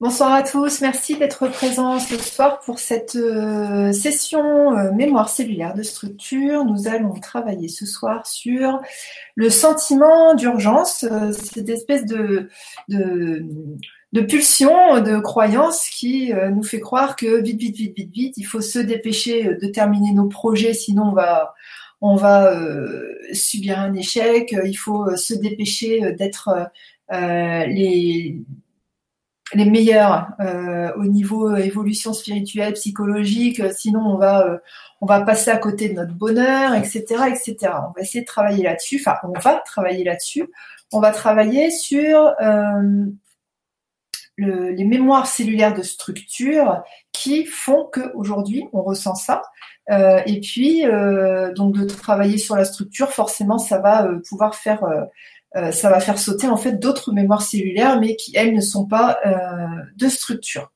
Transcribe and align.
Bonsoir 0.00 0.32
à 0.32 0.42
tous, 0.42 0.80
merci 0.80 1.16
d'être 1.16 1.46
présents 1.46 2.00
ce 2.00 2.18
soir 2.18 2.58
pour 2.66 2.80
cette 2.80 3.14
euh, 3.14 3.92
session 3.92 4.76
euh, 4.76 4.90
mémoire 4.90 5.28
cellulaire 5.28 5.72
de 5.72 5.84
structure. 5.84 6.64
Nous 6.64 6.88
allons 6.88 7.14
travailler 7.14 7.68
ce 7.68 7.86
soir 7.86 8.26
sur 8.26 8.80
le 9.36 9.50
sentiment 9.50 10.34
d'urgence, 10.34 11.04
euh, 11.04 11.30
cette 11.30 11.68
espèce 11.68 12.06
de, 12.06 12.48
de, 12.88 13.46
de, 14.12 14.20
pulsion, 14.20 15.00
de 15.00 15.20
croyance 15.20 15.88
qui 15.88 16.32
nous 16.32 16.64
fait 16.64 16.80
croire 16.80 17.14
que 17.14 17.40
vite, 17.40 17.60
vite, 17.60 17.76
vite, 17.76 17.96
vite, 17.96 18.12
vite, 18.12 18.36
il 18.36 18.44
faut 18.44 18.60
se 18.60 18.80
dépêcher 18.80 19.44
de 19.44 19.66
terminer 19.68 20.12
nos 20.12 20.26
projets, 20.26 20.74
sinon 20.74 21.04
on 21.04 21.12
va, 21.12 21.54
on 22.00 22.16
va 22.16 22.52
subir 23.32 23.78
un 23.78 23.94
échec, 23.94 24.56
il 24.64 24.76
faut 24.76 25.14
se 25.16 25.34
dépêcher 25.34 26.12
d'être 26.18 26.50
les 27.10 28.42
les 29.54 29.64
meilleurs 29.64 30.28
euh, 30.40 30.92
au 30.96 31.04
niveau 31.04 31.54
évolution 31.56 32.12
spirituelle, 32.12 32.74
psychologique. 32.74 33.62
Sinon, 33.72 34.00
on 34.00 34.16
va 34.16 34.46
euh, 34.46 35.24
passer 35.24 35.50
à 35.50 35.56
côté 35.56 35.88
de 35.88 35.94
notre 35.94 36.14
bonheur, 36.14 36.74
etc., 36.74 37.04
etc. 37.28 37.56
On 37.62 37.92
va 37.92 38.02
essayer 38.02 38.22
de 38.22 38.26
travailler 38.26 38.64
là-dessus. 38.64 39.02
Enfin, 39.04 39.16
on 39.22 39.38
va 39.38 39.62
travailler 39.64 40.04
là-dessus. 40.04 40.50
On 40.92 41.00
va 41.00 41.10
travailler 41.10 41.70
sur 41.70 42.34
euh, 42.40 43.06
les 44.38 44.84
mémoires 44.84 45.26
cellulaires 45.26 45.74
de 45.74 45.82
structure 45.82 46.82
qui 47.12 47.46
font 47.46 47.88
qu'aujourd'hui 47.92 48.64
on 48.72 48.82
ressent 48.82 49.14
ça. 49.14 49.42
et 49.88 50.40
puis, 50.40 50.82
donc 51.54 51.76
de 51.76 51.84
travailler 51.84 52.38
sur 52.38 52.56
la 52.56 52.64
structure, 52.64 53.10
forcément, 53.10 53.58
ça 53.58 53.78
va 53.78 54.08
pouvoir 54.28 54.56
faire 54.56 54.82
euh, 54.84 55.02
ça 55.72 55.90
va 55.90 56.00
faire 56.00 56.18
sauter 56.18 56.48
en 56.48 56.56
fait 56.56 56.72
d'autres 56.72 57.12
mémoires 57.12 57.42
cellulaires, 57.42 58.00
mais 58.00 58.16
qui 58.16 58.36
elles 58.36 58.54
ne 58.54 58.60
sont 58.60 58.86
pas 58.86 59.18
euh, 59.26 59.82
de 59.96 60.08
structure. 60.08 60.72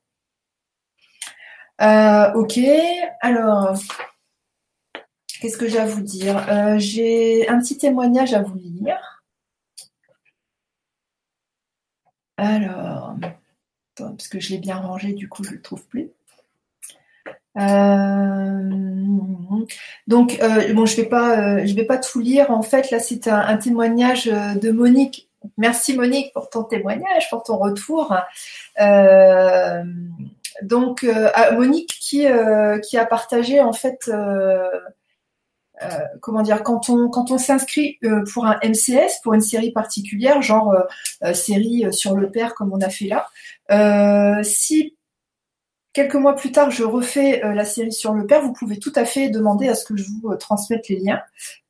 Euh, 1.81 2.33
ok, 2.35 2.59
alors 3.21 3.77
qu'est-ce 5.41 5.57
que 5.57 5.69
j'ai 5.69 5.79
à 5.79 5.87
vous 5.87 6.03
dire? 6.03 6.79
J'ai 6.79 7.49
un 7.49 7.59
petit 7.61 7.79
témoignage 7.79 8.35
à 8.35 8.43
vous 8.43 8.57
lire. 8.57 9.23
Alors, 12.37 13.17
parce 13.97 14.29
que 14.29 14.39
je 14.41 14.51
l'ai 14.51 14.59
bien 14.59 14.77
rangé, 14.77 15.13
du 15.13 15.29
coup 15.29 15.43
je 15.45 15.51
ne 15.51 15.57
le 15.57 15.63
trouve 15.63 15.85
plus. 15.87 16.11
Euh, 17.59 18.63
donc, 20.07 20.39
euh, 20.41 20.73
bon, 20.73 20.87
je 20.87 20.97
vais 20.97 21.07
pas, 21.07 21.39
euh, 21.39 21.67
je 21.67 21.75
vais 21.75 21.85
pas 21.85 21.99
tout 21.99 22.21
lire. 22.21 22.51
En 22.51 22.63
fait, 22.63 22.91
là, 22.91 23.01
c'est 23.01 23.29
un, 23.29 23.57
témoignage 23.57 24.27
de 24.27 24.71
Monique. 24.71 25.29
Merci 25.57 25.97
Monique 25.97 26.33
pour 26.33 26.51
ton 26.51 26.65
témoignage, 26.65 27.29
pour 27.31 27.43
ton 27.43 27.59
retour. 27.59 28.15
donc, 30.63 31.07
Monique 31.53 31.99
qui 32.01 32.27
qui 32.83 32.99
a 32.99 33.07
partagé 33.07 33.61
en 33.61 33.73
fait. 33.73 34.11
comment 36.21 36.43
dire 36.43 36.65
quand 36.65 36.91
on 36.91 37.09
quand 37.09 37.31
on 37.31 37.39
s'inscrit 37.39 37.99
pour 38.33 38.47
un 38.47 38.59
MCS 38.65 39.21
pour 39.23 39.35
une 39.35 39.41
série 39.41 39.71
particulière 39.71 40.43
genre 40.43 40.75
série 41.35 41.85
sur 41.93 42.17
le 42.17 42.31
père 42.33 42.57
comme 42.57 42.73
on 42.73 42.81
a 42.81 42.91
fait 42.91 43.07
là 43.07 44.43
si 44.43 44.98
quelques 45.93 46.15
mois 46.15 46.35
plus 46.35 46.53
tard, 46.53 46.71
je 46.71 46.85
refais 46.85 47.45
euh, 47.45 47.55
la 47.55 47.65
série 47.65 47.93
sur 47.93 48.13
le 48.13 48.27
père. 48.27 48.43
Vous 48.43 48.53
pouvez 48.53 48.79
tout 48.79 48.93
à 48.95 49.05
fait 49.05 49.29
demander 49.31 49.69
à 49.69 49.75
ce 49.75 49.85
que 49.85 49.97
je 49.97 50.05
vous 50.05 50.31
euh, 50.31 50.37
transmette 50.37 50.89
les 50.89 51.01
liens. 51.01 51.21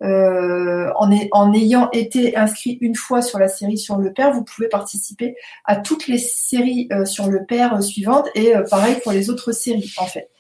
Euh, 0.03 0.91
en, 0.97 1.53
ayant 1.53 1.91
été 1.93 2.37
inscrit 2.37 2.79
une 2.81 2.95
fois 2.95 3.23
sur 3.23 3.39
la 3.39 3.49
série 3.49 3.79
sur 3.79 3.97
le 3.97 4.13
père, 4.13 4.33
vous 4.33 4.45
pouvez 4.45 4.69
participer 4.69 5.37
à 5.65 5.77
toutes 5.77 6.07
les 6.07 6.19
séries 6.19 6.89
sur 7.05 7.29
le 7.29 7.45
père 7.45 7.83
suivantes 7.83 8.29
et 8.35 8.53
pareil 8.71 8.97
pour 9.03 9.13
les 9.13 9.31
autres 9.31 9.53
séries 9.53 9.93
en 9.99 10.07
fait. 10.07 10.31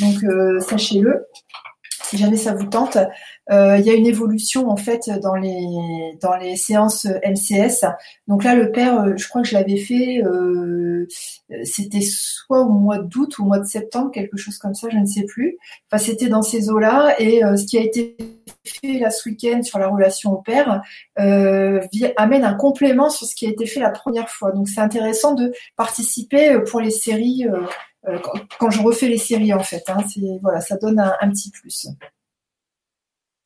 Donc 0.00 0.24
sachez-le 0.62 1.26
si 2.08 2.16
jamais 2.16 2.36
ça 2.36 2.54
vous 2.54 2.66
tente. 2.66 2.98
Euh, 3.50 3.76
il 3.78 3.86
y 3.86 3.90
a 3.90 3.94
une 3.94 4.06
évolution 4.06 4.68
en 4.68 4.76
fait 4.76 5.10
dans 5.22 5.34
les 5.34 6.16
dans 6.20 6.36
les 6.36 6.56
séances 6.56 7.06
MCS. 7.06 7.84
Donc 8.26 8.44
là, 8.44 8.54
le 8.54 8.72
père, 8.72 9.00
euh, 9.00 9.12
je 9.16 9.28
crois 9.28 9.42
que 9.42 9.48
je 9.48 9.54
l'avais 9.54 9.76
fait, 9.76 10.22
euh, 10.24 11.06
c'était 11.64 12.00
soit 12.00 12.60
au 12.60 12.70
mois 12.70 12.98
d'août 12.98 13.38
ou 13.38 13.42
au 13.42 13.46
mois 13.46 13.60
de 13.60 13.66
septembre, 13.66 14.10
quelque 14.10 14.36
chose 14.36 14.58
comme 14.58 14.74
ça, 14.74 14.88
je 14.90 14.96
ne 14.96 15.06
sais 15.06 15.24
plus. 15.24 15.58
Enfin, 15.90 16.02
c'était 16.02 16.28
dans 16.28 16.42
ces 16.42 16.70
eaux-là. 16.70 17.14
Et 17.20 17.40
ce 17.40 17.64
qui 17.64 17.78
a 17.78 17.82
été 17.82 18.16
fait 18.64 18.98
là 18.98 19.10
ce 19.10 19.28
week-end 19.28 19.62
sur 19.62 19.78
la 19.78 19.88
relation 19.88 20.32
au 20.32 20.42
père 20.42 20.82
amène 21.16 22.44
un 22.44 22.54
complément 22.54 23.10
sur 23.10 23.26
ce 23.26 23.34
qui 23.34 23.46
a 23.46 23.50
été 23.50 23.66
fait 23.66 23.80
la 23.80 23.90
première 23.90 24.28
fois. 24.28 24.52
Donc 24.52 24.68
c'est 24.68 24.80
intéressant 24.80 25.34
de 25.34 25.52
participer 25.76 26.58
pour 26.68 26.80
les 26.80 26.90
séries 26.90 27.46
euh, 28.08 28.18
quand, 28.58 28.70
je 28.70 28.82
refais 28.82 29.08
les 29.08 29.18
séries 29.18 29.52
en 29.52 29.62
fait. 29.62 29.82
Hein, 29.88 30.04
voilà, 30.42 30.60
ça 30.60 30.76
donne 30.76 30.98
un, 30.98 31.30
petit 31.30 31.50
plus. 31.50 31.86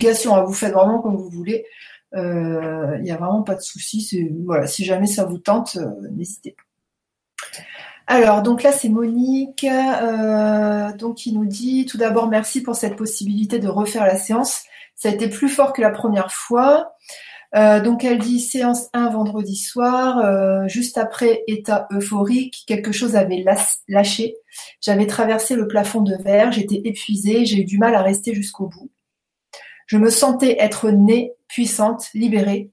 Hein, 0.02 0.44
vous 0.44 0.52
faites 0.52 0.72
vraiment 0.72 1.00
comme 1.00 1.16
vous 1.16 1.30
voulez. 1.30 1.64
Il 2.12 2.18
euh, 2.18 2.98
n'y 2.98 3.10
a 3.10 3.16
vraiment 3.16 3.42
pas 3.42 3.54
de 3.54 3.60
souci. 3.60 4.28
Voilà, 4.44 4.66
si 4.66 4.84
jamais 4.84 5.06
ça 5.06 5.24
vous 5.24 5.38
tente, 5.38 5.76
euh, 5.76 6.08
n'hésitez 6.12 6.52
pas. 6.52 7.60
Alors, 8.06 8.42
donc 8.42 8.64
là, 8.64 8.72
c'est 8.72 8.88
Monique 8.88 9.64
donc 10.98 11.16
qui 11.18 11.32
nous 11.32 11.46
dit 11.46 11.86
tout 11.86 11.96
d'abord 11.96 12.28
merci 12.28 12.60
pour 12.60 12.74
cette 12.74 12.96
possibilité 12.96 13.60
de 13.60 13.68
refaire 13.68 14.04
la 14.04 14.16
séance. 14.16 14.64
Ça 14.96 15.08
a 15.08 15.12
été 15.12 15.28
plus 15.28 15.48
fort 15.48 15.72
que 15.72 15.80
la 15.80 15.90
première 15.90 16.32
fois. 16.32 16.92
Euh, 17.56 17.80
donc 17.80 18.04
elle 18.04 18.18
dit 18.18 18.38
séance 18.38 18.88
1 18.92 19.10
vendredi 19.10 19.56
soir, 19.56 20.18
euh, 20.18 20.68
juste 20.68 20.98
après 20.98 21.42
état 21.48 21.88
euphorique, 21.90 22.62
quelque 22.66 22.92
chose 22.92 23.16
avait 23.16 23.44
lâché. 23.88 24.36
J'avais 24.80 25.06
traversé 25.06 25.56
le 25.56 25.66
plafond 25.66 26.02
de 26.02 26.14
verre, 26.14 26.52
j'étais 26.52 26.80
épuisée, 26.84 27.44
j'ai 27.44 27.62
eu 27.62 27.64
du 27.64 27.78
mal 27.78 27.94
à 27.94 28.02
rester 28.02 28.34
jusqu'au 28.34 28.68
bout. 28.68 28.90
Je 29.86 29.98
me 29.98 30.10
sentais 30.10 30.56
être 30.60 30.90
née, 30.90 31.32
puissante, 31.48 32.06
libérée, 32.14 32.70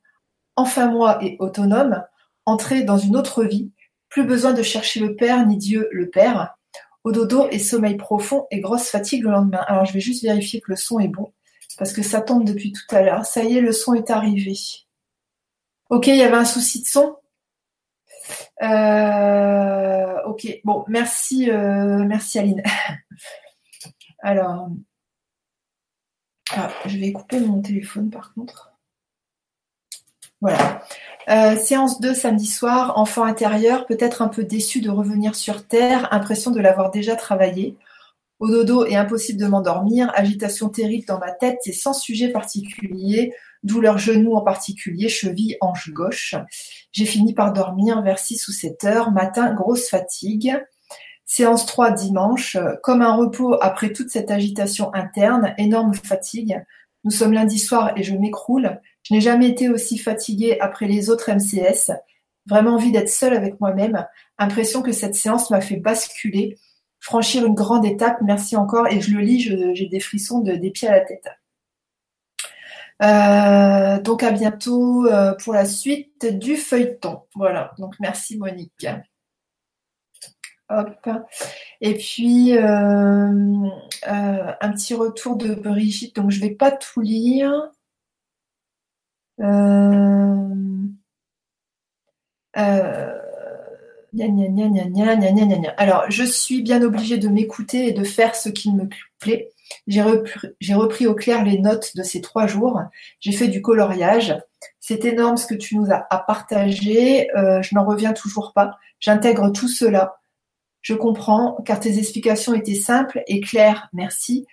enfin 0.55 0.91
moi 0.91 1.17
et 1.23 1.37
autonome, 1.39 2.03
entrée 2.45 2.83
dans 2.83 2.97
une 2.97 3.17
autre 3.17 3.43
vie, 3.43 3.71
plus 4.09 4.25
besoin 4.25 4.53
de 4.53 4.61
chercher 4.61 4.99
le 4.99 5.15
Père 5.15 5.45
ni 5.47 5.57
Dieu 5.57 5.89
le 5.91 6.09
Père. 6.09 6.55
Au 7.03 7.11
dodo 7.11 7.47
et 7.49 7.59
sommeil 7.59 7.95
profond 7.95 8.45
et 8.51 8.59
grosse 8.59 8.89
fatigue 8.89 9.23
le 9.23 9.31
lendemain. 9.31 9.63
Alors 9.67 9.85
je 9.85 9.93
vais 9.93 10.01
juste 10.01 10.23
vérifier 10.23 10.61
que 10.61 10.71
le 10.71 10.75
son 10.75 10.99
est 10.99 11.07
bon 11.07 11.31
parce 11.77 11.93
que 11.93 12.01
ça 12.01 12.21
tombe 12.21 12.43
depuis 12.43 12.71
tout 12.71 12.95
à 12.95 13.01
l'heure. 13.01 13.25
Ça 13.25 13.43
y 13.43 13.57
est, 13.57 13.61
le 13.61 13.71
son 13.71 13.93
est 13.93 14.09
arrivé. 14.09 14.55
Ok, 15.89 16.07
il 16.07 16.15
y 16.15 16.23
avait 16.23 16.37
un 16.37 16.45
souci 16.45 16.81
de 16.81 16.87
son. 16.87 17.15
Euh, 18.61 20.23
ok, 20.25 20.47
bon, 20.63 20.83
merci, 20.87 21.49
euh, 21.49 22.03
merci 22.05 22.39
Aline. 22.39 22.63
Alors, 24.19 24.69
ah, 26.51 26.69
je 26.85 26.97
vais 26.97 27.11
couper 27.11 27.39
mon 27.39 27.61
téléphone 27.61 28.09
par 28.09 28.33
contre. 28.33 28.71
Voilà. 30.41 30.81
Euh, 31.29 31.55
séance 31.57 31.99
2 31.99 32.13
samedi 32.13 32.45
soir, 32.45 32.97
enfant 32.97 33.23
intérieur, 33.23 33.85
peut-être 33.85 34.21
un 34.21 34.27
peu 34.27 34.43
déçu 34.43 34.81
de 34.81 34.89
revenir 34.89 35.35
sur 35.35 35.67
Terre, 35.67 36.13
impression 36.13 36.51
de 36.51 36.59
l'avoir 36.59 36.91
déjà 36.91 37.15
travaillé. 37.15 37.75
Au 38.39 38.47
dodo 38.51 38.85
et 38.85 38.95
impossible 38.95 39.39
de 39.39 39.47
m'endormir, 39.47 40.11
agitation 40.13 40.69
terrible 40.69 41.05
dans 41.07 41.17
ma 41.17 41.31
tête 41.31 41.57
et 41.65 41.73
sans 41.73 41.93
sujet 41.93 42.29
particulier, 42.29 43.33
douleur 43.63 43.97
genou 43.97 44.35
en 44.35 44.41
particulier, 44.41 45.09
cheville, 45.09 45.57
hanche 45.59 45.89
gauche. 45.89 46.35
J'ai 46.91 47.05
fini 47.05 47.33
par 47.33 47.51
dormir 47.51 48.03
vers 48.03 48.19
6 48.19 48.47
ou 48.47 48.51
7 48.51 48.83
heures, 48.83 49.11
matin, 49.11 49.53
grosse 49.53 49.89
fatigue. 49.89 50.55
Séance 51.25 51.65
3 51.65 51.91
dimanche, 51.91 52.57
comme 52.83 53.01
un 53.01 53.15
repos 53.15 53.57
après 53.59 53.91
toute 53.91 54.11
cette 54.11 54.29
agitation 54.29 54.93
interne, 54.93 55.55
énorme 55.57 55.95
fatigue. 55.95 56.63
Nous 57.03 57.11
sommes 57.11 57.33
lundi 57.33 57.57
soir 57.57 57.97
et 57.97 58.03
je 58.03 58.15
m'écroule. 58.15 58.79
Je 59.01 59.15
n'ai 59.15 59.21
jamais 59.21 59.49
été 59.49 59.67
aussi 59.67 59.97
fatiguée 59.97 60.59
après 60.59 60.87
les 60.87 61.09
autres 61.09 61.31
MCS. 61.31 61.91
Vraiment 62.45 62.75
envie 62.75 62.91
d'être 62.91 63.09
seule 63.09 63.33
avec 63.33 63.59
moi-même. 63.59 64.05
Impression 64.37 64.81
que 64.83 64.91
cette 64.91 65.15
séance 65.15 65.49
m'a 65.49 65.59
fait 65.59 65.77
basculer 65.77 66.57
franchir 66.99 67.45
une 67.45 67.55
grande 67.55 67.85
étape. 67.85 68.17
Merci 68.21 68.55
encore. 68.55 68.87
Et 68.87 69.01
je 69.01 69.15
le 69.15 69.21
lis, 69.21 69.39
j'ai 69.41 69.87
des 69.87 69.99
frissons 69.99 70.41
de, 70.41 70.53
des 70.53 70.71
pieds 70.71 70.87
à 70.87 70.91
la 70.91 71.01
tête. 71.01 71.27
Euh, 73.03 74.01
donc 74.01 74.23
à 74.23 74.31
bientôt 74.31 75.05
euh, 75.05 75.35
pour 75.35 75.53
la 75.53 75.65
suite 75.65 76.25
du 76.39 76.55
feuilleton. 76.57 77.21
Voilà. 77.35 77.73
Donc 77.77 77.95
merci 77.99 78.37
Monique. 78.37 78.87
Hop. 80.69 81.09
Et 81.79 81.95
puis 81.95 82.57
euh, 82.57 83.69
un 84.03 84.71
petit 84.71 84.95
retour 84.95 85.37
de 85.37 85.53
Brigitte. 85.55 86.15
Donc 86.15 86.31
je 86.31 86.41
vais 86.41 86.51
pas 86.51 86.71
tout 86.71 87.01
lire. 87.01 87.71
Alors, 95.77 96.05
je 96.09 96.23
suis 96.23 96.61
bien 96.61 96.81
obligée 96.81 97.17
de 97.17 97.27
m'écouter 97.27 97.87
et 97.87 97.93
de 97.93 98.03
faire 98.03 98.35
ce 98.35 98.49
qui 98.49 98.71
me 98.71 98.87
plaît. 99.19 99.49
J'ai 99.87 100.01
repris, 100.01 101.07
au 101.07 101.15
clair 101.15 101.43
les 101.43 101.59
notes 101.59 101.95
de 101.95 102.03
ces 102.03 102.21
trois 102.21 102.47
jours. 102.47 102.81
J'ai 103.19 103.31
fait 103.31 103.47
du 103.47 103.61
coloriage. 103.61 104.35
C'est 104.79 105.05
énorme 105.05 105.37
ce 105.37 105.45
que 105.45 105.55
tu 105.55 105.77
nous 105.77 105.91
as 105.91 106.07
à 106.09 106.19
partager. 106.19 107.29
Euh, 107.35 107.61
je 107.61 107.75
n'en 107.75 107.85
reviens 107.85 108.13
toujours 108.13 108.53
pas. 108.53 108.77
J'intègre 108.99 109.51
tout 109.51 109.67
cela. 109.67 110.17
Je 110.81 110.93
comprends 110.93 111.57
car 111.65 111.79
tes 111.79 111.97
explications 111.97 112.53
étaient 112.53 112.75
simples 112.75 113.21
et 113.27 113.41
claires. 113.41 113.89
Merci. 113.93 114.45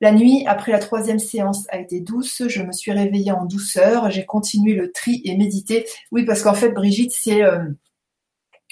La 0.00 0.12
nuit, 0.12 0.44
après 0.46 0.72
la 0.72 0.78
troisième 0.78 1.18
séance, 1.18 1.66
a 1.70 1.78
été 1.78 2.00
douce. 2.00 2.42
Je 2.46 2.62
me 2.62 2.72
suis 2.72 2.92
réveillée 2.92 3.32
en 3.32 3.46
douceur. 3.46 4.10
J'ai 4.10 4.26
continué 4.26 4.74
le 4.74 4.92
tri 4.92 5.22
et 5.24 5.36
médité. 5.36 5.86
Oui, 6.12 6.24
parce 6.24 6.42
qu'en 6.42 6.54
fait, 6.54 6.70
Brigitte, 6.70 7.12
c'est 7.12 7.42
euh, 7.42 7.64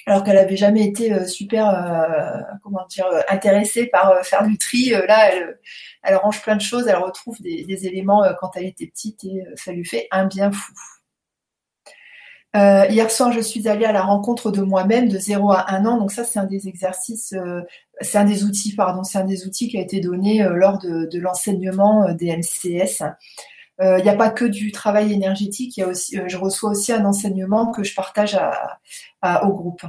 alors 0.06 0.24
qu'elle 0.24 0.38
avait 0.38 0.56
jamais 0.56 0.84
été 0.84 1.12
euh, 1.12 1.26
super, 1.26 1.68
euh, 1.68 2.80
dire, 2.88 3.06
intéressée 3.28 3.86
par 3.86 4.24
faire 4.24 4.46
du 4.46 4.58
tri. 4.58 4.90
là, 4.90 5.30
elle, 6.02 6.16
range 6.16 6.42
plein 6.42 6.56
de 6.56 6.60
choses. 6.60 6.88
Elle 6.88 6.96
retrouve 6.96 7.40
des, 7.40 7.86
éléments 7.86 8.24
quand 8.40 8.50
elle 8.56 8.66
était 8.66 8.86
petite 8.86 9.24
et 9.24 9.44
ça 9.56 9.72
lui 9.72 9.84
fait 9.84 10.08
un 10.10 10.26
bien 10.26 10.50
fou. 10.52 10.72
Euh, 12.54 12.84
hier 12.90 13.10
soir, 13.10 13.32
je 13.32 13.40
suis 13.40 13.66
allée 13.66 13.86
à 13.86 13.92
la 13.92 14.02
rencontre 14.02 14.50
de 14.50 14.60
moi-même 14.60 15.08
de 15.08 15.18
0 15.18 15.52
à 15.52 15.72
1 15.72 15.86
an. 15.86 15.98
Donc 15.98 16.12
ça, 16.12 16.22
c'est 16.24 16.38
un 16.38 16.44
des 16.44 16.68
exercices, 16.68 17.32
euh, 17.32 17.62
c'est 18.00 18.18
un 18.18 18.24
des 18.24 18.44
outils, 18.44 18.74
pardon, 18.74 19.04
c'est 19.04 19.18
un 19.18 19.24
des 19.24 19.46
outils 19.46 19.68
qui 19.68 19.78
a 19.78 19.80
été 19.80 20.00
donné 20.00 20.42
euh, 20.42 20.54
lors 20.54 20.78
de, 20.78 21.18
l'enseignement 21.18 22.12
des 22.12 22.36
MCS. 22.36 23.04
Il 23.80 24.02
n'y 24.02 24.08
a 24.08 24.16
pas 24.16 24.30
que 24.30 24.44
du 24.44 24.70
travail 24.70 25.12
énergétique, 25.12 25.76
y 25.76 25.84
aussi, 25.84 26.18
je 26.26 26.36
reçois 26.36 26.70
aussi 26.70 26.92
un 26.92 27.04
enseignement 27.04 27.72
que 27.72 27.82
je 27.82 27.94
partage 27.94 28.38
au 29.42 29.48
groupe. 29.48 29.82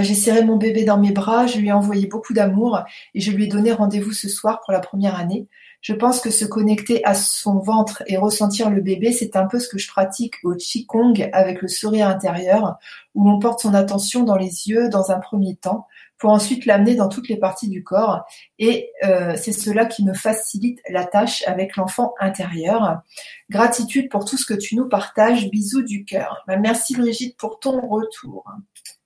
j'ai 0.00 0.14
serré 0.14 0.44
mon 0.44 0.56
bébé 0.56 0.84
dans 0.84 0.98
mes 0.98 1.10
bras, 1.10 1.46
je 1.46 1.58
lui 1.58 1.68
ai 1.68 1.72
envoyé 1.72 2.06
beaucoup 2.06 2.32
d'amour 2.32 2.84
et 3.14 3.20
je 3.20 3.32
lui 3.32 3.44
ai 3.44 3.48
donné 3.48 3.72
rendez-vous 3.72 4.12
ce 4.12 4.28
soir 4.28 4.60
pour 4.64 4.72
la 4.72 4.80
première 4.80 5.18
année. 5.18 5.48
Je 5.80 5.94
pense 5.94 6.20
que 6.20 6.30
se 6.30 6.44
connecter 6.44 7.04
à 7.04 7.12
son 7.12 7.58
ventre 7.58 8.04
et 8.06 8.16
ressentir 8.16 8.70
le 8.70 8.80
bébé, 8.80 9.10
c'est 9.10 9.34
un 9.34 9.46
peu 9.46 9.58
ce 9.58 9.68
que 9.68 9.78
je 9.78 9.88
pratique 9.88 10.36
au 10.44 10.54
Qigong 10.54 11.28
avec 11.32 11.60
le 11.60 11.66
sourire 11.66 12.06
intérieur, 12.06 12.76
où 13.16 13.24
l'on 13.24 13.40
porte 13.40 13.60
son 13.60 13.74
attention 13.74 14.22
dans 14.22 14.36
les 14.36 14.68
yeux 14.68 14.88
dans 14.88 15.10
un 15.10 15.18
premier 15.18 15.56
temps, 15.56 15.88
pour 16.22 16.30
ensuite 16.30 16.66
l'amener 16.66 16.94
dans 16.94 17.08
toutes 17.08 17.28
les 17.28 17.36
parties 17.36 17.68
du 17.68 17.82
corps. 17.82 18.24
Et 18.60 18.92
euh, 19.02 19.34
c'est 19.34 19.50
cela 19.50 19.86
qui 19.86 20.04
me 20.04 20.14
facilite 20.14 20.78
la 20.88 21.04
tâche 21.04 21.42
avec 21.48 21.74
l'enfant 21.74 22.14
intérieur. 22.20 23.02
Gratitude 23.50 24.08
pour 24.08 24.24
tout 24.24 24.36
ce 24.36 24.46
que 24.46 24.54
tu 24.54 24.76
nous 24.76 24.88
partages. 24.88 25.50
Bisous 25.50 25.82
du 25.82 26.04
cœur. 26.04 26.44
Bah, 26.46 26.58
merci 26.58 26.94
Brigitte 26.94 27.36
pour 27.36 27.58
ton 27.58 27.80
retour. 27.88 28.44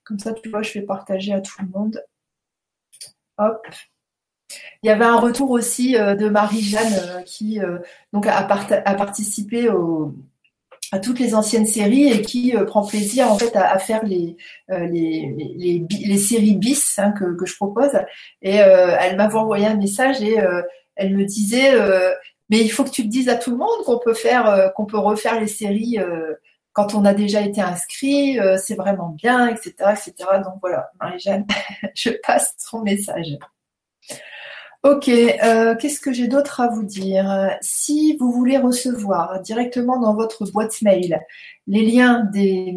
Comme 0.05 0.19
ça, 0.19 0.35
tu 0.35 0.51
vois, 0.51 0.61
je 0.61 0.75
vais 0.75 0.83
partager 0.83 1.33
à 1.33 1.41
tout 1.41 1.55
le 1.63 1.69
monde. 1.69 2.05
Hop. 3.39 3.67
Il 4.83 4.87
y 4.87 4.91
avait 4.91 5.07
un 5.07 5.19
retour 5.19 5.53
aussi 5.53 5.97
euh, 5.97 6.17
de 6.17 6.29
Marie-Jeanne 6.29 6.99
euh, 7.01 7.23
qui 7.23 7.61
donc 8.13 8.27
a, 8.27 8.43
participé 8.43 9.71
à 10.93 10.99
toutes 10.99 11.19
les 11.19 11.35
anciennes 11.35 11.67
séries 11.67 12.13
et 12.13 12.23
qui 12.23 12.55
prend 12.67 12.87
plaisir 12.87 13.31
en 13.31 13.39
fait 13.39 13.55
à, 13.57 13.79
faire 13.79 14.05
les, 14.05 14.37
les, 14.69 16.17
séries 16.17 16.57
bis 16.57 16.99
hein, 16.99 17.13
que, 17.13 17.45
je 17.45 17.57
propose. 17.57 17.93
Et 18.43 18.57
elle 18.57 19.17
m'avait 19.17 19.39
envoyé 19.39 19.67
un 19.67 19.77
message 19.77 20.23
et 20.23 20.37
elle 20.95 21.17
me 21.17 21.25
disait 21.25 21.73
mais 22.49 22.61
il 22.61 22.69
faut 22.69 22.85
que 22.85 22.91
tu 22.91 23.03
te 23.03 23.09
dises 23.09 23.29
à 23.29 23.37
tout 23.37 23.51
le 23.51 23.57
monde 23.57 23.85
qu'on 23.85 23.99
peut 23.99 24.15
faire 24.15 24.73
qu'on 24.75 24.87
peut 24.87 24.99
refaire 24.99 25.41
les 25.41 25.49
séries 25.49 25.99
quand 26.73 26.95
on 26.95 27.05
a 27.07 27.15
déjà 27.15 27.41
été 27.41 27.63
inscrit, 27.63 28.39
c'est 28.59 28.75
vraiment 28.75 29.09
bien, 29.09 29.49
etc., 29.49 29.75
etc. 29.93 30.13
Donc 30.45 30.57
voilà, 30.61 30.91
Marie-Jeanne, 31.01 31.47
je 31.95 32.11
passe 32.23 32.55
son 32.59 32.83
message. 32.83 33.39
Ok, 34.83 35.09
euh, 35.09 35.75
qu'est-ce 35.75 36.01
que 36.01 36.13
j'ai 36.13 36.29
d'autre 36.29 36.61
à 36.61 36.69
vous 36.69 36.85
dire? 36.85 37.57
Si 37.61 38.17
vous 38.19 38.31
voulez 38.31 38.59
recevoir 38.59 39.41
directement 39.41 39.99
dans 39.99 40.15
votre 40.15 40.45
boîte 40.53 40.81
mail 40.83 41.19
les 41.67 41.85
liens 41.85 42.25
des, 42.33 42.75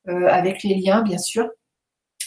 euh, 0.09 0.27
avec 0.29 0.65
les 0.65 0.75
liens 0.75 1.03
bien 1.03 1.19
sûr. 1.19 1.49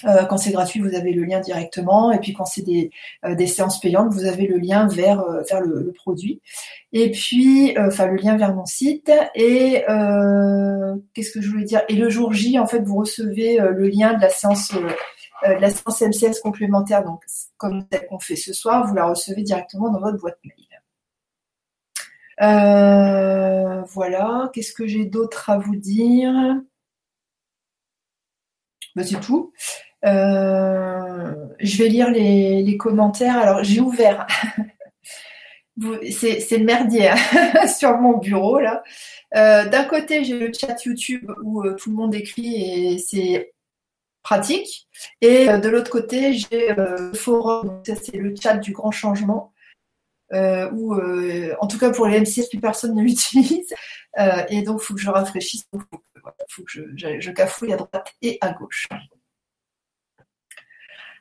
Euh, 0.04 0.26
quand 0.26 0.38
c'est 0.38 0.52
gratuit, 0.52 0.80
vous 0.80 0.96
avez 0.96 1.14
le 1.14 1.24
lien 1.24 1.40
directement. 1.40 2.12
Et 2.12 2.20
puis 2.20 2.34
quand 2.34 2.46
c'est 2.46 2.62
des, 2.62 2.92
euh, 3.24 3.46
séances 3.48 3.80
payantes, 3.80 4.12
vous 4.14 4.26
avez 4.26 4.48
le 4.48 4.58
lien 4.58 4.88
vers, 4.88 5.22
euh, 5.22 5.42
vers 5.50 5.62
le, 5.62 5.92
produit. 5.94 6.42
Et 6.92 7.12
puis, 7.12 7.76
enfin 7.78 8.08
le 8.08 8.16
lien 8.18 8.38
vers 8.38 8.54
mon 8.54 8.66
site. 8.66 9.12
Et 9.36 9.84
qu'est-ce 11.14 11.32
que 11.32 11.42
je 11.42 11.50
voulais 11.50 11.66
dire? 11.66 11.82
Et 11.90 11.96
le 11.96 12.10
jour 12.10 12.34
J, 12.34 12.60
en 12.60 12.68
fait, 12.68 12.80
vous 12.80 12.98
recevez 12.98 13.58
le 13.58 13.88
lien 13.88 14.14
de 14.14 14.22
la 14.22 14.30
séance 14.30 14.72
de 14.74 14.80
la 15.44 15.70
séance 15.70 16.02
MCS 16.02 16.40
complémentaire. 16.42 17.04
Donc, 17.04 17.22
comme 17.58 17.86
celle 17.92 18.08
qu'on 18.08 18.20
fait 18.20 18.36
ce 18.36 18.54
soir, 18.54 18.88
vous 18.88 18.96
la 18.96 19.06
recevez 19.06 19.44
directement 19.44 19.90
dans 19.92 20.00
votre 20.00 20.18
boîte 20.18 20.40
mail. 20.44 20.82
voilà. 23.94 24.50
Qu'est-ce 24.54 24.74
que 24.74 24.88
j'ai 24.88 25.06
d'autre 25.06 25.50
à 25.50 25.58
vous 25.58 25.76
dire? 25.76 26.34
Ben, 28.96 29.06
c'est 29.06 29.20
tout. 29.20 29.52
Euh, 30.06 31.34
je 31.60 31.78
vais 31.78 31.90
lire 31.90 32.10
les, 32.12 32.78
commentaires. 32.78 33.38
Alors, 33.38 33.64
j'ai 33.64 33.80
ouvert. 33.82 34.28
c'est 36.10 36.58
le 36.58 36.64
merdier 36.64 37.10
hein, 37.10 37.68
sur 37.68 37.98
mon 37.98 38.18
bureau 38.18 38.60
là. 38.60 38.84
Euh, 39.36 39.66
d'un 39.66 39.84
côté, 39.84 40.24
j'ai 40.24 40.38
le 40.40 40.52
chat 40.54 40.86
YouTube 40.86 41.30
où 41.44 41.64
euh, 41.64 41.76
tout 41.76 41.90
le 41.90 41.96
monde 41.98 42.16
écrit 42.16 42.94
et 42.94 42.98
c'est 42.98 43.54
pratique. 44.24 44.88
Et 45.22 45.48
de 45.48 45.70
l'autre 45.70 45.92
côté, 45.92 46.34
j'ai 46.34 46.74
le 46.74 47.12
forum, 47.14 47.82
c'est 47.86 48.16
le 48.16 48.34
chat 48.36 48.58
du 48.58 48.72
grand 48.72 48.92
changement. 48.92 49.54
en 50.32 51.68
tout 51.68 51.78
cas 51.78 51.92
pour 51.92 52.08
les 52.08 52.22
MCS, 52.22 52.50
plus 52.50 52.60
personne 52.60 52.96
ne 52.96 53.02
l'utilise. 53.04 53.74
et 54.50 54.62
donc, 54.62 54.80
il 54.82 54.86
faut 54.86 54.94
que 54.94 55.02
je 55.02 55.10
rafraîchisse. 55.10 55.68
Il 56.40 56.54
faut, 56.54 56.64
que 56.64 56.72
je, 56.72 57.20
je 57.20 57.32
cafouille 57.32 57.74
à 57.74 57.78
droite 57.78 58.14
et 58.22 58.38
à 58.42 58.52
gauche. 58.52 58.88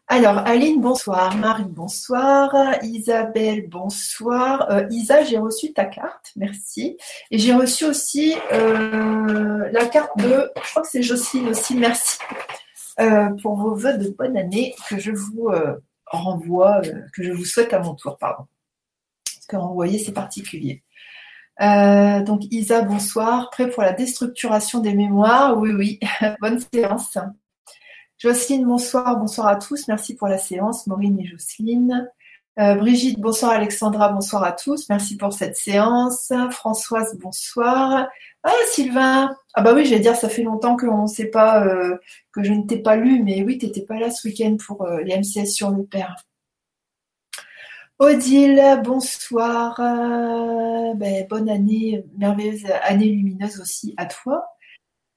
Alors, 0.06 0.36
Aline, 0.36 0.82
bonsoir. 0.82 1.34
Marie, 1.34 1.64
bonsoir. 1.64 2.54
Isabelle, 2.82 3.66
bonsoir. 3.70 4.70
Euh, 4.70 4.86
Isa, 4.90 5.24
j'ai 5.24 5.38
reçu 5.38 5.72
ta 5.72 5.86
carte, 5.86 6.30
merci. 6.36 6.98
Et 7.30 7.38
j'ai 7.38 7.54
reçu 7.54 7.86
aussi 7.86 8.34
euh, 8.52 9.70
la 9.72 9.86
carte 9.86 10.16
de, 10.18 10.52
je 10.56 10.70
crois 10.70 10.82
que 10.82 10.88
c'est 10.88 11.02
Jocelyne 11.02 11.48
aussi, 11.48 11.74
merci 11.74 12.18
euh, 13.00 13.30
pour 13.40 13.56
vos 13.56 13.74
voeux 13.74 13.96
de 13.96 14.10
bonne 14.10 14.36
année 14.36 14.74
que 14.90 14.98
je 14.98 15.10
vous 15.10 15.50
renvoie, 16.04 16.82
que 17.14 17.22
je 17.22 17.32
vous 17.32 17.46
souhaite 17.46 17.72
à 17.72 17.78
mon 17.78 17.94
tour, 17.94 18.18
pardon. 18.18 18.46
Parce 19.24 19.46
que 19.46 19.56
renvoyer, 19.56 19.98
c'est 19.98 20.12
particulier. 20.12 20.83
Donc 21.60 22.42
Isa, 22.50 22.82
bonsoir. 22.82 23.50
Prêt 23.50 23.70
pour 23.70 23.82
la 23.82 23.92
déstructuration 23.92 24.80
des 24.80 24.94
mémoires? 24.94 25.58
Oui, 25.58 25.72
oui. 25.72 26.00
bonne 26.40 26.60
séance. 26.72 27.16
Jocelyne, 28.18 28.64
bonsoir, 28.64 29.18
bonsoir 29.18 29.48
à 29.48 29.56
tous. 29.56 29.86
Merci 29.88 30.16
pour 30.16 30.28
la 30.28 30.38
séance, 30.38 30.86
Maureen 30.86 31.18
et 31.20 31.26
Jocelyne. 31.26 32.08
Euh, 32.60 32.76
Brigitte, 32.76 33.18
bonsoir 33.18 33.50
Alexandra, 33.50 34.10
bonsoir 34.10 34.44
à 34.44 34.52
tous. 34.52 34.88
Merci 34.88 35.16
pour 35.16 35.32
cette 35.32 35.56
séance. 35.56 36.32
Françoise, 36.50 37.18
bonsoir. 37.18 38.08
Ah 38.44 38.52
Sylvain, 38.70 39.34
ah 39.54 39.62
bah 39.62 39.72
oui, 39.74 39.84
je 39.84 39.90
vais 39.90 40.00
dire, 40.00 40.14
ça 40.14 40.28
fait 40.28 40.42
longtemps 40.42 40.76
qu'on 40.76 41.02
ne 41.02 41.06
sait 41.06 41.26
pas, 41.26 41.66
euh, 41.66 41.96
que 42.32 42.44
je 42.44 42.52
ne 42.52 42.62
t'ai 42.62 42.78
pas 42.78 42.96
lu, 42.96 43.22
mais 43.22 43.42
oui, 43.42 43.58
tu 43.58 43.66
n'étais 43.66 43.82
pas 43.82 43.98
là 43.98 44.10
ce 44.10 44.28
week-end 44.28 44.56
pour 44.64 44.82
euh, 44.82 45.00
les 45.02 45.16
MCS 45.16 45.46
sur 45.52 45.70
le 45.70 45.84
père. 45.84 46.14
Odile, 48.00 48.80
bonsoir. 48.82 49.76
Ben, 50.96 51.26
bonne 51.28 51.48
année, 51.48 52.04
merveilleuse 52.18 52.66
année 52.82 53.06
lumineuse 53.06 53.60
aussi 53.60 53.94
à 53.96 54.06
toi. 54.06 54.46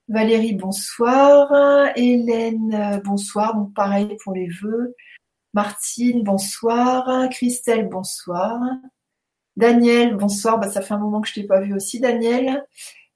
Valérie, 0.08 0.54
bonsoir. 0.54 1.52
Hélène, 1.96 3.02
bonsoir. 3.04 3.56
Donc 3.56 3.74
pareil 3.74 4.16
pour 4.24 4.34
les 4.34 4.48
vœux. 4.62 4.96
Martine, 5.56 6.24
bonsoir. 6.24 7.30
Christelle, 7.30 7.90
bonsoir. 7.90 8.60
Daniel, 9.56 10.16
bonsoir. 10.16 10.60
Bah, 10.60 10.70
ça 10.70 10.82
fait 10.82 10.94
un 10.94 11.00
moment 11.00 11.22
que 11.22 11.28
je 11.30 11.40
ne 11.40 11.44
t'ai 11.44 11.48
pas 11.48 11.62
vu 11.62 11.74
aussi, 11.74 12.00
Daniel. 12.00 12.64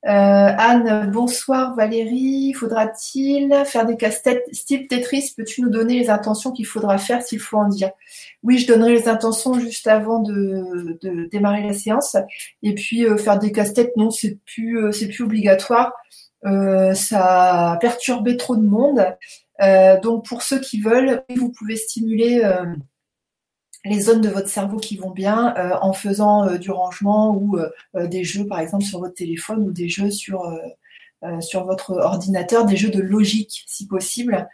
Euh, 0.07 0.09
Anne, 0.09 1.11
bonsoir. 1.11 1.75
Valérie, 1.75 2.53
faudra-t-il 2.53 3.53
faire 3.65 3.85
des 3.85 3.97
casse-têtes 3.97 4.43
style 4.51 4.87
Tetris? 4.87 5.33
Peux-tu 5.37 5.61
nous 5.61 5.69
donner 5.69 5.99
les 5.99 6.09
intentions 6.09 6.51
qu'il 6.51 6.65
faudra 6.65 6.97
faire 6.97 7.21
s'il 7.21 7.39
faut 7.39 7.57
en 7.57 7.67
dire? 7.67 7.91
Oui, 8.41 8.57
je 8.57 8.67
donnerai 8.67 8.93
les 8.93 9.07
intentions 9.07 9.59
juste 9.59 9.85
avant 9.85 10.19
de, 10.19 10.97
démarrer 11.31 11.61
la 11.63 11.73
séance. 11.73 12.17
Et 12.63 12.73
puis 12.73 13.05
euh, 13.05 13.17
faire 13.17 13.37
des 13.37 13.51
casse-têtes, 13.51 13.95
non, 13.95 14.09
c'est 14.09 14.39
plus, 14.45 14.83
euh, 14.83 14.91
c'est 14.91 15.07
plus 15.07 15.23
obligatoire. 15.23 15.93
Ça 16.43 17.73
a 17.73 17.77
perturbé 17.77 18.35
trop 18.37 18.55
de 18.55 18.65
monde. 18.65 19.05
donc 20.01 20.25
pour 20.25 20.41
ceux 20.41 20.59
qui 20.59 20.81
veulent, 20.81 21.23
vous 21.35 21.51
pouvez 21.51 21.75
stimuler 21.75 22.41
les 23.85 23.99
zones 23.99 24.21
de 24.21 24.29
votre 24.29 24.47
cerveau 24.47 24.77
qui 24.77 24.97
vont 24.97 25.09
bien 25.09 25.55
en 25.81 25.93
faisant 25.93 26.55
du 26.57 26.69
rangement 26.71 27.35
ou 27.35 27.57
des 27.95 28.23
jeux 28.23 28.45
par 28.45 28.59
exemple 28.59 28.83
sur 28.83 28.99
votre 28.99 29.15
téléphone 29.15 29.63
ou 29.63 29.71
des 29.71 29.89
jeux 29.89 30.11
sur, 30.11 30.43
sur 31.39 31.65
votre 31.65 31.93
ordinateur, 31.93 32.65
des 32.65 32.75
jeux 32.75 32.91
de 32.91 33.01
logique 33.01 33.63
si 33.65 33.87
possible. 33.87 34.47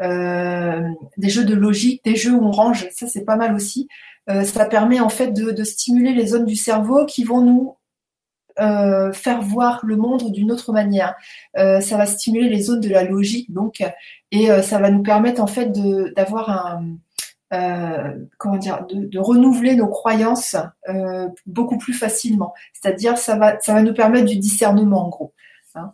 des 0.00 1.28
jeux 1.28 1.44
de 1.44 1.54
logique, 1.54 2.04
des 2.04 2.16
jeux 2.16 2.32
où 2.32 2.44
on 2.44 2.50
range, 2.50 2.88
ça 2.90 3.06
c'est 3.06 3.24
pas 3.24 3.36
mal 3.36 3.54
aussi. 3.54 3.88
ça 4.26 4.64
permet 4.64 4.98
en 4.98 5.10
fait 5.10 5.32
de, 5.32 5.62
stimuler 5.62 6.12
les 6.12 6.26
zones 6.26 6.46
du 6.46 6.56
cerveau 6.56 7.06
qui 7.06 7.22
vont 7.22 7.42
nous 7.42 7.76
euh, 8.60 9.12
faire 9.12 9.40
voir 9.40 9.80
le 9.84 9.96
monde 9.96 10.32
d'une 10.32 10.52
autre 10.52 10.72
manière. 10.72 11.14
Euh, 11.56 11.80
ça 11.80 11.96
va 11.96 12.04
stimuler 12.04 12.48
les 12.48 12.62
zones 12.62 12.80
de 12.80 12.90
la 12.90 13.04
logique, 13.04 13.52
donc, 13.52 13.82
et 14.32 14.50
euh, 14.50 14.60
ça 14.60 14.78
va 14.78 14.90
nous 14.90 15.02
permettre 15.02 15.42
en 15.42 15.46
fait 15.46 15.72
d'avoir 16.14 16.50
un 16.50 16.84
comment 17.50 18.56
dire, 18.56 18.86
de, 18.86 19.18
renouveler 19.18 19.74
nos 19.74 19.88
croyances 19.88 20.56
beaucoup 21.46 21.78
plus 21.78 21.94
facilement. 21.94 22.54
C'est-à-dire, 22.72 23.18
ça 23.18 23.36
va, 23.36 23.58
ça 23.60 23.74
va 23.74 23.82
nous 23.82 23.94
permettre 23.94 24.26
du 24.26 24.36
discernement 24.36 25.06
en 25.06 25.08
gros. 25.08 25.32
Hein. 25.74 25.92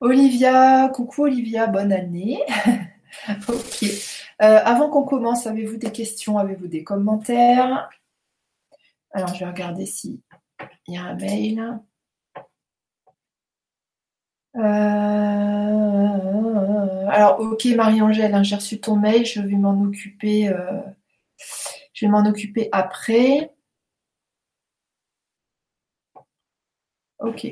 Olivia, 0.00 0.90
coucou 0.92 1.24
Olivia, 1.24 1.66
bonne 1.66 1.92
année. 1.92 2.40
ok. 3.48 3.84
avant 4.38 4.90
qu'on 4.90 5.04
commence, 5.04 5.46
avez-vous 5.46 5.76
des 5.76 5.92
questions, 5.92 6.38
avez-vous 6.38 6.66
des 6.66 6.82
commentaires? 6.82 7.88
Alors, 9.12 9.34
je 9.34 9.40
vais 9.40 9.50
regarder 9.50 9.86
s'il 9.86 10.20
y 10.88 10.96
a 10.96 11.02
un 11.02 11.14
mail. 11.14 11.80
Euh, 14.56 14.62
alors, 17.08 17.40
ok, 17.40 17.64
Marie-Angèle, 17.76 18.34
hein, 18.34 18.42
j'ai 18.42 18.56
reçu 18.56 18.80
ton 18.80 18.96
mail, 18.96 19.24
je 19.26 19.40
vais 19.40 19.56
m'en 19.56 19.80
occuper. 19.82 20.48
Euh, 20.48 20.80
je 21.92 22.06
vais 22.06 22.10
m'en 22.10 22.24
occuper 22.26 22.68
après. 22.72 23.50
Ok. 27.18 27.42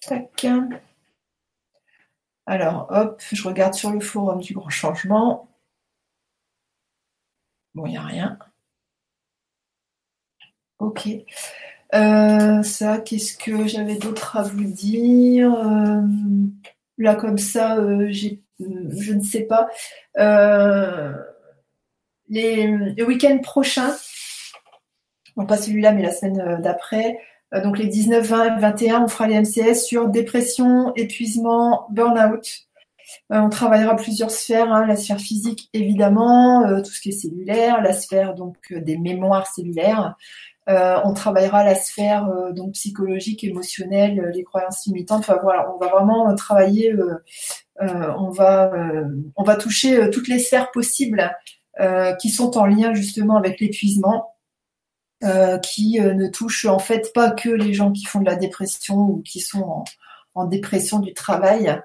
Tac. 0.00 0.44
Alors, 2.46 2.88
hop, 2.90 3.22
je 3.30 3.46
regarde 3.46 3.74
sur 3.74 3.90
le 3.92 4.00
forum 4.00 4.40
du 4.40 4.52
grand 4.52 4.70
changement. 4.70 5.48
Bon, 7.74 7.86
il 7.86 7.90
n'y 7.92 7.96
a 7.96 8.02
rien. 8.02 8.38
Ok. 10.78 11.06
Euh, 11.94 12.62
ça, 12.62 12.98
qu'est-ce 12.98 13.36
que 13.36 13.66
j'avais 13.66 13.96
d'autre 13.96 14.36
à 14.36 14.42
vous 14.42 14.64
dire 14.64 15.54
euh, 15.54 16.02
Là, 16.98 17.14
comme 17.14 17.38
ça, 17.38 17.78
euh, 17.78 18.10
je 18.10 19.12
ne 19.12 19.22
sais 19.22 19.44
pas. 19.44 19.68
Le 22.28 23.04
week-end 23.04 23.38
prochain, 23.38 23.94
non 25.36 25.46
pas 25.46 25.56
celui-là, 25.56 25.92
mais 25.92 26.02
la 26.02 26.12
semaine 26.12 26.60
d'après, 26.60 27.18
donc 27.52 27.78
les 27.78 27.86
19, 27.86 28.26
20 28.26 28.56
et 28.56 28.60
21, 28.60 29.04
on 29.04 29.08
fera 29.08 29.28
les 29.28 29.40
MCS 29.40 29.86
sur 29.86 30.08
dépression, 30.08 30.92
épuisement, 30.96 31.86
burn-out. 31.90 32.66
on 33.30 33.48
travaillera 33.48 33.96
plusieurs 33.96 34.30
sphères, 34.30 34.70
hein, 34.72 34.84
la 34.84 34.96
sphère 34.96 35.20
physique 35.20 35.70
évidemment, 35.72 36.82
tout 36.82 36.90
ce 36.90 37.00
qui 37.00 37.10
est 37.10 37.12
cellulaire, 37.12 37.80
la 37.80 37.94
sphère 37.94 38.34
donc 38.34 38.56
des 38.74 38.98
mémoires 38.98 39.46
cellulaires, 39.46 40.16
on 40.68 41.14
travaillera 41.14 41.64
la 41.64 41.74
sphère 41.74 42.28
euh, 42.28 42.52
donc 42.52 42.72
psychologique, 42.72 43.42
émotionnelle, 43.42 44.20
euh, 44.20 44.30
les 44.30 44.44
croyances 44.44 44.86
limitantes. 44.86 45.28
On 45.30 45.78
va 45.78 45.88
vraiment 45.88 46.34
travailler. 46.34 46.94
on 47.80 48.30
va 48.30 49.56
toucher 49.58 50.10
toutes 50.10 50.28
les 50.28 50.38
sphères 50.38 50.70
possibles 50.70 51.34
qui 52.20 52.28
sont 52.28 52.58
en 52.58 52.66
lien 52.66 52.92
justement 52.92 53.36
avec 53.36 53.60
l'épuisement. 53.60 54.34
qui 55.62 56.00
ne 56.00 56.28
touchent 56.28 56.66
en 56.66 56.78
fait 56.78 57.12
pas 57.14 57.30
que 57.30 57.48
les 57.48 57.72
gens 57.72 57.92
qui 57.92 58.04
font 58.04 58.20
de 58.20 58.26
la 58.26 58.36
dépression 58.36 58.96
ou 58.96 59.22
qui 59.22 59.40
sont 59.40 59.84
en, 60.34 60.44
dépression 60.44 60.98
du 60.98 61.14
travail. 61.14 61.80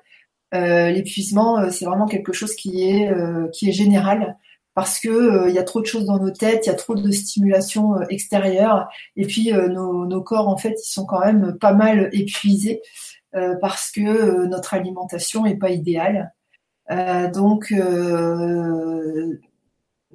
L'épuisement, 0.52 1.70
c'est 1.72 1.86
vraiment 1.86 2.08
quelque 2.08 2.34
chose 2.34 2.56
qui 2.56 2.84
est 2.84 3.72
général 3.72 4.36
parce 4.74 5.00
que 5.00 5.10
euh, 5.10 5.50
il 5.50 5.56
y 5.56 5.60
a 5.60 5.64
trop 5.64 5.82
de 5.82 5.86
choses 5.86 6.06
dans 6.06 6.20
nos 6.20 6.32
têtes, 6.32 6.66
il 6.66 6.70
y 6.70 6.72
a 6.72 6.76
trop 6.76 6.96
de 6.96 7.12
stimulation 7.12 7.96
euh, 7.96 8.06
extérieure, 8.10 8.90
et 9.16 9.26
puis 9.26 9.54
euh, 9.54 9.68
nos, 9.68 10.22
corps 10.24 10.48
en 10.48 10.58
fait 10.58 10.76
ils 10.82 10.92
sont 10.92 11.06
quand 11.06 11.20
même 11.20 11.58
pas 11.60 11.74
mal 11.74 12.10
épuisés 12.14 12.82
parce 13.62 13.92
que 13.92 14.46
notre 14.46 14.76
alimentation 14.76 15.46
est 15.48 15.56
pas 15.56 15.72
idéale. 15.72 16.32
donc 17.34 17.74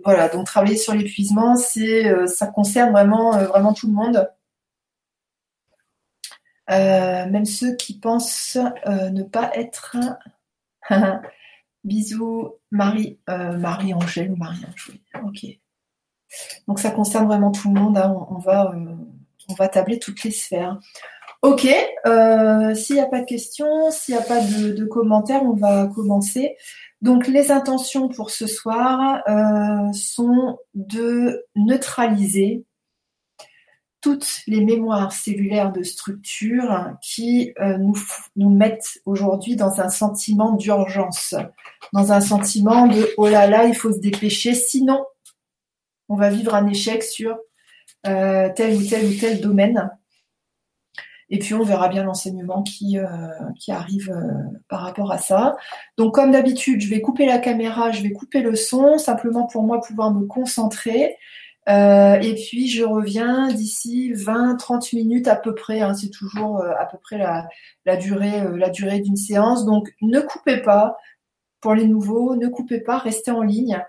voilà, 0.05 0.29
donc 0.29 0.47
travailler 0.47 0.77
sur 0.77 0.95
l'épuisement, 0.95 1.57
c'est 1.57 2.27
ça 2.29 2.47
concerne 2.47 2.93
vraiment 2.93 3.33
vraiment 3.33 3.75
tout 3.75 3.89
le 3.89 3.93
monde. 3.93 4.31
même 6.69 7.45
ceux 7.45 7.75
qui 7.75 7.99
pensent 7.99 8.57
ne 8.87 9.23
pas 9.25 9.51
être 9.55 9.97
Bisous, 11.85 12.57
Marie, 12.71 13.19
euh, 13.29 13.57
Marie-Angèle 13.57 14.31
ou 14.31 14.37
Marie-Angèle. 14.37 15.01
Ok. 15.25 15.47
Donc 16.67 16.79
ça 16.79 16.91
concerne 16.91 17.27
vraiment 17.27 17.51
tout 17.51 17.73
le 17.73 17.81
monde. 17.81 17.97
Hein. 17.97 18.15
On, 18.31 18.39
va, 18.39 18.73
euh, 18.73 18.95
on 19.49 19.55
va 19.55 19.69
tabler 19.69 19.99
toutes 19.99 20.23
les 20.25 20.31
sphères. 20.31 20.79
Ok. 21.43 21.67
Euh, 22.07 22.75
s'il 22.75 22.97
n'y 22.97 23.03
a 23.03 23.07
pas 23.07 23.21
de 23.21 23.27
questions, 23.27 23.91
s'il 23.91 24.15
n'y 24.15 24.21
a 24.21 24.25
pas 24.25 24.41
de, 24.41 24.85
commentaires, 24.85 25.43
on 25.45 25.55
va 25.55 25.87
commencer. 25.87 26.57
Donc 27.01 27.29
les 27.29 27.53
intentions 27.53 28.09
pour 28.09 28.31
ce 28.31 28.49
soir 28.49 29.23
sont 29.95 30.59
de 30.75 31.45
neutraliser 31.55 32.65
toutes 34.01 34.43
les 34.47 34.65
mémoires 34.65 35.13
cellulaires 35.13 35.73
de 35.73 35.83
structure 35.83 36.93
qui 37.03 37.53
euh, 37.61 37.79
nous, 37.79 37.97
nous 38.37 38.51
mettent 38.51 39.01
aujourd'hui 39.07 39.57
dans 39.57 39.81
un 39.81 39.89
sentiment 39.89 40.53
d'urgence, 40.53 41.35
dans 41.93 42.13
un 42.13 42.21
sentiment 42.21 42.87
de 42.87 43.09
oh 43.17 43.29
là 43.29 43.49
là, 43.49 43.65
il 43.65 43.75
faut 43.75 43.93
se 43.93 43.99
dépêcher, 43.99 44.55
sinon 44.55 45.05
on 46.09 46.17
va 46.17 46.31
vivre 46.31 46.55
un 46.55 46.67
échec 46.69 47.03
sur 47.03 47.37
euh, 48.07 48.49
tel 48.55 48.77
ou 48.77 48.87
tel 48.87 49.05
ou 49.07 49.15
tel 49.19 49.41
domaine. 49.41 49.91
Et 51.31 51.39
puis 51.41 51.53
on 51.53 51.63
verra 51.63 51.89
bien 51.89 52.05
l'enseignement 52.05 52.63
qui, 52.63 52.99
euh, 52.99 53.05
qui 53.61 53.71
arrive 53.71 54.11
par 54.69 54.81
rapport 54.81 55.13
à 55.13 55.19
ça. 55.19 55.57
Donc 55.99 56.15
comme 56.15 56.31
d'habitude, 56.31 56.81
je 56.81 56.89
vais 56.89 57.03
couper 57.03 57.27
la 57.27 57.39
caméra, 57.39 57.91
je 57.91 58.03
vais 58.03 58.13
couper 58.13 58.41
le 58.41 58.55
son, 58.55 58.97
simplement 58.97 59.47
pour 59.47 59.65
moi 59.65 59.81
pouvoir 59.81 60.15
me 60.15 60.25
concentrer. 60.25 61.17
Euh, 61.69 62.19
et 62.21 62.35
puis 62.35 62.69
je 62.69 62.83
reviens 62.83 63.49
d'ici 63.49 64.13
20-30 64.15 64.97
minutes 64.97 65.29
à 65.29 65.37
peu 65.37 65.55
près. 65.55 65.81
Hein, 65.81 65.95
c'est 65.95 66.11
toujours 66.11 66.61
euh, 66.61 66.73
à 66.79 66.87
peu 66.87 66.99
près 66.99 67.19
la, 67.19 67.97
durée, 67.97 68.41
euh, 68.41 68.57
la 68.57 68.71
durée 68.71 69.01
d'une 69.01 69.17
séance. 69.17 69.67
Donc 69.67 69.95
ne 70.01 70.21
coupez 70.21 70.59
pas. 70.59 70.97
Pour 71.61 71.75
les 71.75 71.89
nouveaux, 71.89 72.37
ne 72.37 72.47
coupez 72.47 72.81
pas, 72.81 72.99
restez 72.99 73.33
en 73.33 73.43
ligne. 73.43 73.83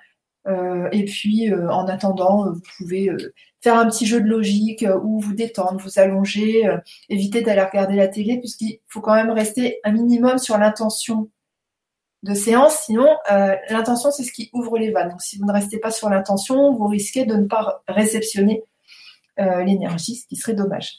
et 0.92 1.06
puis 1.06 1.54
en 1.54 1.88
attendant, 1.88 2.52
vous 2.52 2.62
pouvez 2.78 3.12
faire 3.62 3.78
un 3.78 3.88
petit 3.88 4.08
jeu 4.08 4.20
de 4.22 4.28
logique 4.28 4.84
ou 5.04 5.20
vous 5.20 5.36
détendre, 5.36 5.80
vous 5.80 6.00
allonger, 6.00 6.68
éviter 7.10 7.42
d'aller 7.44 7.62
regarder 7.62 7.96
la 7.96 8.08
télé 8.08 8.40
puisqu'il 8.40 8.80
faut 8.88 9.02
quand 9.02 9.14
même 9.14 9.30
rester 9.30 9.80
un 9.84 9.92
minimum 9.92 10.40
sur 10.40 10.58
l'intention 10.58 11.30
de 12.24 12.34
séance. 12.34 12.80
Sinon, 12.86 13.08
euh, 13.32 13.56
l'intention, 13.70 14.12
c'est 14.12 14.24
ce 14.24 14.32
qui 14.32 14.50
ouvre 14.54 14.78
les 14.78 14.92
vannes. 14.92 15.10
Donc, 15.10 15.22
si 15.22 15.38
vous 15.38 15.46
ne 15.46 15.54
restez 15.54 15.80
pas 15.80 15.92
sur 15.92 16.10
l'intention, 16.10 16.74
vous 16.74 16.88
risquez 16.88 17.26
de 17.26 17.36
ne 17.36 17.48
pas 17.48 17.84
réceptionner 17.88 18.64
euh, 19.40 19.64
l'énergie, 19.64 20.16
ce 20.16 20.28
qui 20.28 20.36
serait 20.36 20.54
dommage. 20.54 20.98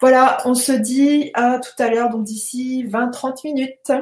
Voilà, 0.00 0.38
on 0.46 0.54
se 0.54 0.72
dit 0.72 1.30
à 1.34 1.58
tout 1.58 1.82
à 1.82 1.90
l'heure, 1.90 2.08
donc 2.08 2.24
d'ici 2.24 2.84
20-30 2.86 3.44
minutes. 3.44 3.92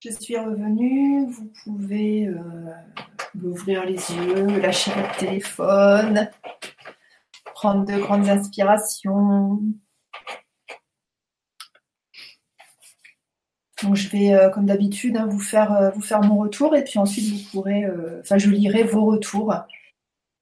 Je 0.00 0.10
suis 0.10 0.38
revenue. 0.38 1.26
Vous 1.30 1.50
pouvez 1.64 2.26
euh, 2.28 2.72
ouvrir 3.42 3.84
les 3.84 3.96
yeux, 4.12 4.60
lâcher 4.60 4.92
votre 4.92 5.16
téléphone, 5.16 6.30
prendre 7.54 7.84
de 7.84 7.98
grandes 7.98 8.28
inspirations. 8.28 9.60
Donc 13.82 13.94
je 13.94 14.08
vais, 14.08 14.34
euh, 14.34 14.48
comme 14.50 14.66
d'habitude, 14.66 15.16
hein, 15.16 15.26
vous, 15.28 15.38
faire, 15.38 15.72
euh, 15.72 15.90
vous 15.90 16.00
faire 16.00 16.22
mon 16.22 16.38
retour 16.38 16.74
et 16.74 16.84
puis 16.84 16.98
ensuite 16.98 17.32
vous 17.32 17.50
pourrez, 17.50 17.84
euh, 17.84 18.20
enfin 18.20 18.38
je 18.38 18.48
lirai 18.50 18.84
vos 18.84 19.04
retours. 19.04 19.54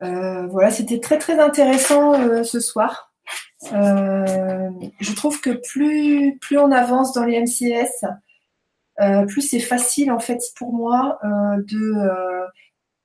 voilà, 0.01 0.71
c'était 0.71 1.01
très 1.01 1.19
très 1.19 1.41
intéressant 1.41 2.45
ce 2.45 2.61
soir. 2.61 3.13
je 3.63 5.15
trouve 5.15 5.41
que 5.41 5.51
plus, 5.51 6.39
plus 6.41 6.59
on 6.59 6.71
avance 6.71 7.13
dans 7.15 7.25
les 7.25 7.41
MCS, 7.41 8.05
plus 9.29 9.43
c'est 9.43 9.61
facile 9.61 10.13
en 10.13 10.21
fait 10.21 10.41
pour 10.57 10.73
moi 10.73 11.19
de 11.23 11.95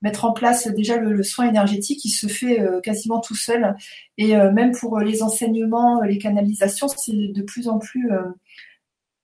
mettre 0.02 0.26
en 0.26 0.32
place 0.34 0.68
déjà 0.68 0.98
le, 0.98 1.24
soin 1.24 1.48
énergétique 1.48 2.00
qui 2.00 2.10
se 2.10 2.28
fait 2.28 2.64
quasiment 2.84 3.20
tout 3.20 3.36
seul. 3.36 3.76
Et 4.18 4.36
même 4.36 4.72
pour 4.72 5.00
les 5.00 5.24
enseignements, 5.24 6.02
les 6.02 6.18
canalisations, 6.18 6.88
c'est 6.88 7.14
de 7.14 7.42
plus 7.42 7.68
en 7.68 7.80
plus 7.80 8.10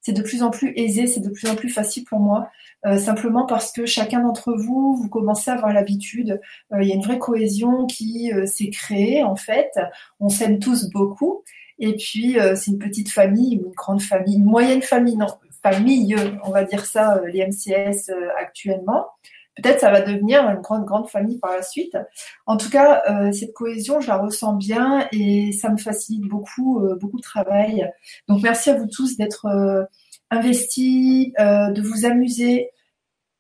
c'est 0.06 0.14
de 0.14 0.22
plus 0.22 0.44
en 0.44 0.52
plus 0.52 0.72
aisé, 0.76 1.08
c'est 1.08 1.20
de 1.20 1.32
plus 1.32 1.50
en 1.50 1.56
plus 1.56 1.70
facile 1.70 2.04
pour 2.06 2.20
moi, 2.20 2.52
euh, 2.86 3.00
simplement 3.00 3.48
parce 3.48 3.72
que 3.72 3.88
chacun 3.88 4.22
d'entre 4.22 4.54
vous, 4.54 4.96
vous 4.96 5.10
commencez 5.10 5.50
à 5.50 5.56
avoir 5.56 5.74
l'habitude. 5.74 6.40
Euh, 6.72 6.84
il 6.84 6.88
y 6.88 6.92
a 6.92 6.96
une 6.96 7.02
vraie 7.02 7.18
cohésion 7.18 7.88
qui 7.88 8.32
euh, 8.32 8.46
s'est 8.46 8.70
créée 8.70 9.24
en 9.24 9.36
fait. 9.36 9.72
On 10.20 10.30
s'aime 10.30 10.60
tous 10.60 10.92
beaucoup. 10.92 11.44
Et 11.80 11.96
puis 11.96 12.38
c'est 12.56 12.72
une 12.72 12.80
petite 12.80 13.10
famille 13.10 13.58
ou 13.58 13.68
une 13.68 13.74
grande 13.74 14.02
famille, 14.02 14.38
une 14.38 14.46
moyenne 14.46 14.82
famille, 14.82 15.18
non, 15.18 15.28
famille, 15.72 16.16
on 16.44 16.52
va 16.52 16.64
dire 16.64 16.86
ça, 16.86 17.22
les 17.26 17.46
MCS 17.46 18.12
actuellement. 18.38 19.08
Peut-être 19.56 19.80
ça 19.80 19.90
va 19.90 20.02
devenir 20.02 20.48
une 20.50 20.60
grande, 20.60 20.86
grande 20.86 21.10
famille 21.10 21.40
par 21.40 21.54
la 21.54 21.62
suite. 21.62 21.98
En 22.46 22.58
tout 22.58 22.70
cas, 22.70 23.04
euh, 23.10 23.32
cette 23.32 23.54
cohésion, 23.54 24.02
je 24.02 24.08
la 24.08 24.18
ressens 24.18 24.54
bien 24.54 25.08
et 25.14 25.54
ça 25.54 25.70
me 25.70 25.78
facilite 25.78 26.24
beaucoup, 26.24 26.84
euh, 26.84 26.96
beaucoup 26.96 27.18
de 27.18 27.24
travail. 27.24 27.90
Donc 28.28 28.44
merci 28.44 28.70
à 28.70 28.76
vous 28.76 28.88
tous 28.88 29.16
d'être 29.16 29.46
euh, 29.46 29.86
investis, 30.30 31.32
de 31.38 31.82
vous 31.82 32.06
amuser, 32.06 32.70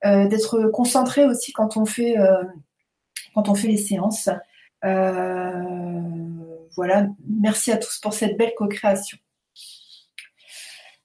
d'être 0.03 0.67
concentrés 0.67 1.26
aussi 1.26 1.51
quand 1.51 1.78
on 1.78 1.86
fait, 1.86 2.15
quand 3.34 3.49
on 3.49 3.55
fait 3.55 3.67
les 3.67 3.78
séances. 3.78 4.30
voilà, 4.84 7.07
merci 7.28 7.71
à 7.71 7.78
tous 7.78 7.99
pour 7.99 8.13
cette 8.13 8.38
belle 8.38 8.53
co-création. 8.55 9.17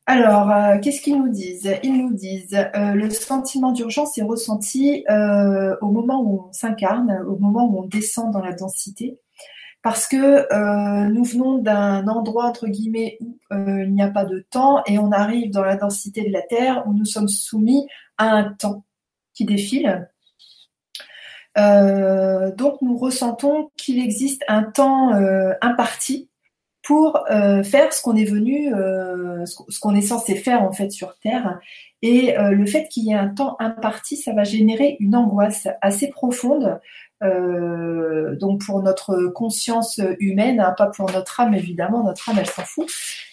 Alors, 0.07 0.51
euh, 0.51 0.79
qu'est-ce 0.81 1.03
qu'ils 1.03 1.19
nous 1.19 1.29
disent? 1.29 1.73
Ils 1.85 1.97
nous 1.97 2.13
disent 2.13 2.57
euh, 2.75 2.95
le 2.95 3.11
sentiment 3.11 3.71
d'urgence 3.73 4.19
est 4.19 4.23
ressenti 4.23 5.05
euh, 5.09 5.77
au 5.81 5.91
moment 5.91 6.21
où 6.23 6.47
on 6.49 6.53
s'incarne, 6.53 7.25
au 7.29 7.37
moment 7.39 7.67
où 7.67 7.81
on 7.81 7.87
descend 7.87 8.33
dans 8.33 8.43
la 8.43 8.53
densité, 8.53 9.21
parce 9.83 10.09
que 10.09 11.09
nous 11.09 11.25
venons 11.25 11.59
d'un 11.59 12.07
endroit 12.09 12.47
entre 12.47 12.67
guillemets 12.67 13.19
où 13.21 13.39
il 13.51 13.93
n'y 13.95 14.03
a 14.03 14.11
pas 14.11 14.25
de 14.25 14.45
temps 14.51 14.83
et 14.87 14.99
on 14.99 15.13
arrive 15.13 15.53
dans 15.53 15.65
la 15.65 15.77
densité 15.77 16.27
de 16.27 16.33
la 16.33 16.43
Terre 16.43 16.85
où 16.87 16.93
nous 16.93 17.07
sommes 17.07 17.29
soumis 17.29 17.87
à 18.19 18.31
un 18.31 18.53
temps 18.53 18.85
qui 19.33 19.45
défile. 19.45 20.09
donc 21.57 22.83
nous 22.83 22.99
ressentons 22.99 23.71
qu'il 23.77 24.01
existe 24.01 24.45
un 24.49 24.65
temps 24.65 25.13
imparti 25.63 26.30
pour 26.91 27.23
euh, 27.31 27.63
faire 27.63 27.93
ce 27.93 28.03
qu'on 28.03 28.17
est 28.17 28.25
venu, 28.25 28.75
euh, 28.75 29.47
ce 29.47 29.79
qu'on 29.79 29.95
est 29.95 30.01
censé 30.01 30.35
faire 30.35 30.65
en 30.65 30.73
fait 30.73 30.91
sur 30.91 31.17
Terre. 31.21 31.61
Et 32.03 32.37
euh, 32.37 32.51
le 32.51 32.67
fait 32.67 32.89
qu'il 32.89 33.05
y 33.05 33.13
ait 33.13 33.15
un 33.15 33.29
temps 33.29 33.55
imparti, 33.61 34.17
ça 34.17 34.33
va 34.33 34.43
générer 34.43 34.97
une 34.99 35.15
angoisse 35.15 35.69
assez 35.83 36.09
profonde. 36.09 36.81
donc 37.23 38.65
pour 38.67 38.83
notre 38.83 39.29
conscience 39.29 40.01
humaine, 40.19 40.59
hein, 40.59 40.75
pas 40.77 40.89
pour 40.89 41.09
notre 41.13 41.39
âme 41.39 41.55
évidemment, 41.55 42.03
notre 42.03 42.29
âme 42.29 42.39
elle 42.41 42.47
s'en 42.47 42.65
fout. 42.65 42.89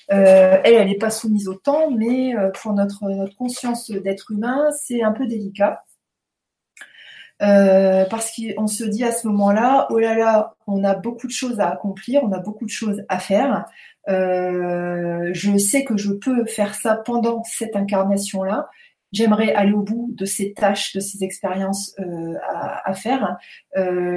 elle, 0.10 0.62
elle 0.64 0.88
n'est 0.88 0.96
pas 1.00 1.10
soumise 1.10 1.48
au 1.48 1.56
temps, 1.56 1.90
mais 1.90 2.36
pour 2.62 2.74
notre, 2.74 3.10
notre 3.10 3.36
conscience 3.36 3.90
d'être 3.90 4.30
humain, 4.30 4.70
c'est 4.72 5.02
un 5.02 5.14
peu 5.14 5.26
délicat. 5.26 5.82
Euh, 7.42 8.06
parce 8.10 8.32
qu'on 8.36 8.68
se 8.68 8.84
dit 8.84 9.04
à 9.04 9.12
ce 9.12 9.28
moment-là, 9.28 9.88
oh 9.92 10.00
là 10.00 10.16
là, 10.18 10.56
on 10.66 10.84
a 10.84 10.96
beaucoup 10.96 11.28
de 11.28 11.32
choses 11.32 11.60
à 11.60 11.70
accomplir, 11.70 12.24
on 12.24 12.32
a 12.32 12.40
beaucoup 12.40 12.66
de 12.66 12.72
choses 12.72 13.04
à 13.10 13.20
faire. 13.20 13.66
Euh, 14.10 15.30
je 15.34 15.58
sais 15.58 15.84
que 15.84 15.98
je 15.98 16.14
peux 16.14 16.46
faire 16.46 16.74
ça 16.74 16.96
pendant 16.96 17.44
cette 17.44 17.76
incarnation-là. 17.76 18.68
J'aimerais 19.14 19.54
aller 19.54 19.72
au 19.72 19.84
bout 19.84 20.10
de 20.16 20.26
ces 20.26 20.54
tâches, 20.54 20.94
de 20.94 21.00
ces 21.00 21.24
expériences 21.24 21.96
euh, 22.00 22.34
à, 22.50 22.90
à, 22.90 22.94
faire. 22.94 23.38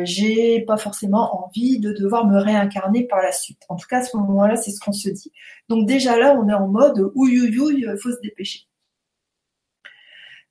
J'ai 0.03 0.63
pas 0.67 0.79
forcément 0.79 1.45
envie 1.47 1.79
de 1.79 1.93
devoir 1.93 2.27
me 2.27 2.39
réincarner 2.39 3.07
par 3.07 3.23
la 3.23 3.33
suite. 3.33 3.61
En 3.69 3.77
tout 3.77 3.87
cas, 3.89 3.99
à 3.99 4.03
ce 4.03 4.17
moment-là, 4.17 4.57
c'est 4.57 4.73
ce 4.73 4.81
qu'on 4.81 4.93
se 4.93 5.11
dit. 5.11 5.33
Donc 5.69 5.87
déjà 5.87 6.19
là, 6.19 6.37
on 6.37 6.49
est 6.49 6.55
en 6.55 6.69
mode 6.69 7.13
ouïe 7.15 7.57
ouïe, 7.59 7.87
faut 8.03 8.11
se 8.11 8.21
dépêcher. 8.21 8.70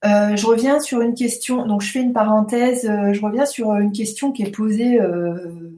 Euh, 0.06 0.36
je 0.38 0.45
reviens 0.45 0.80
sur 0.80 1.02
une 1.02 1.14
question, 1.14 1.66
donc 1.66 1.82
je 1.82 1.91
fais 1.91 2.00
une 2.00 2.14
parenthèse, 2.14 2.86
euh, 2.86 3.12
je 3.12 3.22
reviens 3.22 3.45
sur 3.45 3.76
une 3.76 3.91
question 3.91 4.32
qui 4.32 4.43
est 4.43 4.52
posée 4.52 5.00
euh, 5.02 5.74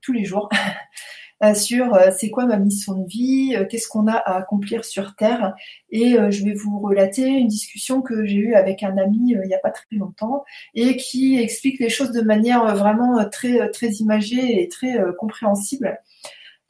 tous 0.00 0.12
les 0.12 0.24
jours, 0.24 0.48
sur 1.54 1.98
c'est 2.18 2.30
quoi 2.30 2.46
ma 2.46 2.56
mission 2.56 2.94
de 2.94 3.06
vie, 3.06 3.54
qu'est-ce 3.68 3.88
qu'on 3.88 4.06
a 4.06 4.14
à 4.14 4.38
accomplir 4.38 4.86
sur 4.86 5.14
Terre, 5.16 5.54
et 5.90 6.16
je 6.30 6.44
vais 6.44 6.54
vous 6.54 6.80
relater 6.80 7.26
une 7.26 7.48
discussion 7.48 8.00
que 8.00 8.24
j'ai 8.24 8.36
eue 8.36 8.54
avec 8.54 8.82
un 8.82 8.96
ami 8.96 9.32
il 9.32 9.40
n'y 9.46 9.54
a 9.54 9.58
pas 9.58 9.70
très 9.70 9.84
longtemps, 9.90 10.44
et 10.74 10.96
qui 10.96 11.38
explique 11.38 11.78
les 11.78 11.90
choses 11.90 12.12
de 12.12 12.22
manière 12.22 12.74
vraiment 12.74 13.22
très, 13.28 13.70
très 13.70 13.88
imagée 13.88 14.62
et 14.62 14.68
très 14.68 14.98
compréhensible. 15.18 15.98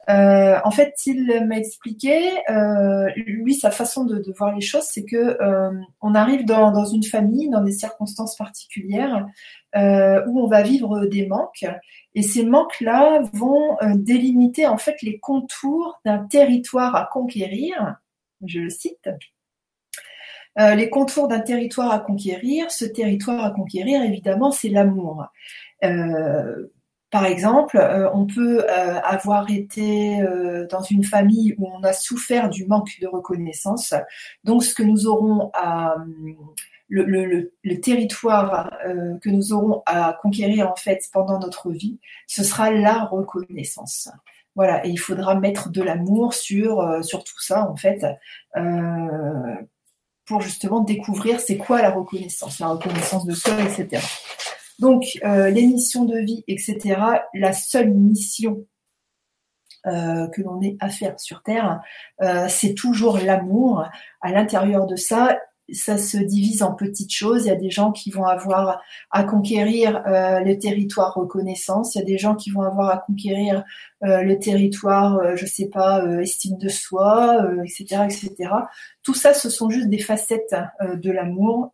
Euh, 0.09 0.57
en 0.63 0.71
fait, 0.71 0.93
il 1.05 1.45
m'a 1.47 1.57
expliqué, 1.57 2.31
euh, 2.49 3.09
lui, 3.17 3.55
sa 3.55 3.71
façon 3.71 4.05
de, 4.05 4.23
voir 4.37 4.55
les 4.55 4.61
choses, 4.61 4.85
c'est 4.89 5.03
que 5.03 5.41
euh, 5.41 5.71
on 6.01 6.15
arrive 6.15 6.45
dans, 6.45 6.85
une 6.85 7.03
famille, 7.03 7.49
dans 7.49 7.61
des 7.61 7.73
circonstances 7.73 8.35
particulières, 8.37 9.25
où 9.75 10.41
on 10.41 10.47
va 10.47 10.63
vivre 10.63 11.05
des 11.05 11.27
manques, 11.27 11.65
et 12.15 12.23
ces 12.23 12.43
manques-là 12.43 13.21
vont 13.33 13.77
délimiter 13.93 14.65
en 14.65 14.77
fait 14.77 15.01
les 15.03 15.19
contours 15.19 15.99
d'un 16.03 16.25
territoire 16.25 16.95
à 16.95 17.07
conquérir. 17.11 17.97
Je 18.43 18.61
le 18.61 18.69
cite. 18.69 19.09
les 20.57 20.89
contours 20.89 21.27
d'un 21.27 21.41
territoire 21.41 21.91
à 21.91 21.99
conquérir. 21.99 22.71
Ce 22.71 22.85
territoire 22.85 23.45
à 23.45 23.51
conquérir, 23.51 24.01
évidemment, 24.01 24.49
c'est 24.49 24.69
l'amour. 24.69 25.27
Par 27.09 27.25
exemple, 27.25 27.77
euh, 27.77 28.09
on 28.13 28.25
peut 28.25 28.65
euh, 28.69 28.99
avoir 29.01 29.49
été 29.49 30.21
euh, 30.21 30.67
dans 30.69 30.81
une 30.81 31.05
famille 31.05 31.55
où 31.57 31.69
on 31.71 31.81
a 31.83 31.93
souffert 31.93 32.49
du 32.49 32.67
manque 32.67 32.99
de 32.99 33.07
reconnaissance. 33.07 33.93
Donc, 34.43 34.63
ce 34.63 34.75
que 34.75 34.83
nous 34.83 35.07
aurons 35.07 35.49
à 35.53 35.95
le, 36.89 37.49
territoire 37.81 38.71
que 39.21 39.29
nous 39.29 39.53
aurons 39.53 39.83
à 39.85 40.17
conquérir 40.21 40.71
en 40.71 40.75
fait 40.75 41.03
pendant 41.11 41.39
notre 41.39 41.71
vie, 41.71 41.99
ce 42.27 42.43
sera 42.43 42.71
la 42.71 43.03
reconnaissance. 43.03 44.09
Voilà, 44.55 44.85
et 44.85 44.89
il 44.89 44.97
faudra 44.97 45.35
mettre 45.35 45.69
de 45.69 45.81
l'amour 45.81 46.33
sur 46.33 47.03
sur 47.03 47.25
tout 47.25 47.39
ça 47.39 47.69
en 47.69 47.75
fait 47.75 48.05
pour 50.25 50.41
justement 50.41 50.79
découvrir 50.79 51.41
c'est 51.41 51.57
quoi 51.57 51.81
la 51.81 51.89
reconnaissance, 51.91 52.59
la 52.59 52.67
reconnaissance 52.67 53.25
de 53.25 53.33
soi, 53.33 53.53
etc. 53.61 54.01
Donc, 54.79 55.19
euh, 55.23 55.49
les 55.49 55.65
missions 55.65 56.05
de 56.05 56.17
vie, 56.17 56.43
etc., 56.47 56.99
la 57.33 57.53
seule 57.53 57.91
mission 57.93 58.65
euh, 59.87 60.27
que 60.27 60.41
l'on 60.41 60.61
ait 60.61 60.77
à 60.79 60.89
faire 60.89 61.19
sur 61.19 61.41
Terre, 61.41 61.81
euh, 62.21 62.45
c'est 62.49 62.75
toujours 62.75 63.17
l'amour. 63.17 63.85
À 64.21 64.31
l'intérieur 64.31 64.85
de 64.85 64.95
ça, 64.95 65.39
ça 65.73 65.97
se 65.97 66.17
divise 66.17 66.61
en 66.63 66.73
petites 66.73 67.11
choses. 67.11 67.45
Il 67.45 67.47
y 67.47 67.51
a 67.51 67.55
des 67.55 67.71
gens 67.71 67.91
qui 67.91 68.11
vont 68.11 68.25
avoir 68.25 68.81
à 69.11 69.23
conquérir 69.25 70.01
le 70.05 70.53
territoire 70.53 71.13
reconnaissance. 71.13 71.93
Il 71.93 71.99
y 71.99 72.01
a 72.01 72.05
des 72.05 72.17
gens 72.17 72.35
qui 72.35 72.51
vont 72.51 72.61
avoir 72.61 72.89
à 72.89 72.99
conquérir 72.99 73.65
le 74.01 74.35
territoire, 74.35 75.35
je 75.35 75.45
sais 75.45 75.67
pas, 75.67 76.05
estime 76.21 76.57
de 76.57 76.69
soi, 76.69 77.45
etc., 77.65 78.05
etc. 78.05 78.49
Tout 79.03 79.13
ça, 79.13 79.33
ce 79.33 79.49
sont 79.49 79.69
juste 79.69 79.89
des 79.89 79.97
facettes 79.97 80.55
de 80.81 81.11
l'amour 81.11 81.73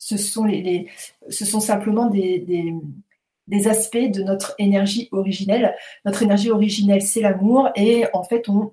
ce 0.00 0.16
sont, 0.16 1.60
simplement 1.60 2.06
des, 2.06 2.48
aspects 3.68 3.96
de 3.96 4.22
notre 4.22 4.54
énergie 4.58 5.08
originelle. 5.12 5.76
Notre 6.04 6.22
énergie 6.22 6.50
originelle, 6.50 7.02
c'est 7.02 7.20
l'amour, 7.20 7.68
et 7.76 8.06
en 8.14 8.24
fait, 8.24 8.48
on 8.48 8.72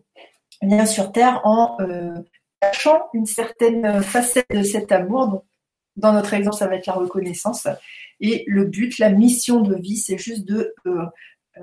vient 0.61 0.85
sur 0.85 1.11
Terre 1.11 1.41
en 1.43 1.77
euh, 1.81 2.15
cachant 2.61 3.01
une 3.13 3.25
certaine 3.25 4.01
facette 4.01 4.49
de 4.49 4.63
cet 4.63 4.91
amour. 4.91 5.27
Donc, 5.27 5.43
dans 5.97 6.13
notre 6.13 6.33
exemple, 6.33 6.55
ça 6.55 6.67
va 6.67 6.75
être 6.75 6.85
la 6.85 6.93
reconnaissance. 6.93 7.67
Et 8.19 8.43
le 8.47 8.65
but, 8.65 8.97
la 8.97 9.09
mission 9.09 9.61
de 9.61 9.75
vie, 9.75 9.97
c'est 9.97 10.17
juste 10.17 10.45
de 10.45 10.73
euh, 10.85 11.05
euh, 11.57 11.61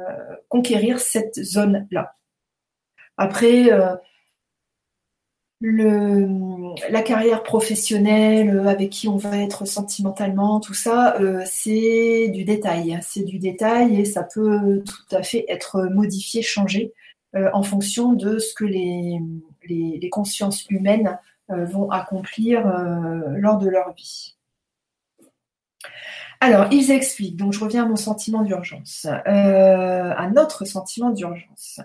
conquérir 0.49 1.01
cette 1.01 1.43
zone-là. 1.43 2.15
Après, 3.17 3.71
la 5.67 7.03
carrière 7.03 7.43
professionnelle, 7.43 8.67
avec 8.67 8.91
qui 8.91 9.09
on 9.09 9.17
va 9.17 9.39
être 9.39 9.65
sentimentalement, 9.65 10.61
tout 10.61 10.75
ça, 10.75 11.17
euh, 11.21 11.43
c'est 11.47 12.29
du 12.29 12.45
détail. 12.45 12.99
C'est 13.03 13.25
du 13.25 13.39
détail 13.39 13.99
et 13.99 14.05
ça 14.05 14.23
peut 14.23 14.83
tout 14.85 15.17
à 15.17 15.23
fait 15.23 15.47
être 15.49 15.85
modifié, 15.85 16.43
changé 16.43 16.93
euh, 17.35 17.49
en 17.55 17.63
fonction 17.63 18.13
de 18.13 18.39
ce 18.39 18.53
que 18.55 18.65
les, 18.65 19.19
les, 19.67 20.11
consciences 20.11 20.67
humaines 20.69 21.19
euh, 21.51 21.65
vont 21.65 21.91
accomplir 21.91 22.67
lors 23.37 23.57
de 23.59 23.69
leur 23.69 23.95
vie. 23.95 24.37
Alors, 26.41 26.67
ils 26.73 26.91
expliquent, 26.91 27.37
donc 27.37 27.55
je 27.55 27.61
reviens 27.61 27.85
à 27.85 27.89
mon 27.89 27.97
sentiment 27.97 28.43
d'urgence, 28.43 29.07
à 29.07 30.29
notre 30.35 30.67
sentiment 30.67 31.09
d'urgence. 31.09 31.81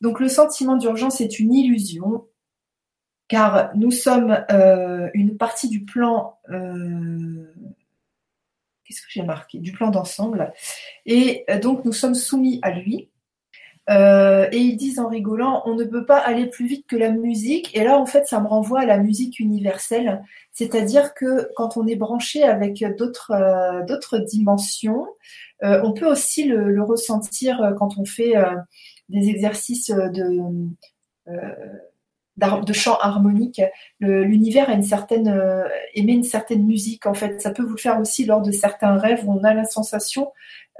Donc 0.00 0.18
le 0.18 0.30
sentiment 0.30 0.76
d'urgence 0.76 1.20
est 1.20 1.38
une 1.38 1.52
illusion 1.52 2.24
car 3.28 3.70
nous 3.76 3.90
sommes 3.90 4.44
euh, 4.50 5.10
une 5.14 5.36
partie 5.36 5.68
du 5.68 5.84
plan, 5.84 6.38
euh, 6.50 7.44
qu'est-ce 8.84 9.02
que 9.02 9.08
j'ai 9.10 9.22
marqué, 9.22 9.58
du 9.58 9.72
plan 9.72 9.90
d'ensemble, 9.90 10.52
et 11.06 11.44
euh, 11.50 11.58
donc 11.58 11.84
nous 11.84 11.92
sommes 11.92 12.14
soumis 12.14 12.58
à 12.62 12.70
lui. 12.72 13.10
et 13.90 14.58
ils 14.58 14.76
disent 14.76 14.98
en 14.98 15.08
rigolant, 15.08 15.62
on 15.64 15.74
ne 15.74 15.84
peut 15.84 16.04
pas 16.04 16.18
aller 16.18 16.46
plus 16.46 16.66
vite 16.66 16.86
que 16.86 16.96
la 16.96 17.10
musique. 17.10 17.74
Et 17.74 17.84
là, 17.84 17.98
en 17.98 18.04
fait, 18.04 18.26
ça 18.26 18.38
me 18.38 18.46
renvoie 18.46 18.80
à 18.80 18.84
la 18.86 18.98
musique 18.98 19.40
universelle, 19.40 20.22
c'est-à-dire 20.52 21.14
que 21.14 21.50
quand 21.56 21.78
on 21.78 21.86
est 21.86 21.96
branché 21.96 22.42
avec 22.42 22.84
d'autres 22.98 24.18
dimensions, 24.26 25.06
on 25.62 25.92
peut 25.94 26.06
aussi 26.06 26.44
le, 26.44 26.82
ressentir 26.82 27.74
quand 27.78 27.96
on 27.96 28.04
fait 28.04 28.34
des 29.08 29.30
exercices 29.30 29.90
de 29.90 30.42
de 32.38 32.72
chant 32.72 32.96
harmonique. 32.98 33.60
L'univers 34.00 34.70
une 34.70 34.82
certaine 34.82 35.28
euh, 35.28 35.68
émet 35.94 36.12
une 36.12 36.22
certaine 36.22 36.64
musique 36.64 37.06
en 37.06 37.14
fait. 37.14 37.40
Ça 37.40 37.50
peut 37.50 37.62
vous 37.62 37.74
le 37.74 37.80
faire 37.80 38.00
aussi 38.00 38.24
lors 38.24 38.42
de 38.42 38.52
certains 38.52 38.96
rêves 38.96 39.24
où 39.26 39.32
on 39.32 39.44
a 39.44 39.54
la 39.54 39.64
sensation, 39.64 40.32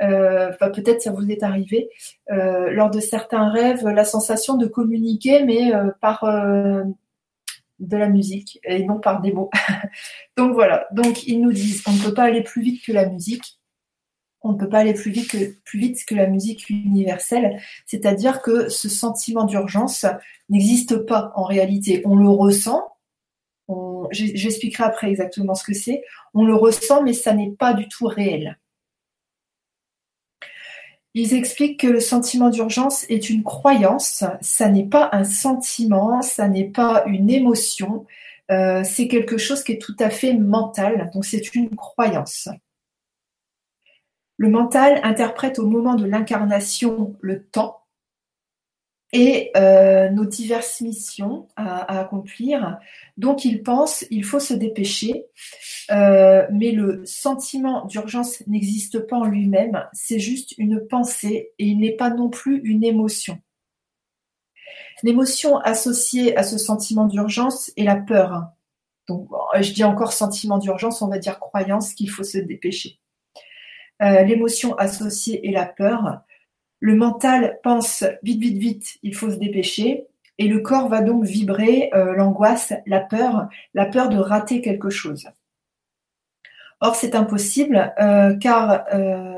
euh, 0.02 0.52
peut-être 0.60 1.02
ça 1.02 1.10
vous 1.10 1.30
est 1.30 1.42
arrivé, 1.42 1.90
euh, 2.30 2.70
lors 2.70 2.90
de 2.90 3.00
certains 3.00 3.50
rêves, 3.50 3.86
la 3.86 4.04
sensation 4.04 4.56
de 4.56 4.66
communiquer 4.66 5.44
mais 5.44 5.72
par 6.00 6.24
de 7.80 7.96
la 7.96 8.08
musique 8.08 8.60
et 8.64 8.84
non 8.84 8.98
par 8.98 9.20
des 9.20 9.32
mots. 9.32 9.50
Donc 10.36 10.54
voilà. 10.54 10.86
Donc 10.92 11.26
ils 11.26 11.40
nous 11.40 11.52
disent 11.52 11.82
on 11.86 11.92
ne 11.92 12.02
peut 12.02 12.14
pas 12.14 12.24
aller 12.24 12.42
plus 12.42 12.62
vite 12.62 12.84
que 12.84 12.92
la 12.92 13.08
musique 13.08 13.57
on 14.42 14.52
ne 14.52 14.58
peut 14.58 14.68
pas 14.68 14.78
aller 14.78 14.94
plus 14.94 15.10
vite 15.10 16.04
que, 16.06 16.14
la 16.14 16.26
musique 16.26 16.70
universelle. 16.70 17.60
C'est-à-dire 17.86 18.40
que 18.42 18.68
ce 18.68 18.88
sentiment 18.88 19.44
d'urgence 19.44 20.06
n'existe 20.48 20.96
pas 20.98 21.32
en 21.34 21.44
réalité. 21.44 22.02
On 22.04 22.16
le 22.16 22.28
ressent. 22.28 22.96
J'expliquerai 24.10 24.84
après 24.84 25.10
exactement 25.10 25.54
ce 25.54 25.64
que 25.64 25.74
c'est. 25.74 26.02
On 26.34 26.44
le 26.44 26.54
ressent, 26.54 27.02
mais 27.02 27.12
ça 27.12 27.34
n'est 27.34 27.50
pas 27.50 27.74
du 27.74 27.88
tout 27.88 28.06
réel. 28.06 28.58
Ils 31.14 31.34
expliquent 31.34 31.80
que 31.80 31.86
le 31.86 32.00
sentiment 32.00 32.48
d'urgence 32.48 33.04
est 33.08 33.28
une 33.28 33.42
croyance, 33.42 34.24
ça 34.40 34.68
n'est 34.68 34.86
pas 34.86 35.08
un 35.12 35.24
sentiment, 35.24 36.22
ça 36.22 36.48
n'est 36.48 36.68
pas 36.68 37.02
une 37.06 37.28
émotion, 37.28 38.06
euh, 38.50 38.84
c'est 38.84 39.08
quelque 39.08 39.36
chose 39.36 39.64
qui 39.64 39.72
est 39.72 39.82
tout 39.82 39.96
à 39.98 40.10
fait 40.10 40.34
mental, 40.34 41.10
donc 41.12 41.24
c'est 41.24 41.54
une 41.54 41.74
croyance. 41.74 42.48
Le 44.38 44.48
mental 44.48 45.00
interprète 45.02 45.58
au 45.58 45.66
moment 45.66 45.96
de 45.96 46.06
l'incarnation 46.06 47.16
le 47.20 47.44
temps 47.44 47.82
et 49.12 49.50
euh, 49.56 50.10
nos 50.10 50.24
diverses 50.24 50.80
missions 50.80 51.48
à, 51.56 52.00
accomplir. 52.00 52.78
Donc 53.16 53.44
il 53.44 53.62
pense, 53.62 54.04
il 54.10 54.24
faut 54.24 54.38
se 54.38 54.54
dépêcher, 54.54 55.26
euh, 55.90 56.46
mais 56.52 56.70
le 56.70 57.04
sentiment 57.04 57.86
d'urgence 57.86 58.46
n'existe 58.46 59.00
pas 59.00 59.16
en 59.16 59.24
lui-même, 59.24 59.84
c'est 59.92 60.20
juste 60.20 60.54
une 60.56 60.86
pensée 60.86 61.50
et 61.58 61.66
il 61.66 61.80
n'est 61.80 61.96
pas 61.96 62.10
non 62.10 62.28
plus 62.28 62.60
une 62.62 62.84
émotion. 62.84 63.40
L'émotion 65.02 65.58
associée 65.58 66.36
à 66.36 66.42
ce 66.44 66.58
sentiment 66.58 67.06
d'urgence 67.06 67.72
est 67.76 67.84
la 67.84 67.96
peur. 67.96 68.48
Donc 69.08 69.28
je 69.58 69.72
dis 69.72 69.84
encore 69.84 70.12
sentiment 70.12 70.58
d'urgence, 70.58 71.02
on 71.02 71.08
va 71.08 71.18
dire 71.18 71.40
croyance 71.40 71.94
qu'il 71.94 72.10
faut 72.10 72.24
se 72.24 72.38
dépêcher. 72.38 73.00
Euh, 74.02 74.22
l'émotion 74.22 74.74
associée 74.76 75.48
est 75.48 75.52
la 75.52 75.66
peur. 75.66 76.20
Le 76.80 76.94
mental 76.94 77.58
pense 77.62 78.04
vite, 78.22 78.40
vite, 78.40 78.58
vite, 78.58 78.98
il 79.02 79.14
faut 79.14 79.30
se 79.30 79.36
dépêcher. 79.36 80.06
Et 80.38 80.46
le 80.46 80.60
corps 80.60 80.88
va 80.88 81.00
donc 81.00 81.24
vibrer 81.24 81.90
euh, 81.94 82.14
l'angoisse, 82.14 82.72
la 82.86 83.00
peur, 83.00 83.48
la 83.74 83.86
peur 83.86 84.08
de 84.08 84.18
rater 84.18 84.60
quelque 84.60 84.90
chose. 84.90 85.26
Or, 86.80 86.94
c'est 86.94 87.16
impossible 87.16 87.92
euh, 88.00 88.36
car 88.36 88.84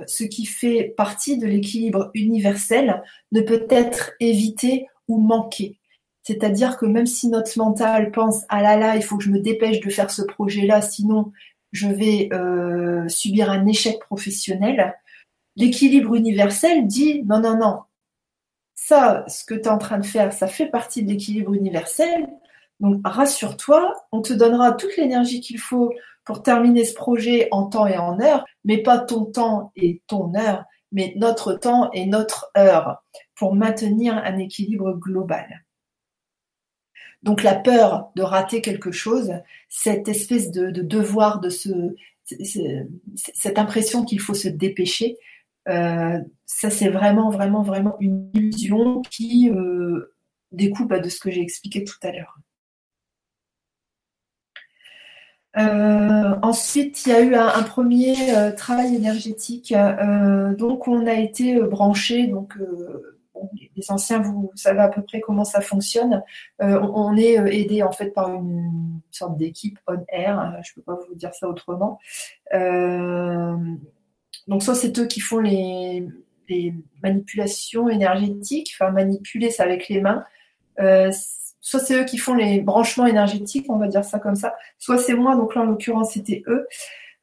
ce 0.06 0.24
qui 0.24 0.44
fait 0.44 0.92
partie 0.94 1.38
de 1.38 1.46
l'équilibre 1.46 2.10
universel 2.12 3.02
ne 3.32 3.40
peut 3.40 3.66
être 3.70 4.12
évité 4.20 4.88
ou 5.08 5.18
manqué. 5.18 5.80
C'est-à-dire 6.22 6.76
que 6.76 6.86
même 6.86 7.06
si 7.06 7.28
notre 7.28 7.56
mental 7.58 8.10
pense 8.10 8.44
ah 8.48 8.62
là 8.62 8.76
là, 8.76 8.96
il 8.96 9.02
faut 9.02 9.16
que 9.16 9.24
je 9.24 9.30
me 9.30 9.40
dépêche 9.40 9.80
de 9.80 9.90
faire 9.90 10.10
ce 10.10 10.22
projet-là, 10.22 10.82
sinon 10.82 11.32
je 11.72 11.88
vais 11.88 12.28
euh, 12.32 13.08
subir 13.08 13.50
un 13.50 13.66
échec 13.66 13.98
professionnel, 14.00 14.94
l'équilibre 15.56 16.14
universel 16.14 16.86
dit 16.86 17.22
non, 17.24 17.40
non, 17.40 17.56
non, 17.56 17.80
ça, 18.74 19.24
ce 19.28 19.44
que 19.44 19.54
tu 19.54 19.62
es 19.62 19.68
en 19.68 19.78
train 19.78 19.98
de 19.98 20.06
faire, 20.06 20.32
ça 20.32 20.46
fait 20.46 20.66
partie 20.66 21.02
de 21.02 21.10
l'équilibre 21.10 21.54
universel. 21.54 22.28
Donc 22.80 23.00
rassure-toi, 23.04 23.94
on 24.10 24.22
te 24.22 24.32
donnera 24.32 24.72
toute 24.72 24.96
l'énergie 24.96 25.40
qu'il 25.40 25.58
faut 25.58 25.92
pour 26.24 26.42
terminer 26.42 26.84
ce 26.84 26.94
projet 26.94 27.48
en 27.50 27.66
temps 27.66 27.86
et 27.86 27.98
en 27.98 28.20
heure, 28.20 28.44
mais 28.64 28.78
pas 28.78 28.98
ton 28.98 29.26
temps 29.26 29.72
et 29.76 30.02
ton 30.06 30.34
heure, 30.34 30.64
mais 30.92 31.12
notre 31.16 31.52
temps 31.52 31.90
et 31.92 32.06
notre 32.06 32.50
heure 32.56 33.02
pour 33.34 33.54
maintenir 33.54 34.16
un 34.16 34.38
équilibre 34.38 34.92
global. 34.92 35.64
Donc 37.22 37.42
la 37.42 37.54
peur 37.54 38.10
de 38.16 38.22
rater 38.22 38.62
quelque 38.62 38.92
chose, 38.92 39.32
cette 39.68 40.08
espèce 40.08 40.50
de, 40.50 40.70
devoir, 40.70 41.40
de 41.40 41.50
ce, 41.50 41.94
cette 43.14 43.58
impression 43.58 44.04
qu'il 44.04 44.20
faut 44.20 44.34
se 44.34 44.48
dépêcher, 44.48 45.18
euh, 45.68 46.18
ça 46.46 46.70
c'est 46.70 46.88
vraiment, 46.88 47.30
vraiment, 47.30 47.62
vraiment 47.62 47.96
une 48.00 48.30
illusion 48.34 49.02
qui 49.02 49.50
euh, 49.50 50.14
découpe 50.52 50.88
bah, 50.88 50.98
de 50.98 51.08
ce 51.08 51.20
que 51.20 51.30
j'ai 51.30 51.42
expliqué 51.42 51.84
tout 51.84 51.98
à 52.02 52.12
l'heure. 52.12 52.38
Euh, 55.58 56.36
ensuite, 56.42 57.04
il 57.06 57.08
y 57.10 57.12
a 57.12 57.20
eu 57.22 57.34
un, 57.34 57.62
premier 57.64 58.14
travail 58.56 58.94
énergétique. 58.94 59.74
donc, 60.56 60.86
on 60.86 61.06
a 61.06 61.14
été 61.14 61.60
branché 61.60 62.28
les 63.76 63.90
anciens, 63.90 64.20
vous 64.20 64.50
savez 64.54 64.80
à 64.80 64.88
peu 64.88 65.02
près 65.02 65.20
comment 65.20 65.44
ça 65.44 65.60
fonctionne. 65.60 66.22
Euh, 66.62 66.80
on, 66.80 67.16
est 67.16 67.38
euh, 67.38 67.46
aidé 67.46 67.82
en 67.82 67.92
fait 67.92 68.10
par 68.10 68.32
une 68.32 69.00
sorte 69.10 69.36
d'équipe 69.36 69.78
on 69.86 70.04
air. 70.08 70.40
Euh, 70.40 70.60
je 70.62 70.72
ne 70.72 70.74
peux 70.76 70.82
pas 70.82 70.98
vous 71.08 71.14
dire 71.14 71.34
ça 71.34 71.48
autrement. 71.48 71.98
donc 74.48 74.62
soit 74.62 74.74
c'est 74.74 74.98
eux 74.98 75.06
qui 75.06 75.20
font 75.20 75.38
les, 75.38 76.08
manipulations 77.00 77.88
énergétiques, 77.88 78.72
enfin 78.74 78.90
manipuler 78.90 79.50
ça 79.50 79.62
avec 79.62 79.88
les 79.88 80.00
mains. 80.00 80.24
soit 81.60 81.80
c'est 81.80 81.94
eux 81.94 82.04
qui 82.04 82.18
font 82.18 82.34
les 82.34 82.60
branchements 82.60 83.06
énergétiques, 83.06 83.66
on 83.68 83.78
va 83.78 83.86
dire 83.86 84.04
ça 84.04 84.18
comme 84.18 84.34
ça. 84.34 84.54
Soit 84.78 84.98
c'est 84.98 85.14
moi, 85.14 85.36
donc 85.36 85.54
là 85.54 85.62
en 85.62 85.66
l'occurrence 85.66 86.14
c'était 86.14 86.42
eux. 86.48 86.66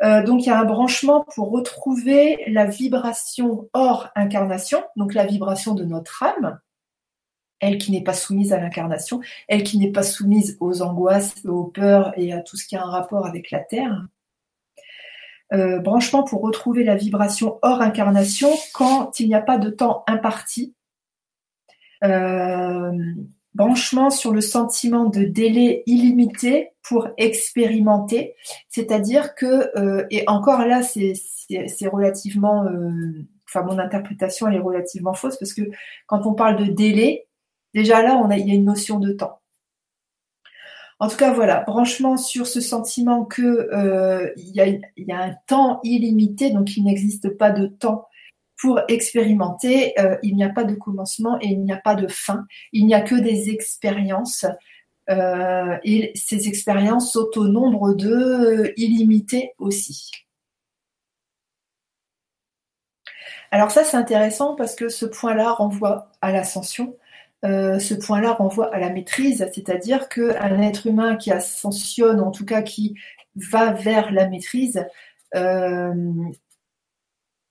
Euh, 0.03 0.23
donc 0.23 0.43
il 0.43 0.47
y 0.47 0.51
a 0.51 0.59
un 0.59 0.65
branchement 0.65 1.25
pour 1.33 1.51
retrouver 1.51 2.43
la 2.47 2.65
vibration 2.65 3.69
hors 3.73 4.09
incarnation, 4.15 4.83
donc 4.95 5.13
la 5.13 5.25
vibration 5.25 5.73
de 5.73 5.83
notre 5.83 6.23
âme, 6.23 6.59
elle 7.59 7.77
qui 7.77 7.91
n'est 7.91 8.03
pas 8.03 8.13
soumise 8.13 8.53
à 8.53 8.59
l'incarnation, 8.59 9.21
elle 9.47 9.63
qui 9.63 9.79
n'est 9.79 9.91
pas 9.91 10.03
soumise 10.03 10.57
aux 10.59 10.81
angoisses, 10.81 11.43
aux 11.45 11.65
peurs 11.65 12.13
et 12.17 12.31
à 12.31 12.41
tout 12.41 12.57
ce 12.57 12.67
qui 12.67 12.75
a 12.75 12.83
un 12.83 12.89
rapport 12.89 13.25
avec 13.25 13.49
la 13.51 13.59
Terre. 13.59 14.07
Euh, 15.53 15.79
branchement 15.79 16.23
pour 16.23 16.41
retrouver 16.41 16.83
la 16.83 16.97
vibration 16.97 17.57
hors 17.61 17.81
incarnation 17.81 18.49
quand 18.73 19.19
il 19.19 19.29
n'y 19.29 19.35
a 19.35 19.41
pas 19.41 19.57
de 19.57 19.69
temps 19.69 20.03
imparti. 20.05 20.75
Euh, 22.03 22.91
branchement 23.57 24.11
sur 24.11 24.31
le 24.31 24.41
sentiment 24.41 25.05
de 25.05 25.23
délai 25.23 25.81
illimité 25.87 26.69
pour 26.83 27.07
expérimenter, 27.17 28.35
c'est-à-dire 28.69 29.33
que, 29.33 29.75
euh, 29.77 30.05
et 30.11 30.23
encore 30.27 30.63
là, 30.63 30.83
c'est 30.83 31.87
relativement, 31.87 32.65
euh, 32.65 32.91
enfin 33.47 33.63
mon 33.63 33.79
interprétation 33.79 34.47
elle 34.47 34.55
est 34.55 34.59
relativement 34.59 35.15
fausse 35.15 35.37
parce 35.37 35.53
que 35.53 35.63
quand 36.05 36.27
on 36.27 36.35
parle 36.35 36.57
de 36.57 36.71
délai, 36.71 37.27
déjà 37.73 38.03
là, 38.03 38.15
on 38.23 38.29
a, 38.29 38.37
il 38.37 38.47
y 38.47 38.51
a 38.51 38.53
une 38.53 38.65
notion 38.65 38.99
de 38.99 39.11
temps. 39.11 39.41
En 40.99 41.07
tout 41.07 41.17
cas, 41.17 41.33
voilà, 41.33 41.61
branchement 41.61 42.15
sur 42.15 42.45
ce 42.45 42.61
sentiment 42.61 43.25
que 43.25 43.69
euh, 43.73 44.31
y 44.37 44.61
a, 44.61 44.67
y 44.67 45.11
a 45.11 45.19
un 45.19 45.35
temps 45.47 45.79
illimité, 45.83 46.51
donc 46.51 46.77
il 46.77 46.83
n'existe 46.83 47.29
pas 47.29 47.49
de 47.49 47.65
temps 47.65 48.07
pour 48.57 48.79
expérimenter, 48.87 49.99
euh, 49.99 50.17
il 50.23 50.35
n'y 50.35 50.43
a 50.43 50.49
pas 50.49 50.63
de 50.63 50.75
commencement 50.75 51.37
et 51.41 51.47
il 51.47 51.63
n'y 51.63 51.71
a 51.71 51.77
pas 51.77 51.95
de 51.95 52.07
fin. 52.07 52.45
Il 52.73 52.85
n'y 52.85 52.93
a 52.95 53.01
que 53.01 53.15
des 53.15 53.49
expériences 53.49 54.45
et 55.09 56.11
ces 56.15 56.49
expériences 56.49 57.13
sont 57.13 57.29
au 57.37 57.47
nombre 57.47 57.93
de 57.93 58.73
illimité 58.75 59.53
aussi. 59.57 60.11
Alors 63.51 63.71
ça, 63.71 63.83
c'est 63.83 63.97
intéressant 63.97 64.55
parce 64.55 64.75
que 64.75 64.89
ce 64.89 65.05
point-là 65.05 65.51
renvoie 65.51 66.11
à 66.21 66.31
l'ascension. 66.31 66.97
Euh, 67.45 67.79
ce 67.79 67.93
point-là 67.93 68.33
renvoie 68.33 68.73
à 68.73 68.79
la 68.79 68.89
maîtrise, 68.89 69.47
c'est-à-dire 69.53 70.09
qu'un 70.09 70.61
être 70.61 70.87
humain 70.87 71.15
qui 71.15 71.31
ascensionne, 71.31 72.19
en 72.19 72.31
tout 72.31 72.45
cas 72.45 72.61
qui 72.61 72.95
va 73.35 73.71
vers 73.71 74.11
la 74.11 74.27
maîtrise, 74.27 74.83
euh, 75.35 75.93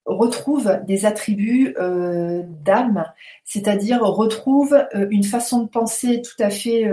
retrouve 0.07 0.81
des 0.87 1.05
attributs 1.05 1.75
euh, 1.79 2.43
d'âme, 2.65 3.05
c'est-à-dire 3.45 4.01
retrouve 4.01 4.87
une 5.11 5.25
façon 5.25 5.65
de 5.65 5.69
penser 5.69 6.23
tout 6.23 6.41
à 6.43 6.51
fait, 6.51 6.91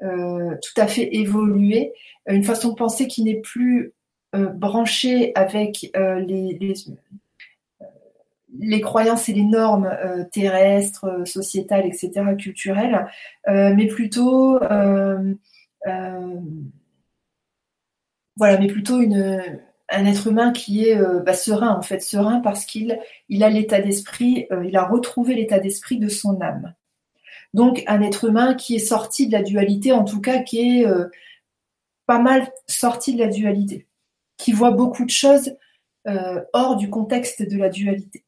tout 0.00 0.80
à 0.80 0.86
fait 0.86 1.14
évoluée, 1.16 1.92
une 2.26 2.44
façon 2.44 2.70
de 2.70 2.74
penser 2.74 3.06
qui 3.06 3.22
n'est 3.22 3.40
plus 3.40 3.92
branchée 4.32 5.32
avec 5.36 5.90
les, 5.94 6.74
les 8.58 8.80
croyances 8.80 9.28
et 9.28 9.32
les 9.32 9.44
normes 9.44 9.86
euh, 9.86 10.24
terrestres, 10.24 11.04
euh, 11.04 11.24
sociétales, 11.24 11.86
etc., 11.86 12.10
culturelles, 12.38 13.06
euh, 13.48 13.74
mais 13.74 13.86
plutôt 13.86 14.58
voilà, 18.36 18.58
mais 18.58 18.66
plutôt 18.66 19.00
une, 19.00 19.60
un 19.90 20.06
être 20.06 20.26
humain 20.28 20.52
qui 20.52 20.88
est 20.88 20.98
bah, 21.24 21.34
serein 21.34 21.76
en 21.76 21.82
fait, 21.82 22.00
serein 22.00 22.40
parce 22.40 22.64
qu'il 22.64 22.98
il 23.28 23.44
a 23.44 23.50
l'état 23.50 23.80
d'esprit, 23.80 24.46
il 24.64 24.76
a 24.76 24.84
retrouvé 24.84 25.34
l'état 25.34 25.58
d'esprit 25.58 25.98
de 25.98 26.08
son 26.08 26.40
âme. 26.40 26.74
Donc 27.52 27.82
un 27.86 28.00
être 28.02 28.24
humain 28.24 28.54
qui 28.54 28.76
est 28.76 28.78
sorti 28.78 29.26
de 29.26 29.32
la 29.32 29.42
dualité, 29.42 29.92
en 29.92 30.04
tout 30.04 30.20
cas 30.20 30.38
qui 30.40 30.80
est 30.80 30.86
pas 32.06 32.18
mal 32.18 32.50
sorti 32.66 33.14
de 33.14 33.20
la 33.20 33.28
dualité, 33.28 33.86
qui 34.38 34.52
voit 34.52 34.70
beaucoup 34.70 35.04
de 35.04 35.10
choses 35.10 35.54
hors 36.54 36.76
du 36.76 36.88
contexte 36.88 37.42
de 37.42 37.58
la 37.58 37.68
dualité. 37.68 38.24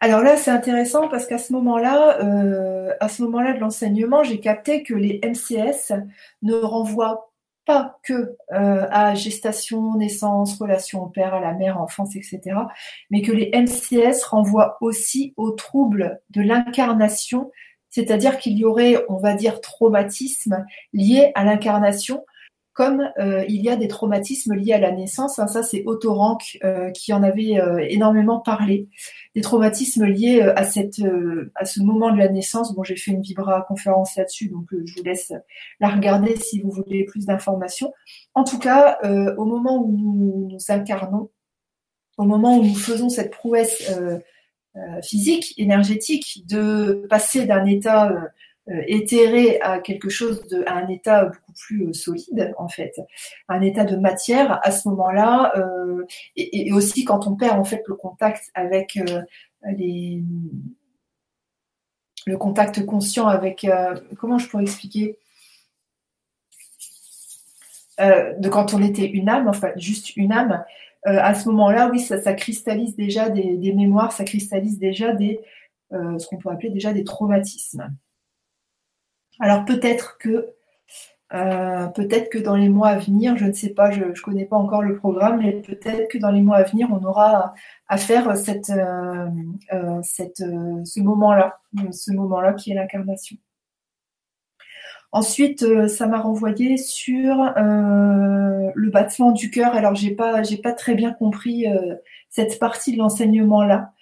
Alors 0.00 0.22
là, 0.22 0.36
c'est 0.36 0.50
intéressant 0.50 1.08
parce 1.08 1.26
qu'à 1.26 1.38
ce 1.38 1.52
moment-là, 1.54 2.20
euh, 2.22 2.94
à 3.00 3.08
ce 3.08 3.22
moment-là 3.22 3.52
de 3.54 3.58
l'enseignement, 3.58 4.22
j'ai 4.22 4.38
capté 4.38 4.84
que 4.84 4.94
les 4.94 5.20
MCS 5.24 5.92
ne 6.42 6.54
renvoient 6.54 7.27
pas 7.68 7.98
que 8.02 8.34
euh, 8.52 8.86
à 8.90 9.14
gestation, 9.14 9.94
naissance, 9.94 10.58
relation 10.58 11.04
au 11.04 11.06
père, 11.06 11.34
à 11.34 11.40
la 11.40 11.52
mère, 11.52 11.78
enfance, 11.78 12.16
etc., 12.16 12.40
mais 13.10 13.20
que 13.20 13.30
les 13.30 13.50
MCS 13.52 14.24
renvoient 14.24 14.78
aussi 14.80 15.34
aux 15.36 15.50
troubles 15.50 16.18
de 16.30 16.40
l'incarnation, 16.40 17.52
c'est-à-dire 17.90 18.38
qu'il 18.38 18.56
y 18.56 18.64
aurait, 18.64 19.04
on 19.10 19.18
va 19.18 19.34
dire, 19.34 19.60
traumatisme 19.60 20.64
lié 20.94 21.30
à 21.34 21.44
l'incarnation 21.44 22.24
comme 22.78 23.10
euh, 23.18 23.44
il 23.48 23.60
y 23.60 23.68
a 23.70 23.74
des 23.74 23.88
traumatismes 23.88 24.54
liés 24.54 24.72
à 24.72 24.78
la 24.78 24.92
naissance. 24.92 25.40
Hein, 25.40 25.48
ça, 25.48 25.64
c'est 25.64 25.82
Otto 25.84 26.14
Rank 26.14 26.58
euh, 26.62 26.92
qui 26.92 27.12
en 27.12 27.24
avait 27.24 27.58
euh, 27.60 27.84
énormément 27.88 28.38
parlé. 28.38 28.86
Traumatismes 29.40 30.06
liés 30.06 30.40
à, 30.40 30.64
cette, 30.64 31.02
à 31.54 31.64
ce 31.64 31.80
moment 31.80 32.12
de 32.12 32.18
la 32.18 32.28
naissance. 32.28 32.74
Bon, 32.74 32.82
j'ai 32.82 32.96
fait 32.96 33.10
une 33.10 33.22
Vibra 33.22 33.62
conférence 33.62 34.16
là-dessus, 34.16 34.48
donc 34.48 34.66
je 34.84 34.94
vous 34.94 35.02
laisse 35.02 35.32
la 35.80 35.88
regarder 35.88 36.36
si 36.36 36.60
vous 36.60 36.70
voulez 36.70 37.04
plus 37.04 37.26
d'informations. 37.26 37.92
En 38.34 38.44
tout 38.44 38.58
cas, 38.58 38.98
au 39.36 39.44
moment 39.44 39.82
où 39.82 39.90
nous 39.90 40.48
nous 40.50 40.58
incarnons, 40.68 41.30
au 42.16 42.24
moment 42.24 42.58
où 42.58 42.64
nous 42.64 42.74
faisons 42.74 43.08
cette 43.08 43.30
prouesse 43.30 43.90
physique, 45.02 45.54
énergétique, 45.58 46.44
de 46.46 47.06
passer 47.08 47.46
d'un 47.46 47.64
état 47.64 48.10
euh, 48.10 48.20
éthéré 48.86 49.60
à 49.60 49.78
quelque 49.78 50.08
chose 50.08 50.46
de, 50.48 50.62
à 50.66 50.74
un 50.74 50.88
état 50.88 51.24
beaucoup 51.24 51.52
plus 51.52 51.88
euh, 51.88 51.92
solide 51.92 52.54
en 52.58 52.68
fait, 52.68 52.94
un 53.48 53.60
état 53.62 53.84
de 53.84 53.96
matière 53.96 54.60
à 54.62 54.70
ce 54.70 54.88
moment-là, 54.88 55.52
euh, 55.56 56.04
et, 56.36 56.72
aussi 56.72 57.04
quand 57.04 57.26
on 57.26 57.36
perd 57.36 57.58
en 57.58 57.64
fait 57.64 57.82
le 57.86 57.94
contact 57.94 58.50
avec 58.54 58.98
les 59.76 60.22
le 62.26 62.36
contact 62.36 62.84
conscient 62.84 63.26
avec 63.26 63.66
comment 64.18 64.38
je 64.38 64.48
pourrais 64.48 64.64
expliquer? 64.64 65.18
De 67.98 68.48
quand 68.48 68.74
on 68.74 68.82
était 68.82 69.06
une 69.06 69.28
âme, 69.28 69.48
enfin 69.48 69.72
juste 69.76 70.14
une 70.16 70.32
âme, 70.32 70.62
à 71.04 71.34
ce 71.34 71.48
moment-là, 71.48 71.88
oui, 71.90 72.00
ça, 72.00 72.34
cristallise 72.34 72.96
déjà 72.96 73.30
des, 73.30 73.56
des, 73.56 73.72
mémoires, 73.72 74.12
ça 74.12 74.24
cristallise 74.24 74.78
déjà 74.78 75.14
des 75.14 75.40
ce 75.90 76.26
qu'on 76.26 76.36
peut 76.36 76.50
appeler 76.50 76.70
déjà 76.70 76.92
des 76.92 77.04
traumatismes. 77.04 77.90
Alors 79.40 79.64
peut-être 79.64 80.18
que 80.18 80.54
euh, 81.34 81.88
peut-être 81.88 82.30
que 82.30 82.38
dans 82.38 82.56
les 82.56 82.70
mois 82.70 82.88
à 82.88 82.98
venir, 82.98 83.36
je 83.36 83.44
ne 83.44 83.52
sais 83.52 83.70
pas, 83.70 83.90
je 83.90 84.02
ne 84.02 84.12
connais 84.22 84.46
pas 84.46 84.56
encore 84.56 84.82
le 84.82 84.96
programme, 84.96 85.40
mais 85.42 85.60
peut-être 85.60 86.10
que 86.10 86.18
dans 86.18 86.30
les 86.30 86.40
mois 86.40 86.56
à 86.56 86.62
venir, 86.62 86.88
on 86.90 87.04
aura 87.04 87.52
à 87.88 87.98
faire 87.98 88.30
euh, 88.30 88.34
euh, 89.72 90.02
ce 90.02 91.00
moment-là, 91.00 91.60
ce 91.92 92.12
moment-là 92.12 92.54
qui 92.54 92.70
est 92.72 92.74
l'incarnation. 92.74 93.36
Ensuite, 95.12 95.64
ça 95.88 96.06
m'a 96.06 96.20
renvoyé 96.20 96.76
sur 96.76 97.36
le 97.56 98.90
battement 98.90 99.32
du 99.32 99.50
cœur. 99.50 99.74
Alors, 99.74 99.94
j'ai 99.94 100.14
pas, 100.14 100.42
pas 100.62 100.72
très 100.72 100.94
bien 100.94 101.12
compris 101.12 101.64
cette 102.28 102.58
partie 102.58 102.92
de 102.92 102.98
l'enseignement-là 102.98 103.92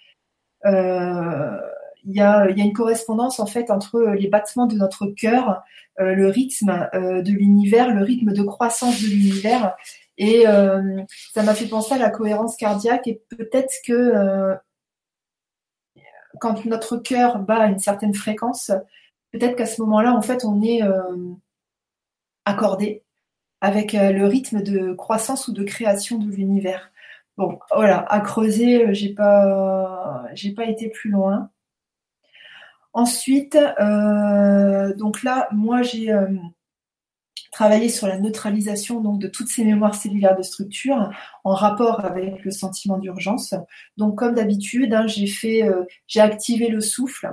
il 2.07 2.15
y 2.15 2.21
a, 2.21 2.49
une 2.49 2.73
correspondance 2.73 3.39
en 3.39 3.45
fait 3.45 3.69
entre 3.69 3.95
euh, 3.95 4.15
les 4.15 4.29
battements 4.29 4.65
de 4.65 4.75
notre 4.75 5.07
cœur, 5.07 5.61
euh, 5.99 6.15
le 6.15 6.27
rythme 6.29 6.89
euh, 6.93 7.21
de 7.21 7.31
l'univers, 7.31 7.93
le 7.93 8.03
rythme 8.03 8.31
de 8.31 8.43
croissance 8.43 9.01
de 9.01 9.07
l'univers. 9.07 9.75
Et 10.19 10.45
ça 10.45 11.43
m'a 11.43 11.53
fait 11.53 11.67
penser 11.67 11.93
à 11.93 11.99
la 11.99 12.09
cohérence 12.09 12.55
cardiaque 12.55 13.05
et 13.07 13.21
peut-être 13.29 13.71
que 13.85 14.55
quand 16.39 16.65
notre 16.65 16.97
cœur 16.97 17.37
bat 17.37 17.57
à 17.59 17.67
une 17.67 17.77
certaine 17.77 18.15
fréquence, 18.15 18.71
peut-être 19.31 19.55
qu'à 19.55 19.67
ce 19.67 19.79
moment-là, 19.83 20.13
en 20.13 20.23
fait, 20.23 20.43
on 20.43 20.63
est 20.63 20.81
accordé 22.45 23.03
avec 23.61 23.93
le 23.93 24.25
rythme 24.25 24.63
de 24.63 24.93
croissance 24.93 25.49
ou 25.49 25.53
de 25.53 25.63
création 25.63 26.17
de 26.17 26.31
l'univers. 26.31 26.91
Bon, 27.37 27.59
voilà, 27.75 27.99
à 28.11 28.19
creuser, 28.19 28.95
j'ai 28.95 29.13
pas, 29.13 30.25
j'ai 30.33 30.51
pas 30.51 30.65
été 30.65 30.89
plus 30.89 31.11
loin. 31.11 31.51
Ensuite, 32.97 33.55
euh, 33.55 34.91
donc 34.95 35.21
là, 35.21 35.47
moi 35.51 35.83
j'ai 35.83 36.11
euh, 36.11 36.25
travaillé 37.51 37.89
sur 37.89 38.07
la 38.07 38.17
neutralisation 38.17 39.01
donc, 39.01 39.21
de 39.21 39.27
toutes 39.27 39.49
ces 39.49 39.63
mémoires 39.63 39.93
cellulaires 39.93 40.35
de 40.35 40.41
structure 40.41 41.11
en 41.43 41.53
rapport 41.53 42.03
avec 42.03 42.43
le 42.43 42.49
sentiment 42.49 42.97
d'urgence. 42.97 43.53
Donc 43.97 44.17
comme 44.17 44.33
d'habitude, 44.33 44.95
hein, 44.95 45.05
j'ai 45.05 45.27
fait, 45.27 45.61
euh, 45.61 45.83
j'ai 46.07 46.21
activé 46.21 46.69
le 46.69 46.81
souffle. 46.81 47.29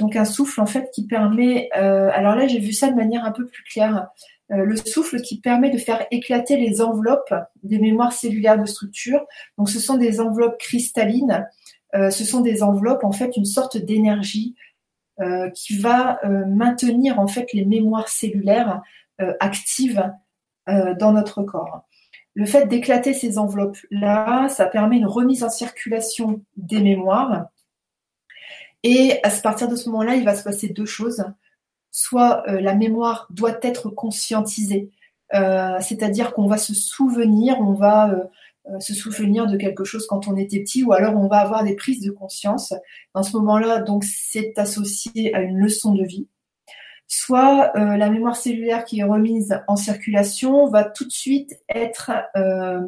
donc 0.00 0.16
un 0.16 0.24
souffle 0.24 0.60
en 0.60 0.66
fait 0.66 0.90
qui 0.92 1.06
permet, 1.06 1.70
alors 1.70 2.34
là 2.34 2.48
j'ai 2.48 2.58
vu 2.58 2.72
ça 2.72 2.90
de 2.90 2.96
manière 2.96 3.24
un 3.24 3.30
peu 3.30 3.46
plus 3.46 3.62
claire, 3.62 4.08
le 4.48 4.74
souffle 4.74 5.20
qui 5.20 5.40
permet 5.40 5.70
de 5.70 5.78
faire 5.78 6.04
éclater 6.10 6.56
les 6.56 6.80
enveloppes 6.80 7.32
des 7.62 7.78
mémoires 7.78 8.12
cellulaires 8.12 8.58
de 8.58 8.66
structure. 8.66 9.24
Donc 9.56 9.70
ce 9.70 9.78
sont 9.78 9.96
des 9.96 10.18
enveloppes 10.18 10.58
cristallines 10.58 11.46
ce 11.94 12.24
sont 12.24 12.40
des 12.40 12.62
enveloppes, 12.62 13.04
en 13.04 13.12
fait, 13.12 13.36
une 13.36 13.44
sorte 13.46 13.76
d'énergie 13.76 14.54
euh, 15.20 15.50
qui 15.50 15.76
va 15.76 16.24
euh, 16.24 16.46
maintenir 16.46 17.18
en 17.18 17.26
fait 17.26 17.52
les 17.52 17.64
mémoires 17.64 18.08
cellulaires 18.08 18.82
actives 19.40 20.12
dans 20.68 21.12
notre 21.12 21.42
corps. 21.42 21.88
Le 22.34 22.46
fait 22.46 22.66
d'éclater 22.66 23.12
ces 23.12 23.36
enveloppes-là, 23.36 24.48
ça 24.48 24.66
permet 24.66 24.98
une 24.98 25.06
remise 25.06 25.42
en 25.42 25.50
circulation 25.50 26.44
des 26.56 26.80
mémoires. 26.80 27.46
Et 28.84 29.18
à 29.24 29.30
partir 29.42 29.66
de 29.66 29.74
ce 29.74 29.88
moment-là, 29.88 30.14
il 30.14 30.24
va 30.24 30.36
se 30.36 30.44
passer 30.44 30.68
deux 30.68 30.84
choses. 30.84 31.24
Soit 31.90 32.44
la 32.46 32.74
mémoire 32.74 33.26
doit 33.30 33.58
être 33.62 33.88
conscientisée, 33.88 34.92
c'est-à-dire 35.32 36.32
qu'on 36.32 36.46
va 36.46 36.58
se 36.58 36.74
souvenir, 36.74 37.58
on 37.60 37.72
va 37.72 38.10
euh, 38.10 38.24
se 38.80 38.94
souvenir 38.94 39.46
de 39.46 39.56
quelque 39.56 39.84
chose 39.84 40.06
quand 40.06 40.28
on 40.28 40.36
était 40.36 40.60
petit, 40.60 40.84
ou 40.84 40.92
alors 40.92 41.16
on 41.16 41.28
va 41.28 41.38
avoir 41.38 41.64
des 41.64 41.74
prises 41.74 42.02
de 42.02 42.10
conscience. 42.10 42.74
Dans 43.14 43.22
ce 43.22 43.36
moment-là, 43.36 43.80
donc 43.80 44.04
c'est 44.04 44.58
associé 44.58 45.34
à 45.34 45.40
une 45.40 45.58
leçon 45.58 45.94
de 45.94 46.04
vie. 46.04 46.28
Soit 47.06 47.72
euh, 47.76 47.96
la 47.96 48.10
mémoire 48.10 48.36
cellulaire 48.36 48.84
qui 48.84 49.00
est 49.00 49.04
remise 49.04 49.58
en 49.66 49.76
circulation 49.76 50.68
va 50.68 50.84
tout 50.84 51.06
de 51.06 51.12
suite 51.12 51.58
être 51.68 52.10
euh, 52.36 52.82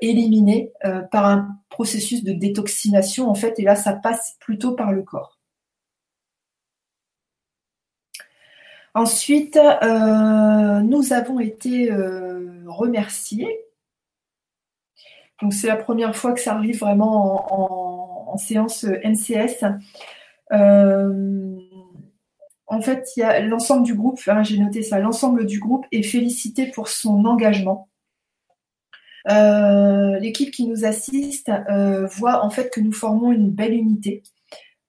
éliminée 0.00 0.72
par 1.10 1.26
un 1.26 1.58
processus 1.68 2.22
de 2.22 2.32
détoxination 2.32 3.28
en 3.28 3.34
fait, 3.34 3.58
et 3.58 3.62
là 3.62 3.74
ça 3.74 3.92
passe 3.92 4.36
plutôt 4.40 4.74
par 4.74 4.92
le 4.92 5.02
corps. 5.02 5.40
Ensuite, 8.94 9.58
nous 9.82 11.12
avons 11.12 11.40
été 11.40 11.90
remerciés 12.64 13.65
donc 15.42 15.52
c'est 15.52 15.66
la 15.66 15.76
première 15.76 16.16
fois 16.16 16.32
que 16.32 16.40
ça 16.40 16.54
arrive 16.54 16.80
vraiment 16.80 18.32
en, 18.32 18.36
séance 18.38 18.84
NCS. 18.84 19.64
Euh, 20.52 21.56
en 22.66 22.80
fait, 22.82 23.08
il 23.16 23.20
y 23.20 23.22
a 23.22 23.40
l'ensemble 23.40 23.84
du 23.84 23.94
groupe, 23.94 24.20
hein, 24.26 24.42
j'ai 24.42 24.58
noté 24.58 24.82
ça, 24.82 24.98
l'ensemble 24.98 25.46
du 25.46 25.58
groupe 25.58 25.86
est 25.92 26.02
félicité 26.02 26.66
pour 26.66 26.88
son 26.88 27.24
engagement. 27.24 27.88
Euh, 29.28 30.18
l'équipe 30.20 30.52
qui 30.52 30.68
nous 30.68 30.84
assiste 30.84 31.50
euh, 31.68 32.06
voit 32.06 32.44
en 32.44 32.50
fait 32.50 32.70
que 32.70 32.80
nous 32.80 32.92
formons 32.92 33.32
une 33.32 33.50
belle 33.50 33.74
unité. 33.74 34.22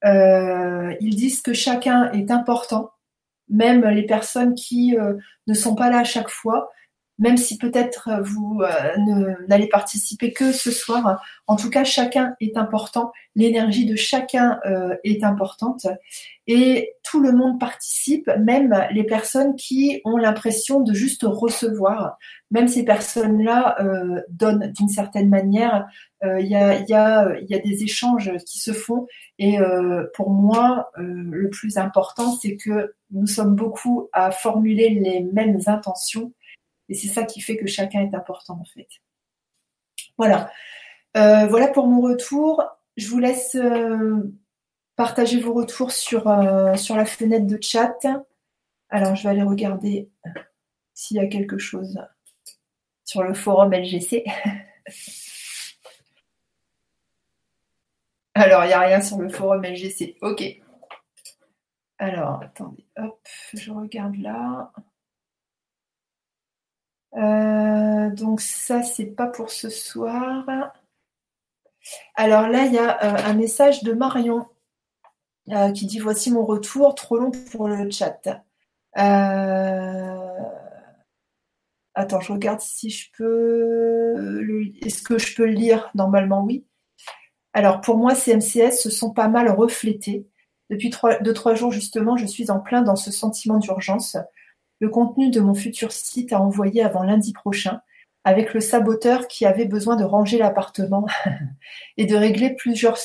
Euh, 0.06 0.94
ils 1.02 1.16
disent 1.16 1.42
que 1.42 1.54
chacun 1.54 2.12
est 2.12 2.30
important, 2.30 2.92
même 3.50 3.86
les 3.86 4.06
personnes 4.06 4.54
qui 4.54 4.96
ne 5.48 5.54
sont 5.54 5.76
pas 5.76 5.90
là 5.90 6.00
à 6.00 6.04
chaque 6.04 6.30
fois, 6.30 6.70
même 7.20 7.38
si 7.38 7.58
peut-être 7.58 8.10
euh, 8.10 8.22
vous 8.22 8.62
euh, 8.62 9.36
n'allez 9.48 9.68
participer 9.68 10.34
que 10.34 10.52
ce 10.52 10.72
soir, 10.72 11.24
en 11.48 11.56
tout 11.56 11.70
cas, 11.70 11.84
chacun 11.84 12.36
est 12.42 12.58
important, 12.58 13.12
l'énergie 13.36 13.86
de 13.86 13.96
chacun 13.96 14.60
euh, 14.66 14.96
est 15.04 15.24
importante 15.24 15.88
et 16.46 16.94
tout 17.04 17.20
le 17.20 17.32
monde 17.32 17.60
participe, 17.60 18.30
même 18.40 18.74
les 18.92 19.04
personnes 19.04 19.56
qui 19.56 20.02
ont 20.06 20.18
l'impression 20.18 20.80
de 20.82 20.94
juste 20.94 21.24
recevoir. 21.24 22.18
Même 22.52 22.70
ces 22.70 22.86
personnes-là 22.86 23.78
donnent 24.30 24.72
d'une 24.72 24.88
certaine 24.88 25.28
manière. 25.28 25.86
Il 26.24 26.48
y, 26.48 26.56
a, 26.56 26.80
y, 26.80 26.94
a, 26.94 27.38
y, 27.42 27.54
a, 27.54 27.60
des 27.60 27.84
échanges 27.84 28.32
qui 28.46 28.60
se 28.60 28.72
font 28.72 29.08
et 29.40 29.58
pour 30.14 30.30
moi, 30.30 30.90
le 30.96 31.50
plus 31.50 31.78
important, 31.78 32.32
c'est 32.42 32.56
que 32.56 32.94
nous 33.12 33.28
sommes 33.28 33.56
beaucoup 33.56 34.08
à 34.14 34.32
formuler 34.32 34.90
les 34.90 35.20
mêmes 35.20 35.60
intentions 35.66 36.32
et 36.90 36.94
c'est 36.94 37.08
ça 37.08 37.24
qui 37.24 37.42
fait 37.42 37.58
que 37.58 37.68
chacun 37.68 38.02
est 38.02 38.16
important 38.16 38.60
en 38.62 38.66
fait. 38.66 38.88
Voilà. 40.18 40.52
Euh, 41.16 41.48
voilà 41.48 41.68
pour 41.68 41.88
mon 41.88 42.02
retour. 42.02 42.64
Je 42.96 43.08
vous 43.08 43.20
laisse 43.20 43.56
euh, 43.56 44.34
partager 44.96 45.40
vos 45.40 45.54
retours 45.54 45.92
sur, 45.92 46.28
euh, 46.28 46.76
sur 46.76 46.96
la 46.96 47.06
fenêtre 47.06 47.48
de 47.48 47.60
chat. 47.62 47.98
Alors, 48.90 49.16
je 49.16 49.24
vais 49.24 49.30
aller 49.30 49.44
regarder 49.44 50.10
s'il 50.94 51.18
y 51.18 51.20
a 51.20 51.28
quelque 51.28 51.58
chose 51.58 52.00
sur 53.04 53.24
le 53.24 53.34
forum 53.34 53.74
LGC. 53.74 54.24
Alors, 58.36 58.64
il 58.66 58.68
n'y 58.68 58.74
a 58.74 58.80
rien 58.82 59.02
sur 59.02 59.18
le 59.18 59.30
forum 59.30 59.64
LGC. 59.64 60.18
Ok. 60.22 60.44
Alors, 62.00 62.42
attendez, 62.44 62.86
hop, 62.98 63.20
je 63.54 63.72
regarde 63.72 64.16
là. 64.18 64.72
Euh, 67.18 68.10
donc 68.12 68.42
ça, 68.42 68.84
c'est 68.84 69.06
pas 69.06 69.28
pour 69.28 69.50
ce 69.50 69.70
soir. 69.70 70.46
Alors 72.16 72.48
là, 72.48 72.66
il 72.66 72.74
y 72.74 72.78
a 72.78 73.04
euh, 73.04 73.30
un 73.30 73.34
message 73.34 73.84
de 73.84 73.94
Marion 73.94 74.46
euh, 75.50 75.72
qui 75.72 75.86
dit 75.86 76.00
voici 76.00 76.32
mon 76.32 76.46
retour, 76.46 76.96
trop 76.96 77.18
long 77.18 77.32
pour 77.52 77.68
le 77.68 77.90
chat. 77.90 78.20
Attends, 81.96 82.20
je 82.20 82.32
regarde 82.32 82.60
si 82.62 82.92
je 82.92 83.10
peux. 83.18 84.44
Est-ce 84.86 85.02
que 85.02 85.18
je 85.18 85.36
peux 85.36 85.46
le 85.46 85.54
lire? 85.54 85.90
Normalement, 85.96 86.44
oui. 86.44 86.66
Alors 87.54 87.82
pour 87.82 87.98
moi, 87.98 88.14
ces 88.14 88.36
MCS 88.36 88.80
se 88.80 88.92
sont 88.92 89.12
pas 89.12 89.28
mal 89.28 89.50
reflétés. 89.50 90.28
Depuis 90.70 90.92
deux, 91.22 91.34
trois 91.34 91.56
jours, 91.56 91.72
justement, 91.72 92.18
je 92.18 92.26
suis 92.26 92.52
en 92.52 92.60
plein 92.60 92.82
dans 92.84 92.96
ce 92.96 93.10
sentiment 93.12 93.58
d'urgence 93.58 94.18
le 94.80 94.90
contenu 94.90 95.30
de 95.30 95.40
mon 95.40 95.54
futur 95.54 95.92
site 95.92 96.34
à 96.34 96.42
envoyer 96.42 96.84
avant 96.84 97.04
lundi 97.04 97.34
prochain, 97.34 97.82
avec 98.24 98.54
le 98.54 98.60
saboteur 98.60 99.28
qui 99.28 99.46
avait 99.46 99.66
besoin 99.66 99.96
de 99.96 100.04
ranger 100.04 100.38
l'appartement 100.38 101.06
et 101.98 102.06
de 102.06 102.16
régler 102.16 102.56
plusieurs, 102.56 102.98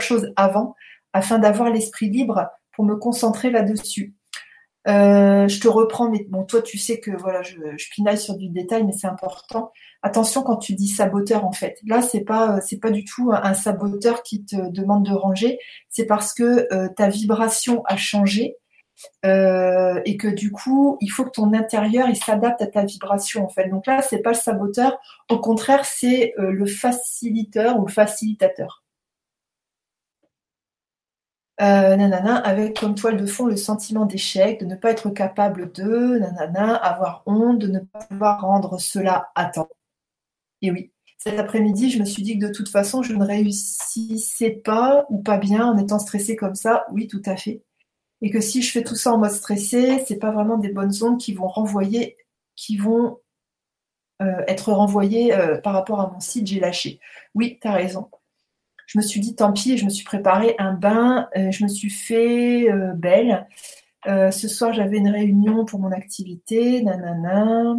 choses 0.00 0.32
avant, 0.36 0.74
afin 1.12 1.38
d'avoir 1.38 1.70
l'esprit 1.70 2.08
libre 2.08 2.48
pour 2.72 2.84
me 2.84 2.96
concentrer 2.96 3.50
là-dessus. 3.50 4.14
Euh, 4.88 5.48
je 5.48 5.60
te 5.60 5.66
reprends, 5.66 6.10
mais 6.10 6.24
bon, 6.28 6.44
toi, 6.44 6.62
tu 6.62 6.78
sais 6.78 7.00
que 7.00 7.10
voilà, 7.10 7.42
je, 7.42 7.56
pinaille 7.90 8.18
sur 8.18 8.36
du 8.36 8.48
détail, 8.48 8.84
mais 8.84 8.92
c'est 8.92 9.08
important. 9.08 9.72
Attention 10.02 10.42
quand 10.42 10.56
tu 10.56 10.74
dis 10.74 10.88
saboteur, 10.88 11.44
en 11.44 11.52
fait. 11.52 11.78
Là, 11.86 12.00
c'est 12.00 12.24
pas, 12.24 12.60
c'est 12.60 12.78
pas 12.78 12.90
du 12.90 13.04
tout 13.04 13.32
un 13.34 13.54
saboteur 13.54 14.22
qui 14.22 14.44
te 14.44 14.70
demande 14.70 15.04
de 15.04 15.12
ranger. 15.12 15.58
C'est 15.90 16.06
parce 16.06 16.32
que 16.32 16.72
euh, 16.72 16.88
ta 16.96 17.08
vibration 17.08 17.82
a 17.86 17.96
changé 17.96 18.56
euh, 19.24 20.00
et 20.04 20.16
que 20.16 20.28
du 20.28 20.50
coup, 20.50 20.98
il 21.00 21.08
faut 21.08 21.24
que 21.24 21.30
ton 21.30 21.52
intérieur 21.52 22.08
il 22.08 22.16
s'adapte 22.16 22.62
à 22.62 22.66
ta 22.66 22.84
vibration 22.84 23.44
en 23.44 23.48
fait. 23.48 23.68
Donc 23.68 23.86
là, 23.86 24.02
c'est 24.02 24.20
pas 24.20 24.30
le 24.30 24.36
saboteur, 24.36 24.98
au 25.30 25.38
contraire, 25.38 25.84
c'est 25.84 26.34
euh, 26.38 26.50
le 26.50 26.66
facilitateur 26.66 27.78
ou 27.78 27.86
le 27.86 27.92
facilitateur. 27.92 28.82
Euh, 31.62 31.96
nanana, 31.96 32.36
avec 32.36 32.78
comme 32.78 32.94
toile 32.94 33.16
de 33.16 33.24
fond 33.24 33.46
le 33.46 33.56
sentiment 33.56 34.04
d'échec, 34.04 34.60
de 34.60 34.66
ne 34.66 34.76
pas 34.76 34.90
être 34.90 35.08
capable 35.10 35.72
de, 35.72 36.18
nanana, 36.18 36.74
avoir 36.74 37.22
honte, 37.26 37.58
de 37.58 37.68
ne 37.68 37.78
pas 37.80 38.00
pouvoir 38.00 38.42
rendre 38.42 38.78
cela 38.78 39.30
à 39.34 39.46
temps. 39.46 39.68
Et 40.60 40.70
oui, 40.70 40.92
cet 41.18 41.38
après-midi, 41.38 41.90
je 41.90 41.98
me 41.98 42.04
suis 42.04 42.22
dit 42.22 42.38
que 42.38 42.46
de 42.46 42.52
toute 42.52 42.68
façon, 42.68 43.02
je 43.02 43.14
ne 43.14 43.24
réussissais 43.24 44.50
pas 44.50 45.06
ou 45.10 45.22
pas 45.22 45.38
bien 45.38 45.66
en 45.66 45.78
étant 45.78 45.98
stressée 45.98 46.36
comme 46.36 46.54
ça. 46.54 46.84
Oui, 46.92 47.08
tout 47.08 47.22
à 47.24 47.36
fait 47.36 47.62
et 48.22 48.30
que 48.30 48.40
si 48.40 48.62
je 48.62 48.72
fais 48.72 48.82
tout 48.82 48.94
ça 48.94 49.12
en 49.12 49.18
mode 49.18 49.30
stressé, 49.30 50.02
c'est 50.06 50.18
pas 50.18 50.30
vraiment 50.30 50.58
des 50.58 50.70
bonnes 50.70 50.92
ondes 51.02 51.18
qui 51.18 51.34
vont 51.34 51.48
renvoyer, 51.48 52.16
qui 52.54 52.76
vont 52.76 53.18
euh, 54.22 54.42
être 54.48 54.72
renvoyées 54.72 55.34
euh, 55.34 55.58
par 55.58 55.74
rapport 55.74 56.00
à 56.00 56.10
mon 56.10 56.20
site, 56.20 56.46
j'ai 56.46 56.60
lâché. 56.60 57.00
Oui, 57.34 57.58
tu 57.60 57.68
as 57.68 57.72
raison. 57.72 58.08
Je 58.86 58.98
me 58.98 59.02
suis 59.02 59.20
dit 59.20 59.34
tant 59.34 59.52
pis, 59.52 59.76
je 59.76 59.84
me 59.84 59.90
suis 59.90 60.04
préparé 60.04 60.54
un 60.58 60.72
bain, 60.72 61.28
euh, 61.36 61.50
je 61.50 61.64
me 61.64 61.68
suis 61.68 61.90
fait 61.90 62.68
belle. 62.94 63.46
ce 64.06 64.48
soir, 64.48 64.72
j'avais 64.72 64.98
une 64.98 65.08
réunion 65.08 65.64
pour 65.64 65.80
mon 65.80 65.92
activité, 65.92 66.82
nanana. 66.82 67.76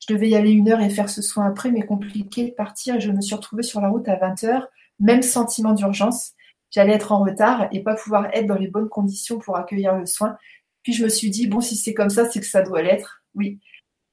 Je 0.00 0.12
devais 0.12 0.28
y 0.28 0.36
aller 0.36 0.50
une 0.50 0.68
heure 0.68 0.80
et 0.80 0.90
faire 0.90 1.08
ce 1.08 1.22
soin 1.22 1.46
après, 1.46 1.70
mais 1.70 1.82
compliqué 1.82 2.50
de 2.50 2.50
partir. 2.50 2.96
Et 2.96 3.00
je 3.00 3.10
me 3.10 3.22
suis 3.22 3.34
retrouvée 3.34 3.62
sur 3.62 3.80
la 3.80 3.88
route 3.88 4.06
à 4.08 4.16
20h. 4.16 4.66
Même 5.00 5.22
sentiment 5.22 5.72
d'urgence 5.72 6.34
j'allais 6.74 6.94
être 6.94 7.12
en 7.12 7.22
retard 7.22 7.68
et 7.70 7.82
pas 7.82 7.94
pouvoir 7.94 8.28
être 8.32 8.46
dans 8.46 8.58
les 8.58 8.68
bonnes 8.68 8.88
conditions 8.88 9.38
pour 9.38 9.56
accueillir 9.56 9.96
le 9.96 10.06
soin. 10.06 10.36
Puis 10.82 10.92
je 10.92 11.04
me 11.04 11.08
suis 11.08 11.30
dit, 11.30 11.46
bon, 11.46 11.60
si 11.60 11.76
c'est 11.76 11.94
comme 11.94 12.10
ça, 12.10 12.28
c'est 12.28 12.40
que 12.40 12.46
ça 12.46 12.62
doit 12.62 12.82
l'être. 12.82 13.22
Oui, 13.34 13.60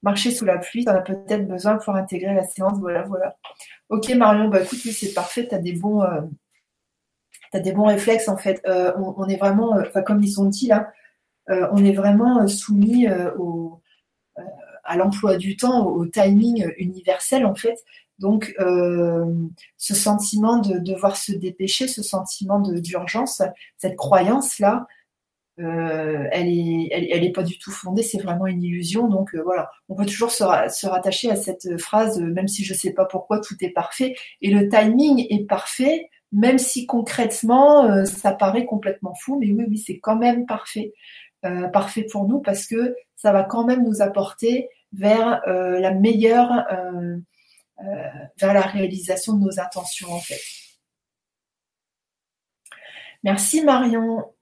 marcher 0.03 0.31
sous 0.31 0.45
la 0.45 0.59
pluie, 0.59 0.85
tu 0.85 0.91
en 0.91 0.95
as 0.95 1.01
peut-être 1.01 1.47
besoin 1.47 1.77
pour 1.77 1.95
intégrer 1.95 2.33
la 2.35 2.43
séance. 2.43 2.79
Voilà, 2.79 3.01
voilà. 3.03 3.35
Ok, 3.89 4.09
Marion, 4.11 4.47
bah 4.47 4.61
écoute, 4.61 4.79
c'est 4.79 5.13
parfait, 5.13 5.47
tu 5.47 5.55
as 5.55 5.59
des 5.59 5.73
bons. 5.73 6.03
Euh, 6.03 6.21
des 7.53 7.73
bons 7.73 7.87
réflexes 7.87 8.29
en 8.29 8.37
fait. 8.37 8.61
Euh, 8.65 8.93
on, 8.97 9.27
est 9.27 9.35
vraiment, 9.35 9.77
euh, 9.77 10.01
comme 10.03 10.23
ils 10.23 10.39
ont 10.39 10.45
dit 10.45 10.67
là, 10.67 10.91
on 11.49 11.83
est 11.83 11.91
vraiment 11.91 12.47
soumis 12.47 13.07
au, 13.37 13.81
à 14.85 14.95
l'emploi 14.95 15.35
du 15.35 15.57
temps, 15.57 15.85
au 15.85 16.05
timing 16.05 16.71
universel 16.77 17.45
en 17.45 17.55
fait. 17.55 17.83
Donc, 18.21 18.53
euh, 18.59 19.25
ce 19.77 19.95
sentiment 19.95 20.59
de 20.59 20.77
devoir 20.77 21.17
se 21.17 21.31
dépêcher, 21.31 21.87
ce 21.87 22.03
sentiment 22.03 22.59
d'urgence, 22.59 23.41
cette 23.79 23.95
croyance-là, 23.95 24.85
euh, 25.59 26.27
elle 26.31 26.45
n'est 26.45 26.87
elle, 26.91 27.23
est 27.23 27.31
pas 27.31 27.41
du 27.41 27.57
tout 27.57 27.71
fondée, 27.71 28.03
c'est 28.03 28.21
vraiment 28.21 28.45
une 28.45 28.61
illusion. 28.61 29.07
Donc 29.07 29.33
euh, 29.33 29.41
voilà, 29.43 29.71
on 29.89 29.95
peut 29.95 30.05
toujours 30.05 30.29
se, 30.29 30.43
rattacher 30.85 31.31
à 31.31 31.35
cette 31.35 31.79
phrase, 31.79 32.19
même 32.21 32.47
si 32.47 32.63
je 32.63 32.73
ne 32.73 32.77
sais 32.77 32.93
pas 32.93 33.05
pourquoi, 33.05 33.39
tout 33.39 33.55
est 33.61 33.71
parfait. 33.71 34.13
Et 34.41 34.51
le 34.51 34.69
timing 34.69 35.25
est 35.31 35.47
parfait, 35.47 36.07
même 36.31 36.59
si 36.59 36.85
concrètement, 36.85 38.05
ça 38.05 38.33
paraît 38.33 38.65
complètement 38.65 39.15
fou, 39.15 39.39
mais 39.39 39.47
oui, 39.51 39.65
oui, 39.67 39.77
c'est 39.79 39.97
quand 39.97 40.15
même 40.15 40.45
parfait. 40.45 40.93
parfait 41.73 42.03
pour 42.03 42.27
nous 42.27 42.39
parce 42.39 42.67
que 42.67 42.95
ça 43.15 43.31
va 43.31 43.43
quand 43.43 43.65
même 43.65 43.83
nous 43.83 44.01
apporter 44.03 44.69
vers 44.93 45.41
la 45.47 45.91
meilleure 45.93 46.65
vers 48.37 48.53
la 48.53 48.61
réalisation 48.61 49.33
de 49.33 49.43
nos 49.43 49.59
intentions 49.59 50.11
en 50.11 50.19
fait. 50.19 50.41
Merci 53.23 53.63
Marion. 53.63 54.33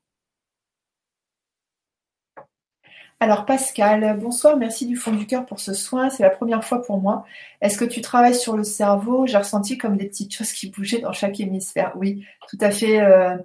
Alors 3.22 3.46
Pascal, 3.46 4.18
bonsoir, 4.18 4.56
merci 4.56 4.86
du 4.86 4.96
fond 4.96 5.12
du 5.12 5.26
cœur 5.26 5.46
pour 5.46 5.60
ce 5.60 5.74
soin. 5.74 6.10
C'est 6.10 6.24
la 6.24 6.30
première 6.30 6.64
fois 6.64 6.82
pour 6.82 7.02
moi. 7.02 7.26
Est-ce 7.60 7.78
que 7.78 7.84
tu 7.84 8.00
travailles 8.00 8.36
sur 8.36 8.56
le 8.56 8.64
cerveau? 8.64 9.28
J'ai 9.28 9.38
ressenti 9.38 9.78
comme 9.78 9.98
des 9.98 10.06
petites 10.08 10.34
choses 10.34 10.54
qui 10.54 10.70
bougeaient 10.70 11.02
dans 11.02 11.12
chaque 11.12 11.38
hémisphère. 11.42 11.92
Oui, 11.98 12.26
tout 12.50 12.58
à 12.62 12.72
fait. 12.72 13.02
Euh, 13.02 13.36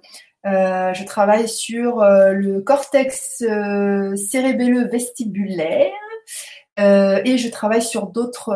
euh, 0.45 0.93
je 0.93 1.03
travaille 1.03 1.49
sur 1.49 2.01
le 2.05 2.61
cortex 2.61 3.43
cérébelleux 4.29 4.87
vestibulaire 4.87 5.91
et 6.77 7.37
je 7.37 7.49
travaille 7.49 7.81
sur 7.81 8.07
d'autres 8.07 8.53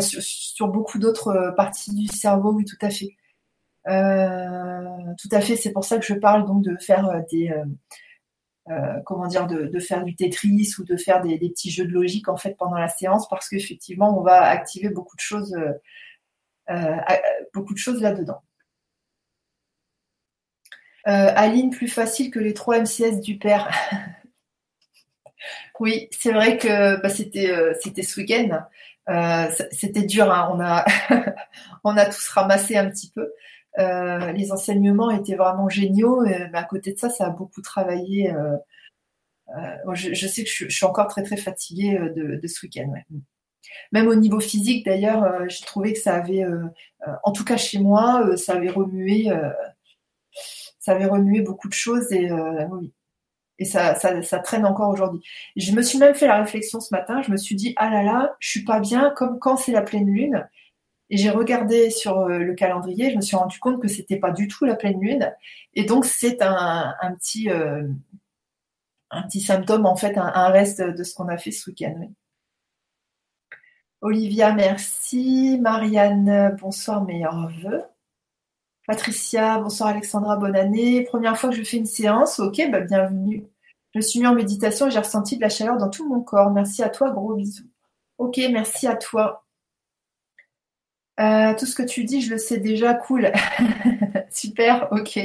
sur, 0.00 0.68
beaucoup 0.68 0.98
d'autres 0.98 1.28
euh, 1.28 1.52
parties 1.52 1.94
du 1.94 2.06
cerveau, 2.06 2.52
oui, 2.52 2.64
tout 2.64 2.76
à 2.80 2.90
fait. 2.90 3.16
Euh, 3.88 5.14
tout 5.20 5.28
à 5.32 5.40
fait, 5.40 5.56
c'est 5.56 5.72
pour 5.72 5.84
ça 5.84 5.98
que 5.98 6.04
je 6.04 6.14
parle 6.14 6.46
donc 6.46 6.62
de 6.62 6.76
faire 6.76 7.08
euh, 7.08 7.20
des 7.30 7.52
comment 9.04 9.26
dire 9.26 9.48
de, 9.48 9.78
faire 9.80 10.04
du 10.04 10.14
Tetris 10.14 10.70
ou 10.78 10.84
de 10.84 10.96
faire 10.96 11.20
des, 11.20 11.36
petits 11.36 11.70
jeux 11.70 11.84
de 11.84 11.90
logique 11.90 12.28
en 12.28 12.36
fait 12.36 12.54
pendant 12.56 12.76
la 12.76 12.88
séance 12.88 13.28
parce 13.28 13.48
qu'effectivement 13.48 14.16
on 14.16 14.22
va 14.22 14.40
activer 14.42 14.88
beaucoup 14.88 15.16
de 15.16 15.20
choses 15.20 15.56
beaucoup 17.52 17.74
de 17.74 17.78
choses 17.78 18.00
là 18.00 18.12
dedans. 18.12 18.40
Aline, 21.04 21.70
plus 21.70 21.88
facile 21.88 22.30
que 22.30 22.38
les 22.38 22.54
trois 22.54 22.78
MCS 22.78 23.20
du 23.20 23.36
père. 23.36 23.68
oui, 25.80 26.08
c'est 26.12 26.32
vrai 26.32 26.56
que 26.56 27.00
bah, 27.02 27.08
c'était 27.08 27.52
c'était 27.80 28.04
ce 28.04 28.20
week-end. 28.20 28.62
C'était 29.72 30.04
dur. 30.04 30.30
Hein. 30.32 30.50
On 30.52 30.60
a 30.60 30.84
on 31.84 31.96
a 31.96 32.06
tous 32.06 32.28
ramassé 32.28 32.76
un 32.76 32.88
petit 32.90 33.10
peu. 33.10 33.32
les 33.78 34.52
enseignements 34.52 35.10
étaient 35.10 35.36
vraiment 35.36 35.68
géniaux, 35.68 36.22
mais 36.22 36.50
à 36.54 36.64
côté 36.64 36.92
de 36.92 36.98
ça, 36.98 37.10
ça 37.10 37.26
a 37.26 37.30
beaucoup 37.30 37.62
travaillé. 37.62 38.32
Je, 39.92 40.26
sais 40.26 40.44
que 40.44 40.50
je, 40.50 40.68
suis 40.68 40.86
encore 40.86 41.08
très 41.08 41.22
très 41.22 41.36
fatiguée 41.36 41.98
de, 42.16 42.46
ce 42.46 42.64
week-end. 42.66 42.92
Même 43.92 44.08
au 44.08 44.14
niveau 44.14 44.40
physique, 44.40 44.84
d'ailleurs, 44.84 45.22
euh, 45.24 45.48
j'ai 45.48 45.64
trouvé 45.64 45.92
que 45.92 45.98
ça 45.98 46.14
avait, 46.16 46.44
euh, 46.44 46.64
euh, 47.06 47.12
en 47.24 47.32
tout 47.32 47.44
cas 47.44 47.56
chez 47.56 47.78
moi, 47.78 48.36
ça 48.36 48.54
avait 48.54 48.70
remué, 48.70 49.30
ça 50.78 50.92
avait 50.92 51.06
remué 51.06 51.40
beaucoup 51.42 51.68
de 51.68 51.74
choses 51.74 52.12
et 52.12 52.30
oui. 52.32 52.92
Et 53.62 53.64
ça, 53.64 53.94
traîne 54.40 54.66
encore 54.66 54.88
aujourd'hui. 54.88 55.20
Je 55.54 55.70
me 55.70 55.82
suis 55.82 55.96
même 55.96 56.16
fait 56.16 56.26
la 56.26 56.38
réflexion 56.38 56.80
ce 56.80 56.92
matin. 56.92 57.22
Je 57.22 57.30
me 57.30 57.36
suis 57.36 57.54
dit, 57.54 57.74
ah 57.76 57.88
là 57.88 58.02
là, 58.02 58.34
je 58.40 58.48
suis 58.50 58.64
pas 58.64 58.80
bien 58.80 59.10
comme 59.10 59.38
quand 59.38 59.56
c'est 59.56 59.70
la 59.70 59.82
pleine 59.82 60.10
lune. 60.10 60.48
Et 61.10 61.16
j'ai 61.16 61.30
regardé 61.30 61.90
sur 61.90 62.26
le 62.26 62.54
calendrier, 62.54 63.12
je 63.12 63.16
me 63.16 63.20
suis 63.20 63.36
rendu 63.36 63.60
compte 63.60 63.80
que 63.80 63.86
c'était 63.86 64.18
pas 64.18 64.32
du 64.32 64.48
tout 64.48 64.64
la 64.64 64.74
pleine 64.74 65.00
lune. 65.00 65.32
Et 65.74 65.84
donc 65.84 66.06
c'est 66.06 66.42
un, 66.42 66.96
petit, 67.16 67.48
un 67.50 69.22
petit 69.22 69.40
symptôme 69.40 69.86
en 69.86 69.94
fait, 69.94 70.18
un, 70.18 70.48
reste 70.48 70.82
de 70.82 71.04
ce 71.04 71.14
qu'on 71.14 71.28
a 71.28 71.38
fait 71.38 71.52
ce 71.52 71.70
week-end. 71.70 72.08
Olivia, 74.00 74.52
merci. 74.54 75.56
Marianne, 75.60 76.56
bonsoir, 76.60 77.04
meilleurs 77.04 77.48
vœux. 77.62 77.84
Patricia, 78.92 79.58
bonsoir 79.58 79.88
Alexandra, 79.88 80.36
bonne 80.36 80.54
année. 80.54 81.04
Première 81.04 81.38
fois 81.38 81.48
que 81.48 81.56
je 81.56 81.62
fais 81.62 81.78
une 81.78 81.86
séance, 81.86 82.38
ok, 82.40 82.60
bah 82.70 82.80
bienvenue. 82.80 83.48
Je 83.94 84.00
suis 84.00 84.20
mis 84.20 84.26
en 84.26 84.34
méditation 84.34 84.86
et 84.86 84.90
j'ai 84.90 84.98
ressenti 84.98 85.36
de 85.36 85.40
la 85.40 85.48
chaleur 85.48 85.78
dans 85.78 85.88
tout 85.88 86.06
mon 86.06 86.20
corps. 86.20 86.50
Merci 86.50 86.82
à 86.82 86.90
toi, 86.90 87.10
gros 87.10 87.34
bisous. 87.34 87.70
Ok, 88.18 88.38
merci 88.52 88.86
à 88.86 88.96
toi. 88.96 89.46
Euh, 91.20 91.54
tout 91.58 91.64
ce 91.64 91.74
que 91.74 91.82
tu 91.82 92.04
dis, 92.04 92.20
je 92.20 92.32
le 92.32 92.36
sais 92.36 92.58
déjà, 92.58 92.92
cool. 92.92 93.32
Super, 94.30 94.88
ok. 94.92 95.18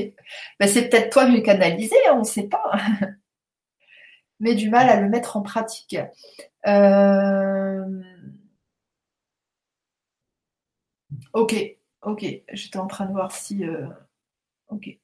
Bah, 0.61 0.67
c'est 0.67 0.87
peut-être 0.87 1.11
toi 1.11 1.29
qui 1.29 1.43
canalisé, 1.43 1.97
hein, 2.07 2.13
on 2.15 2.19
ne 2.19 2.23
sait 2.23 2.47
pas. 2.47 2.71
Mais 4.39 4.55
du 4.55 4.69
mal 4.69 4.87
à 4.87 5.01
le 5.01 5.09
mettre 5.09 5.35
en 5.35 5.41
pratique. 5.41 5.97
Euh... 6.67 7.83
Ok, 11.33 11.76
ok. 12.07 12.25
J'étais 12.53 12.79
en 12.79 12.87
train 12.87 13.05
de 13.05 13.11
voir 13.11 13.31
si. 13.31 13.65
Euh, 13.65 13.87
ok. 14.69 14.97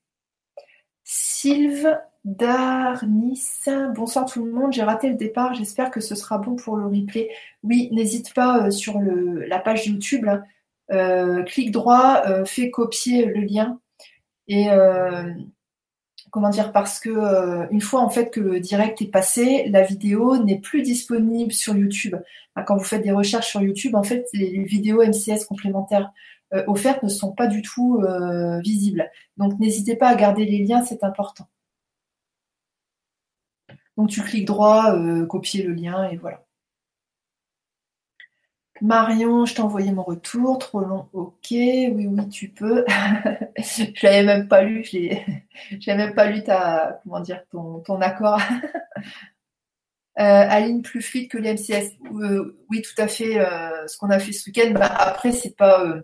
Sylve 1.04 2.00
Darnis, 2.24 3.66
bonsoir 3.94 4.26
tout 4.26 4.46
le 4.46 4.52
monde, 4.52 4.72
j'ai 4.72 4.84
raté 4.84 5.10
le 5.10 5.16
départ, 5.16 5.54
j'espère 5.54 5.92
que 5.92 6.00
ce 6.00 6.16
sera 6.16 6.38
bon 6.38 6.56
pour 6.56 6.78
le 6.78 6.86
replay. 6.86 7.30
Oui, 7.64 7.90
n'hésite 7.92 8.34
pas 8.34 8.68
euh, 8.68 8.72
sur 8.72 8.98
la 9.02 9.60
page 9.60 9.86
YouTube, 9.88 10.26
euh, 10.92 11.44
clique 11.44 11.72
droit, 11.72 12.24
fais 12.46 12.72
copier 12.72 13.26
le 13.26 13.42
lien 13.42 13.80
et 14.48 14.68
comment 16.32 16.50
dire 16.50 16.72
parce 16.72 17.00
que 17.00 17.68
une 17.72 17.82
fois 17.82 18.00
en 18.00 18.10
fait 18.10 18.32
que 18.32 18.40
le 18.40 18.62
direct 18.62 19.02
est 19.02 19.12
passé, 19.12 19.66
la 19.68 19.84
vidéo 19.84 20.38
n'est 20.38 20.60
plus 20.60 20.82
disponible 20.82 21.52
sur 21.52 21.76
YouTube. 21.76 22.16
Quand 22.66 22.78
vous 22.78 22.84
faites 22.86 23.04
des 23.04 23.12
recherches 23.12 23.50
sur 23.50 23.62
YouTube, 23.62 23.96
en 23.96 24.04
fait, 24.04 24.28
les 24.34 24.64
vidéos 24.64 25.04
MCS 25.04 25.46
complémentaires 25.46 26.12
euh, 26.54 26.64
offertes 26.68 27.04
ne 27.04 27.10
sont 27.10 27.34
pas 27.34 27.48
du 27.48 27.62
tout 27.62 28.02
euh, 28.02 28.60
visibles. 28.60 29.10
Donc 29.38 29.60
n'hésitez 29.60 29.96
pas 29.96 30.10
à 30.10 30.16
garder 30.16 30.46
les 30.46 30.66
liens, 30.66 30.84
c'est 30.84 31.04
important. 31.04 31.48
Donc 33.98 34.10
tu 34.10 34.22
cliques 34.22 34.48
droit, 34.48 34.96
copier 35.28 35.64
le 35.64 35.74
lien 35.74 36.10
et 36.10 36.18
voilà. 36.18 36.44
Marion, 38.84 39.46
je 39.46 39.56
t'ai 39.56 39.62
envoyé 39.62 39.94
mon 39.94 40.04
retour, 40.04 40.58
trop 40.58 40.82
long, 40.82 41.08
ok, 41.14 41.48
oui, 41.52 42.08
oui, 42.08 42.30
tu 42.30 42.50
peux. 42.50 42.84
je 43.58 44.06
l'avais 44.06 44.24
même 44.24 44.50
pas 44.50 44.62
lu, 44.64 44.84
je 44.84 44.98
n'avais 45.88 45.98
même 46.06 46.14
pas 46.14 46.26
lu 46.26 46.44
ta, 46.44 47.00
comment 47.04 47.22
dire, 47.22 47.44
ton, 47.50 47.80
ton 47.80 48.02
accord. 48.02 48.40
euh, 50.20 50.46
Aline, 50.50 50.82
plus 50.82 51.02
fluide 51.02 51.30
que 51.30 51.38
les 51.38 51.54
MCS. 51.54 51.94
Euh, 52.14 52.58
oui, 52.70 52.82
tout 52.82 53.02
à 53.02 53.08
fait. 53.08 53.40
Euh, 53.40 53.88
ce 53.88 53.98
qu'on 53.98 54.10
a 54.10 54.20
fait 54.20 54.34
ce 54.34 54.50
week-end. 54.50 54.72
Bah, 54.74 54.88
après, 54.88 55.32
c'est 55.32 55.56
pas, 55.56 55.86
euh, 55.86 56.02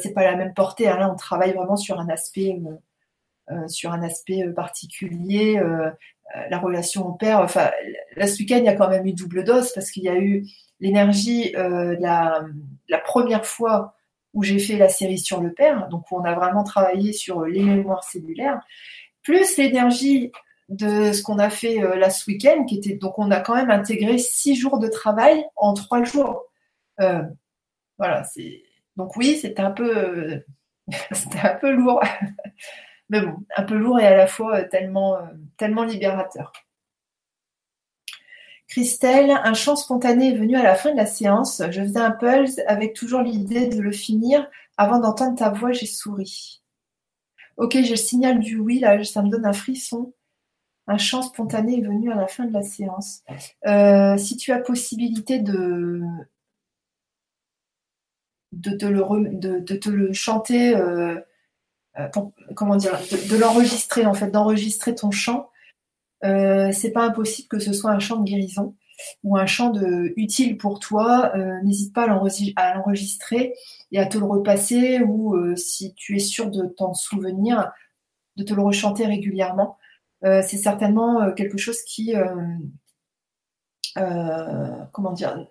c'est 0.00 0.12
pas 0.12 0.24
la 0.24 0.36
même 0.36 0.54
portée. 0.54 0.88
Hein. 0.88 0.98
Là, 0.98 1.10
on 1.10 1.16
travaille 1.16 1.52
vraiment 1.52 1.76
sur 1.76 2.00
un 2.00 2.08
aspect, 2.08 2.60
sur 3.68 3.92
un 3.92 4.02
aspect 4.02 4.44
particulier. 4.54 5.60
la 6.48 6.58
relation 6.58 7.06
au 7.06 7.12
père. 7.12 7.40
Enfin, 7.40 7.70
là, 8.16 8.26
ce 8.26 8.38
week-end, 8.38 8.58
il 8.58 8.64
y 8.64 8.68
a 8.68 8.74
quand 8.74 8.88
même 8.88 9.06
eu 9.06 9.12
double 9.12 9.44
dose 9.44 9.72
parce 9.74 9.90
qu'il 9.90 10.04
y 10.04 10.08
a 10.08 10.16
eu 10.16 10.46
l'énergie 10.82 11.54
euh, 11.56 11.96
la, 12.00 12.98
première 12.98 13.46
fois 13.46 13.94
où 14.34 14.42
j'ai 14.42 14.58
fait 14.58 14.76
la 14.76 14.88
série 14.88 15.18
sur 15.18 15.40
le 15.40 15.52
père, 15.52 15.88
donc 15.88 16.10
où 16.10 16.16
on 16.16 16.24
a 16.24 16.34
vraiment 16.34 16.64
travaillé 16.64 17.12
sur 17.12 17.44
les 17.44 17.62
mémoires 17.62 18.04
cellulaires, 18.04 18.60
plus 19.22 19.56
l'énergie 19.56 20.32
de 20.68 21.12
ce 21.12 21.22
qu'on 21.22 21.38
a 21.38 21.50
fait 21.50 21.82
euh, 21.82 21.94
là 21.96 22.08
week-end, 22.26 22.64
qui 22.64 22.78
était 22.78 22.94
donc 22.94 23.18
on 23.18 23.30
a 23.30 23.40
quand 23.40 23.54
même 23.54 23.70
intégré 23.70 24.18
six 24.18 24.56
jours 24.56 24.78
de 24.78 24.88
travail 24.88 25.44
en 25.54 25.74
trois 25.74 26.02
jours. 26.02 26.46
Euh, 27.00 27.22
voilà, 27.98 28.24
c'est 28.24 28.64
donc 28.96 29.16
oui, 29.16 29.36
c'était 29.36 29.62
un 29.62 29.70
peu 29.70 30.42
c'était 31.12 31.40
un 31.40 31.54
peu 31.54 31.72
lourd, 31.72 32.02
mais 33.08 33.20
bon, 33.20 33.36
un 33.56 33.62
peu 33.62 33.76
lourd 33.76 34.00
et 34.00 34.06
à 34.06 34.16
la 34.16 34.26
fois 34.26 34.62
tellement 34.64 35.18
tellement 35.56 35.84
libérateur. 35.84 36.52
Christelle, 38.72 39.30
un 39.30 39.52
chant 39.52 39.76
spontané 39.76 40.32
est 40.32 40.36
venu 40.36 40.56
à 40.56 40.62
la 40.62 40.74
fin 40.74 40.92
de 40.92 40.96
la 40.96 41.04
séance. 41.04 41.62
Je 41.70 41.82
faisais 41.82 42.00
un 42.00 42.10
pulse 42.10 42.58
avec 42.66 42.94
toujours 42.94 43.20
l'idée 43.20 43.66
de 43.66 43.78
le 43.82 43.92
finir. 43.92 44.48
Avant 44.78 44.98
d'entendre 44.98 45.36
ta 45.36 45.50
voix, 45.50 45.72
j'ai 45.72 45.84
souri. 45.84 46.62
Ok, 47.58 47.72
j'ai 47.72 47.90
le 47.90 47.96
signal 47.96 48.40
du 48.40 48.58
oui, 48.58 48.78
là, 48.78 49.04
ça 49.04 49.22
me 49.22 49.28
donne 49.28 49.44
un 49.44 49.52
frisson. 49.52 50.14
Un 50.86 50.96
chant 50.96 51.20
spontané 51.20 51.78
est 51.78 51.82
venu 51.82 52.10
à 52.10 52.14
la 52.14 52.26
fin 52.26 52.46
de 52.46 52.52
la 52.52 52.62
séance. 52.62 53.22
Euh, 53.66 54.16
si 54.16 54.38
tu 54.38 54.52
as 54.52 54.58
possibilité 54.58 55.38
de, 55.38 56.00
de, 58.52 58.76
te, 58.76 59.88
le, 59.88 60.12
chanter, 60.12 60.76
euh, 60.76 61.18
euh, 61.98 62.08
comment 62.54 62.76
dire, 62.76 62.98
de 63.30 63.36
l'enregistrer 63.36 64.06
en 64.06 64.14
fait, 64.14 64.30
d'enregistrer 64.30 64.94
ton 64.94 65.10
chant, 65.10 65.50
euh, 66.24 66.70
c'est 66.72 66.92
pas 66.92 67.04
impossible 67.04 67.48
que 67.48 67.58
ce 67.58 67.72
soit 67.72 67.90
un 67.90 67.98
chant 67.98 68.16
de 68.16 68.24
guérison 68.24 68.76
ou 69.24 69.36
un 69.36 69.46
chant 69.46 69.70
de, 69.70 70.14
utile 70.16 70.56
pour 70.56 70.78
toi. 70.78 71.32
Euh, 71.36 71.60
n'hésite 71.62 71.92
pas 71.92 72.04
à 72.04 72.74
l'enregistrer 72.74 73.54
et 73.90 73.98
à 73.98 74.06
te 74.06 74.16
le 74.16 74.24
repasser 74.24 75.02
ou 75.02 75.36
si 75.56 75.92
tu 75.94 76.16
es 76.16 76.20
sûr 76.20 76.50
de 76.50 76.64
t'en 76.66 76.94
souvenir, 76.94 77.72
de 78.36 78.44
te 78.44 78.54
le 78.54 78.62
rechanter 78.62 79.06
régulièrement. 79.06 79.76
c'est 80.22 80.56
certainement 80.56 81.32
quelque 81.32 81.58
chose 81.58 81.82
qui, 81.82 82.14
comment 84.92 85.12
dire, 85.12 85.46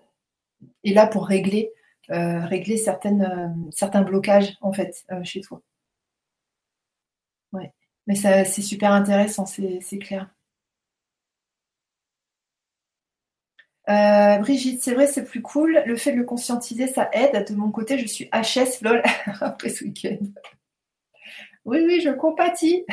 est 0.84 0.94
là 0.94 1.06
pour 1.08 1.28
régler, 1.28 1.72
régler 2.12 2.78
certaines, 2.78 3.56
certains 3.72 4.02
blocages 4.02 4.58
en 4.62 4.74
fait 4.74 5.06
chez 5.24 5.42
toi. 5.42 5.62
Ouais. 7.54 7.74
Mais 8.08 8.16
c'est 8.16 8.62
super 8.62 8.92
intéressant, 8.92 9.46
c'est 9.46 10.00
clair. 10.00 10.30
Euh, 13.90 14.38
Brigitte, 14.38 14.82
c'est 14.82 14.94
vrai, 14.94 15.08
c'est 15.08 15.26
plus 15.26 15.42
cool. 15.42 15.82
Le 15.86 15.96
fait 15.96 16.12
de 16.14 16.18
le 16.18 16.24
conscientiser, 16.24 16.88
ça 16.88 17.10
aide. 17.14 17.48
De 17.50 17.56
mon 17.56 17.72
côté, 17.72 17.98
je 17.98 18.06
suis 18.08 18.30
HS, 18.32 18.82
lol, 18.82 19.02
après 19.42 19.70
ce 19.70 19.84
week-end. 19.84 20.18
Oui, 21.66 21.80
oui, 21.86 22.02
je 22.02 22.10
compatis. 22.10 22.86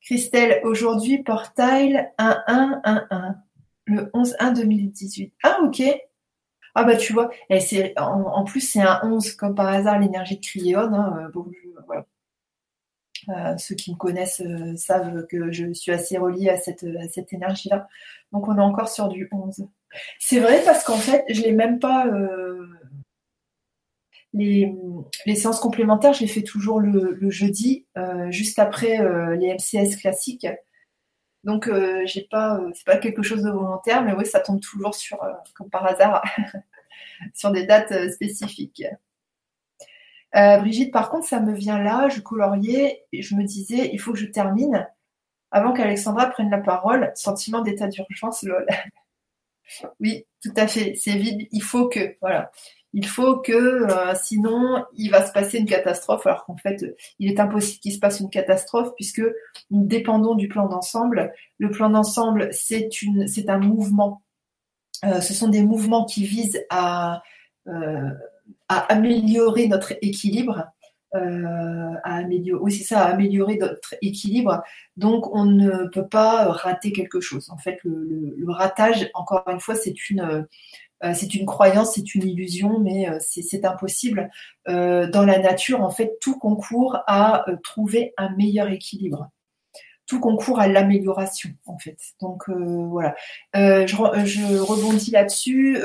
Christelle, 0.00 0.60
aujourd'hui, 0.64 1.22
portail 1.22 2.10
1111, 2.18 3.34
le 3.86 4.02
11-1-2018. 4.14 5.32
Ah, 5.42 5.60
ok. 5.62 5.82
Ah, 6.74 6.84
bah, 6.84 6.96
tu 6.96 7.12
vois, 7.12 7.30
en, 7.98 8.44
plus, 8.44 8.60
c'est 8.60 8.80
un 8.80 9.00
11, 9.04 9.32
comme 9.34 9.54
par 9.54 9.68
hasard, 9.68 9.98
l'énergie 9.98 10.36
de 10.36 10.40
Cryon. 10.40 10.94
Hein, 10.94 11.30
voilà. 11.86 12.06
Euh, 13.28 13.56
ceux 13.56 13.74
qui 13.74 13.92
me 13.92 13.96
connaissent 13.96 14.40
euh, 14.40 14.76
savent 14.76 15.26
que 15.28 15.52
je 15.52 15.72
suis 15.72 15.92
assez 15.92 16.18
reliée 16.18 16.48
à 16.48 16.56
cette, 16.56 16.84
cette 17.10 17.32
énergie-là. 17.32 17.88
Donc 18.32 18.48
on 18.48 18.56
est 18.56 18.60
encore 18.60 18.88
sur 18.88 19.08
du 19.08 19.28
11. 19.30 19.68
C'est 20.18 20.40
vrai 20.40 20.62
parce 20.64 20.84
qu'en 20.84 20.96
fait, 20.96 21.24
je 21.28 21.42
l'ai 21.42 21.52
même 21.52 21.78
pas. 21.78 22.06
Euh, 22.06 22.66
les, 24.32 24.74
séances 25.36 25.60
complémentaires, 25.60 26.14
je 26.14 26.20
les 26.20 26.26
fais 26.26 26.42
toujours 26.42 26.80
le, 26.80 27.30
jeudi, 27.30 27.86
juste 28.30 28.58
après 28.58 28.98
les 29.36 29.54
MCS 29.54 29.96
classiques. 29.96 30.46
Donc 31.44 31.70
j'ai 32.04 32.28
pas, 32.30 32.60
c'est 32.74 32.86
pas 32.86 32.98
quelque 32.98 33.22
chose 33.22 33.42
de 33.42 33.50
volontaire, 33.50 34.02
mais 34.02 34.12
oui, 34.14 34.26
ça 34.26 34.40
tombe 34.40 34.60
toujours 34.60 34.94
sur, 34.94 35.18
comme 35.54 35.70
par 35.70 35.84
hasard, 35.86 36.22
sur 37.34 37.50
des 37.50 37.66
dates 37.66 38.10
spécifiques. 38.12 38.84
Brigitte, 40.32 40.92
par 40.92 41.10
contre, 41.10 41.26
ça 41.26 41.40
me 41.40 41.52
vient 41.52 41.82
là, 41.82 42.08
je 42.08 42.20
coloriais 42.20 43.04
je 43.12 43.34
me 43.34 43.44
disais, 43.44 43.90
il 43.92 43.98
faut 43.98 44.12
que 44.12 44.18
je 44.18 44.26
termine 44.26 44.86
avant 45.52 45.72
qu'Alexandra 45.72 46.26
prenne 46.26 46.50
la 46.50 46.58
parole. 46.58 47.12
Sentiment 47.14 47.60
d'état 47.60 47.86
d'urgence, 47.86 48.42
lol. 48.42 48.66
oui, 50.00 50.26
tout 50.42 50.52
à 50.56 50.66
fait. 50.66 50.94
C'est 50.96 51.12
vide. 51.12 51.46
Il 51.52 51.62
faut 51.62 51.88
que, 51.88 52.16
voilà. 52.20 52.50
Il 52.94 53.06
faut 53.06 53.38
que, 53.38 53.52
euh, 53.52 54.14
sinon, 54.14 54.84
il 54.94 55.10
va 55.10 55.24
se 55.24 55.32
passer 55.32 55.58
une 55.58 55.66
catastrophe, 55.66 56.26
alors 56.26 56.44
qu'en 56.44 56.56
fait, 56.56 56.84
il 57.18 57.30
est 57.30 57.40
impossible 57.40 57.80
qu'il 57.80 57.92
se 57.92 57.98
passe 57.98 58.20
une 58.20 58.28
catastrophe 58.28 58.94
puisque 58.96 59.22
nous 59.70 59.86
dépendons 59.86 60.34
du 60.34 60.48
plan 60.48 60.68
d'ensemble. 60.68 61.32
Le 61.58 61.70
plan 61.70 61.88
d'ensemble, 61.88 62.50
c'est 62.52 62.90
un 63.48 63.58
mouvement. 63.58 64.22
Euh, 65.04 65.20
ce 65.20 65.32
sont 65.34 65.48
des 65.48 65.62
mouvements 65.62 66.04
qui 66.04 66.24
visent 66.24 66.64
à, 66.70 67.22
euh, 67.66 68.10
améliorer 68.68 69.68
notre 69.68 69.94
équilibre. 70.02 70.66
c'est 71.14 72.84
ça, 72.84 73.00
à 73.04 73.12
améliorer 73.12 73.56
notre 73.56 73.94
équilibre. 74.02 74.62
Donc, 74.96 75.34
on 75.34 75.44
ne 75.44 75.88
peut 75.88 76.08
pas 76.08 76.50
rater 76.52 76.92
quelque 76.92 77.20
chose. 77.20 77.50
En 77.50 77.58
fait, 77.58 77.78
le, 77.84 78.50
ratage, 78.52 79.10
encore 79.14 79.44
une 79.48 79.60
fois, 79.60 79.74
c'est 79.74 80.10
une, 80.10 80.20
euh, 80.20 80.42
c'est 81.14 81.34
une 81.34 81.46
croyance, 81.46 81.94
c'est 81.94 82.14
une 82.14 82.26
illusion, 82.26 82.78
mais 82.78 83.08
euh, 83.08 83.18
c'est 83.20 83.64
impossible. 83.64 84.30
Euh, 84.68 85.08
dans 85.08 85.24
la 85.24 85.38
nature, 85.38 85.82
en 85.82 85.90
fait, 85.90 86.18
tout 86.20 86.38
concourt 86.38 86.98
à 87.06 87.44
trouver 87.62 88.14
un 88.16 88.34
meilleur 88.36 88.68
équilibre 88.68 89.30
tout 90.08 90.20
concourt 90.20 90.60
à 90.60 90.68
l'amélioration 90.68 91.48
en 91.64 91.78
fait. 91.78 91.96
Donc 92.20 92.46
voilà. 92.50 93.14
je, 93.54 94.60
rebondis 94.60 95.10
là-dessus. 95.10 95.78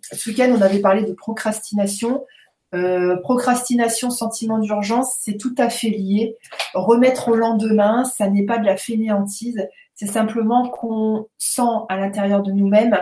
ce 0.00 0.30
week-end, 0.30 0.50
on 0.56 0.62
avait 0.62 0.78
parlé 0.78 1.02
de 1.02 1.12
procrastination. 1.12 2.24
procrastination, 3.22 4.08
sentiment 4.08 4.60
d'urgence, 4.60 5.14
c'est 5.20 5.36
tout 5.36 5.54
à 5.58 5.68
fait 5.68 5.90
lié. 5.90 6.38
Remettre 6.72 7.28
au 7.28 7.34
lendemain, 7.34 8.04
ça 8.04 8.30
n'est 8.30 8.46
pas 8.46 8.56
de 8.56 8.64
la 8.64 8.78
fainéantise, 8.78 9.68
c'est 9.94 10.06
simplement 10.06 10.70
qu'on 10.70 11.28
sent 11.36 11.84
à 11.90 11.98
l'intérieur 11.98 12.42
de 12.42 12.52
nous-mêmes 12.52 12.96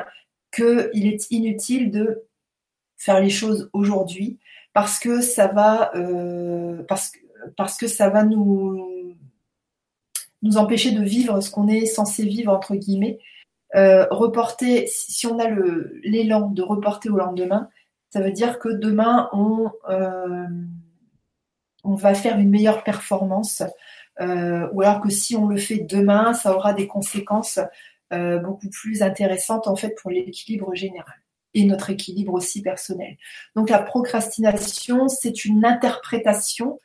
qu'il 0.59 1.06
est 1.06 1.30
inutile 1.30 1.90
de 1.90 2.24
faire 2.96 3.20
les 3.20 3.30
choses 3.30 3.70
aujourd'hui 3.72 4.38
parce 4.72 4.98
que 4.98 5.20
ça 5.20 5.46
va 5.48 5.94
euh, 5.94 6.82
parce, 6.88 7.12
parce 7.56 7.76
que 7.76 7.86
ça 7.86 8.11
va 8.11 8.24
nous 8.24 9.16
nous 10.42 10.56
empêcher 10.56 10.92
de 10.92 11.02
vivre 11.02 11.40
ce 11.40 11.50
qu'on 11.50 11.68
est 11.68 11.86
censé 11.86 12.24
vivre 12.24 12.52
entre 12.52 12.74
guillemets. 12.74 13.18
Euh, 13.74 14.06
reporter, 14.11 14.86
si 14.86 15.26
on 15.26 15.38
a 15.38 15.48
l'élan 16.04 16.50
de 16.50 16.62
reporter 16.62 17.11
au 17.11 17.16
lendemain, 17.16 17.68
ça 18.11 18.20
veut 18.20 18.32
dire 18.32 18.59
que 18.59 18.68
demain 18.68 19.28
on 19.32 19.70
euh, 19.88 20.46
on 21.84 21.94
va 21.94 22.14
faire 22.14 22.38
une 22.38 22.50
meilleure 22.50 22.82
performance, 22.84 23.62
ou 24.20 24.82
alors 24.82 25.00
que 25.00 25.11
si 25.11 25.36
on 25.36 25.46
le 25.46 25.56
fait 25.56 25.78
demain, 25.78 26.34
ça 26.34 26.54
aura 26.54 26.72
des 26.72 26.88
conséquences 26.88 27.61
euh, 28.12 28.38
beaucoup 28.38 28.70
plus 28.70 29.02
intéressante 29.02 29.68
en 29.68 29.76
fait 29.76 29.94
pour 30.00 30.11
l'équilibre 30.11 30.74
général 30.74 31.14
et 31.52 31.64
notre 31.64 31.90
équilibre 31.90 32.32
aussi 32.32 32.62
personnel. 32.62 33.18
Donc 33.54 33.68
la 33.68 33.80
procrastination, 33.80 35.09
c'est 35.09 35.44
une 35.44 35.64
interprétation 35.66 36.80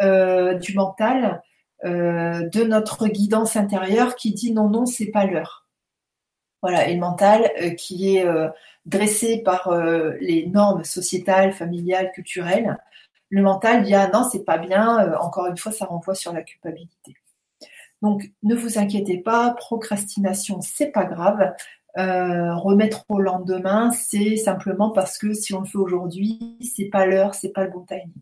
euh, 0.00 0.54
du 0.54 0.74
mental, 0.74 1.42
euh, 1.84 2.48
de 2.48 2.64
notre 2.64 3.06
guidance 3.06 3.54
intérieure 3.54 4.16
qui 4.16 4.32
dit 4.32 4.52
non, 4.52 4.68
non, 4.68 4.84
c'est 4.84 5.12
pas 5.12 5.26
l'heure. 5.26 5.68
Voilà, 6.60 6.88
et 6.88 6.94
le 6.94 7.00
mental 7.00 7.52
qui 7.76 8.16
est 8.16 8.26
dressé 8.86 9.42
par 9.44 9.70
les 10.18 10.46
normes 10.46 10.82
sociétales, 10.82 11.52
familiales, 11.52 12.10
culturelles, 12.12 12.78
le 13.28 13.42
mental 13.42 13.84
dit 13.84 13.94
ah 13.94 14.08
non, 14.12 14.26
c'est 14.30 14.44
pas 14.44 14.56
bien, 14.56 15.12
encore 15.20 15.46
une 15.46 15.58
fois, 15.58 15.72
ça 15.72 15.84
renvoie 15.84 16.14
sur 16.14 16.32
la 16.32 16.42
culpabilité. 16.42 17.16
Donc, 18.04 18.30
ne 18.42 18.54
vous 18.54 18.78
inquiétez 18.78 19.16
pas, 19.16 19.54
procrastination, 19.54 20.60
c'est 20.60 20.90
pas 20.90 21.06
grave. 21.06 21.54
Euh, 21.96 22.54
remettre 22.54 23.06
au 23.08 23.18
lendemain, 23.18 23.92
c'est 23.92 24.36
simplement 24.36 24.90
parce 24.90 25.16
que 25.16 25.32
si 25.32 25.54
on 25.54 25.60
le 25.60 25.66
fait 25.66 25.78
aujourd'hui, 25.78 26.58
c'est 26.60 26.90
pas 26.90 27.06
l'heure, 27.06 27.34
c'est 27.34 27.52
pas 27.52 27.64
le 27.64 27.70
bon 27.70 27.86
timing. 27.86 28.12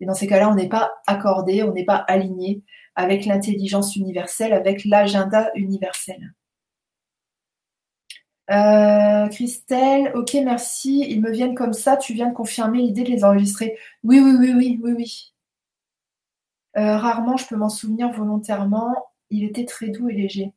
Et 0.00 0.06
dans 0.06 0.14
ces 0.14 0.26
cas-là, 0.26 0.48
on 0.48 0.54
n'est 0.54 0.70
pas 0.70 0.94
accordé, 1.06 1.62
on 1.62 1.74
n'est 1.74 1.84
pas 1.84 1.96
aligné 1.96 2.62
avec 2.94 3.26
l'intelligence 3.26 3.96
universelle, 3.96 4.54
avec 4.54 4.86
l'agenda 4.86 5.50
universel. 5.56 6.32
Euh, 8.50 9.28
Christelle, 9.28 10.10
ok, 10.14 10.38
merci. 10.42 11.04
Ils 11.06 11.20
me 11.20 11.30
viennent 11.30 11.54
comme 11.54 11.74
ça. 11.74 11.98
Tu 11.98 12.14
viens 12.14 12.30
de 12.30 12.34
confirmer 12.34 12.78
l'idée 12.78 13.02
de 13.04 13.10
les 13.10 13.24
enregistrer. 13.24 13.76
Oui, 14.04 14.20
oui, 14.20 14.36
oui, 14.38 14.54
oui, 14.56 14.80
oui, 14.82 14.92
oui. 14.96 15.34
Euh, 16.76 16.96
rarement 16.96 17.36
je 17.36 17.46
peux 17.46 17.56
m'en 17.56 17.68
souvenir 17.68 18.10
volontairement. 18.12 18.94
Il 19.30 19.44
était 19.44 19.64
très 19.64 19.88
doux 19.88 20.08
et 20.08 20.14
léger. 20.14 20.52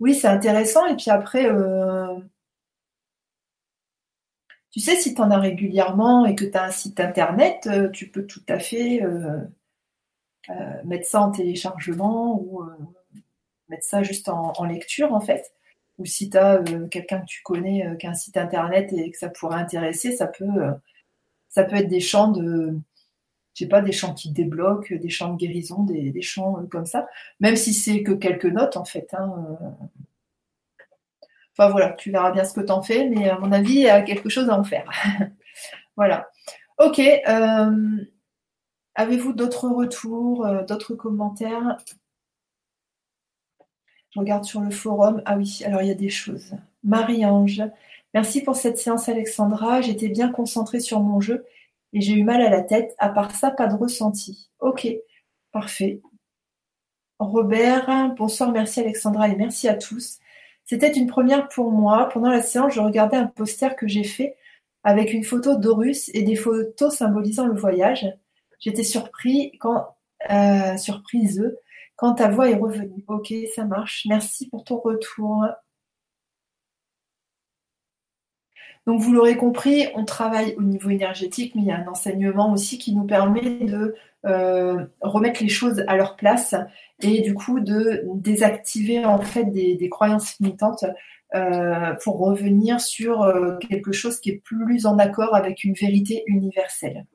Oui, 0.00 0.14
c'est 0.14 0.28
intéressant. 0.28 0.86
Et 0.86 0.96
puis 0.96 1.10
après, 1.10 1.46
euh, 1.46 2.18
tu 4.70 4.80
sais, 4.80 4.96
si 4.96 5.14
tu 5.14 5.20
en 5.20 5.30
as 5.30 5.38
régulièrement 5.38 6.26
et 6.26 6.34
que 6.34 6.44
tu 6.44 6.56
as 6.56 6.64
un 6.64 6.70
site 6.70 7.00
internet, 7.00 7.66
euh, 7.66 7.88
tu 7.90 8.10
peux 8.10 8.26
tout 8.26 8.42
à 8.48 8.58
fait 8.58 9.02
mettre 10.84 11.06
ça 11.06 11.20
en 11.22 11.30
téléchargement 11.30 12.38
ou 12.38 12.62
mettre 13.68 13.84
ça 13.84 14.02
juste 14.02 14.28
en, 14.28 14.64
lecture 14.64 15.14
en 15.14 15.20
fait. 15.20 15.52
Ou 15.98 16.06
si 16.06 16.28
tu 16.30 16.36
as 16.36 16.62
quelqu'un 16.90 17.20
que 17.20 17.26
tu 17.26 17.42
connais 17.42 17.86
qui 17.98 18.06
a 18.06 18.10
un 18.10 18.14
site 18.14 18.36
internet 18.36 18.92
et 18.92 19.10
que 19.10 19.18
ça 19.18 19.28
pourrait 19.30 19.60
intéresser, 19.60 20.12
ça 20.12 20.26
peut, 20.26 20.74
ça 21.48 21.64
peut 21.64 21.76
être 21.76 21.88
des 21.88 22.00
champs 22.00 22.28
de 22.28 22.78
j'ai 23.54 23.66
pas 23.66 23.80
des 23.80 23.92
chants 23.92 24.14
qui 24.14 24.30
débloquent, 24.30 24.96
des 24.96 25.08
chants 25.08 25.32
de 25.32 25.38
guérison, 25.38 25.84
des, 25.84 26.22
chants 26.22 26.58
euh, 26.58 26.66
comme 26.66 26.86
ça, 26.86 27.06
même 27.40 27.56
si 27.56 27.72
c'est 27.72 28.02
que 28.02 28.12
quelques 28.12 28.44
notes 28.46 28.76
en 28.76 28.84
fait. 28.84 29.14
Hein, 29.14 29.32
euh. 29.62 30.84
Enfin 31.56 31.70
voilà, 31.70 31.92
tu 31.92 32.10
verras 32.10 32.32
bien 32.32 32.44
ce 32.44 32.52
que 32.52 32.60
tu 32.60 32.72
en 32.72 32.82
fais, 32.82 33.08
mais 33.08 33.30
à 33.30 33.38
mon 33.38 33.52
avis, 33.52 33.74
il 33.74 33.82
y 33.82 33.88
a 33.88 34.02
quelque 34.02 34.28
chose 34.28 34.50
à 34.50 34.58
en 34.58 34.64
faire. 34.64 34.90
voilà. 35.96 36.28
Ok. 36.78 36.98
Euh, 36.98 38.04
avez-vous 38.96 39.32
d'autres 39.32 39.68
retours, 39.68 40.46
d'autres 40.66 40.94
commentaires? 40.94 41.78
Je 44.10 44.18
regarde 44.18 44.44
sur 44.44 44.60
le 44.60 44.70
forum. 44.70 45.22
Ah 45.26 45.36
oui, 45.36 45.62
alors 45.64 45.82
il 45.82 45.88
y 45.88 45.92
a 45.92 45.96
des 45.96 46.08
choses. 46.08 46.54
Marie-Ange, 46.82 47.62
merci 48.14 48.42
pour 48.42 48.56
cette 48.56 48.78
séance 48.78 49.08
Alexandra. 49.08 49.80
J'étais 49.80 50.08
bien 50.08 50.30
concentrée 50.30 50.80
sur 50.80 51.00
mon 51.00 51.20
jeu 51.20 51.44
et 51.94 52.00
j'ai 52.00 52.14
eu 52.14 52.24
mal 52.24 52.42
à 52.42 52.50
la 52.50 52.60
tête. 52.60 52.94
À 52.98 53.08
part 53.08 53.34
ça, 53.34 53.50
pas 53.50 53.68
de 53.68 53.76
ressenti. 53.76 54.50
Ok, 54.60 54.86
parfait. 55.52 56.02
Robert, 57.18 58.14
bonsoir, 58.16 58.50
merci 58.50 58.80
Alexandra 58.80 59.28
et 59.28 59.36
merci 59.36 59.68
à 59.68 59.74
tous. 59.74 60.18
C'était 60.64 60.92
une 60.92 61.06
première 61.06 61.48
pour 61.48 61.70
moi. 61.70 62.08
Pendant 62.12 62.30
la 62.30 62.42
séance, 62.42 62.74
je 62.74 62.80
regardais 62.80 63.16
un 63.16 63.26
poster 63.26 63.76
que 63.76 63.86
j'ai 63.86 64.04
fait 64.04 64.36
avec 64.82 65.12
une 65.12 65.24
photo 65.24 65.56
d'Horus 65.56 66.10
et 66.12 66.22
des 66.22 66.36
photos 66.36 66.94
symbolisant 66.94 67.46
le 67.46 67.58
voyage. 67.58 68.06
J'étais 68.58 68.82
surpris 68.82 69.52
quand, 69.58 69.96
euh, 70.30 70.76
surprise 70.76 71.56
quand 71.96 72.14
ta 72.14 72.28
voix 72.28 72.50
est 72.50 72.56
revenue. 72.56 73.04
Ok, 73.08 73.32
ça 73.54 73.64
marche. 73.64 74.06
Merci 74.08 74.48
pour 74.48 74.64
ton 74.64 74.78
retour. 74.78 75.44
Donc 78.86 79.00
vous 79.00 79.12
l'aurez 79.12 79.36
compris, 79.36 79.86
on 79.94 80.04
travaille 80.04 80.54
au 80.58 80.62
niveau 80.62 80.90
énergétique, 80.90 81.54
mais 81.54 81.62
il 81.62 81.68
y 81.68 81.72
a 81.72 81.78
un 81.78 81.86
enseignement 81.86 82.52
aussi 82.52 82.78
qui 82.78 82.94
nous 82.94 83.04
permet 83.04 83.64
de 83.64 83.94
euh, 84.26 84.84
remettre 85.00 85.42
les 85.42 85.48
choses 85.48 85.84
à 85.86 85.96
leur 85.96 86.16
place 86.16 86.54
et 87.00 87.22
du 87.22 87.34
coup 87.34 87.60
de 87.60 88.02
désactiver 88.14 89.04
en 89.04 89.20
fait 89.20 89.44
des, 89.44 89.88
croyances 89.90 90.38
limitantes 90.38 90.84
euh, 91.34 91.94
pour 92.02 92.18
revenir 92.18 92.80
sur 92.80 93.22
euh, 93.22 93.56
quelque 93.58 93.92
chose 93.92 94.20
qui 94.20 94.30
est 94.30 94.42
plus 94.44 94.86
en 94.86 94.98
accord 94.98 95.34
avec 95.34 95.64
une 95.64 95.74
vérité 95.74 96.22
universelle. 96.26 97.06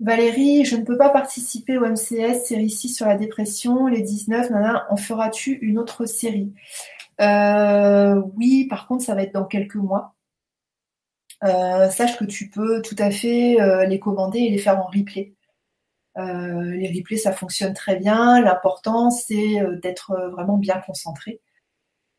Valérie, 0.00 0.64
je 0.64 0.76
ne 0.76 0.84
peux 0.84 0.96
pas 0.96 1.10
participer 1.10 1.76
au 1.76 1.84
MCS 1.84 2.44
série 2.44 2.70
6 2.70 2.94
sur 2.94 3.06
la 3.06 3.16
dépression, 3.16 3.88
les 3.88 4.02
19, 4.02 4.50
en 4.88 4.96
feras-tu 4.96 5.54
une 5.60 5.78
autre 5.78 6.06
série? 6.06 6.52
Euh, 7.20 8.22
oui, 8.36 8.66
par 8.68 8.86
contre, 8.86 9.04
ça 9.04 9.14
va 9.14 9.22
être 9.22 9.34
dans 9.34 9.44
quelques 9.46 9.76
mois. 9.76 10.14
Euh, 11.44 11.88
sache 11.90 12.16
que 12.16 12.24
tu 12.24 12.50
peux 12.50 12.82
tout 12.82 12.96
à 12.98 13.10
fait 13.10 13.60
euh, 13.60 13.86
les 13.86 14.00
commander 14.00 14.40
et 14.40 14.50
les 14.50 14.58
faire 14.58 14.78
en 14.78 14.86
replay. 14.86 15.34
les 16.16 16.92
replays, 16.96 17.16
ça 17.16 17.32
fonctionne 17.32 17.74
très 17.74 17.96
bien. 17.96 18.40
L'important, 18.40 19.10
c'est 19.10 19.58
d'être 19.82 20.14
vraiment 20.32 20.56
bien 20.58 20.80
concentré. 20.80 21.40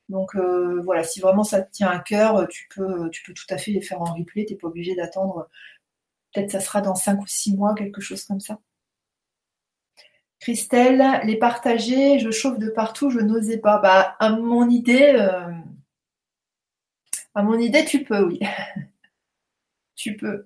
Donc 0.09 0.35
voilà, 0.83 1.03
si 1.03 1.19
vraiment 1.21 1.43
ça 1.43 1.61
te 1.61 1.71
tient 1.71 1.89
à 1.89 1.99
cœur, 1.99 2.47
tu 2.49 2.67
peux, 2.75 3.09
tu 3.11 3.23
peux 3.23 3.33
tout 3.33 3.45
à 3.49 3.57
fait 3.57 3.71
les 3.71 3.81
faire 3.81 4.01
en 4.01 4.13
replay. 4.13 4.45
Tu 4.45 4.53
n'es 4.53 4.59
pas 4.59 4.67
obligé 4.67 4.95
d'attendre. 4.95 5.49
Peut-être 6.33 6.51
ça 6.51 6.61
sera 6.61 6.81
dans 6.81 6.95
5 6.95 7.21
ou 7.21 7.27
6 7.27 7.57
mois, 7.57 7.75
quelque 7.75 8.01
chose 8.01 8.23
comme 8.25 8.39
ça. 8.39 8.59
Christelle, 10.39 11.21
les 11.25 11.37
partager, 11.37 12.19
je 12.19 12.31
chauffe 12.31 12.59
de 12.59 12.69
partout, 12.69 13.09
je 13.09 13.19
n'osais 13.19 13.57
pas. 13.57 13.79
Bah, 13.79 14.15
à 14.19 14.29
mon 14.29 14.69
idée, 14.69 15.13
euh, 15.15 15.51
à 17.35 17.43
mon 17.43 17.59
idée, 17.59 17.85
tu 17.85 18.03
peux, 18.03 18.23
oui. 18.23 18.39
tu 19.95 20.15
peux. 20.15 20.45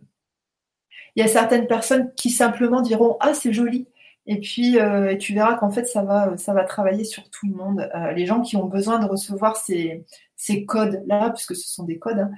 Il 1.15 1.21
y 1.21 1.23
a 1.23 1.27
certaines 1.27 1.67
personnes 1.67 2.11
qui 2.15 2.29
simplement 2.31 2.81
diront 2.81 3.17
ah 3.19 3.33
c'est 3.33 3.53
joli. 3.53 3.87
Et 4.25 4.39
puis 4.39 4.79
euh, 4.79 5.17
tu 5.17 5.33
verras 5.33 5.55
qu'en 5.55 5.69
fait 5.69 5.85
ça 5.85 6.03
va 6.03 6.37
ça 6.37 6.53
va 6.53 6.63
travailler 6.63 7.03
sur 7.03 7.29
tout 7.29 7.47
le 7.47 7.55
monde. 7.55 7.89
Euh, 7.95 8.11
les 8.13 8.25
gens 8.25 8.41
qui 8.41 8.55
ont 8.57 8.65
besoin 8.65 8.99
de 8.99 9.05
recevoir 9.05 9.57
ces, 9.57 10.05
ces 10.35 10.65
codes 10.65 11.03
là, 11.07 11.29
puisque 11.31 11.55
ce 11.55 11.67
sont 11.67 11.83
des 11.83 11.99
codes, 11.99 12.19
hein, 12.19 12.31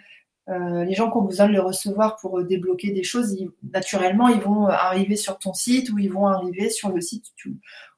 les 0.47 0.93
gens 0.93 1.09
qui 1.09 1.17
ont 1.17 1.23
besoin 1.23 1.47
de 1.47 1.53
les 1.53 1.59
recevoir 1.59 2.17
pour 2.17 2.43
débloquer 2.43 2.91
des 2.91 3.03
choses, 3.03 3.35
naturellement 3.73 4.27
ils 4.27 4.41
vont 4.41 4.67
arriver 4.67 5.15
sur 5.15 5.39
ton 5.39 5.53
site 5.53 5.89
ou 5.89 5.97
ils 5.97 6.11
vont 6.11 6.27
arriver 6.27 6.69
sur 6.69 6.89
le 6.89 7.01
site 7.01 7.33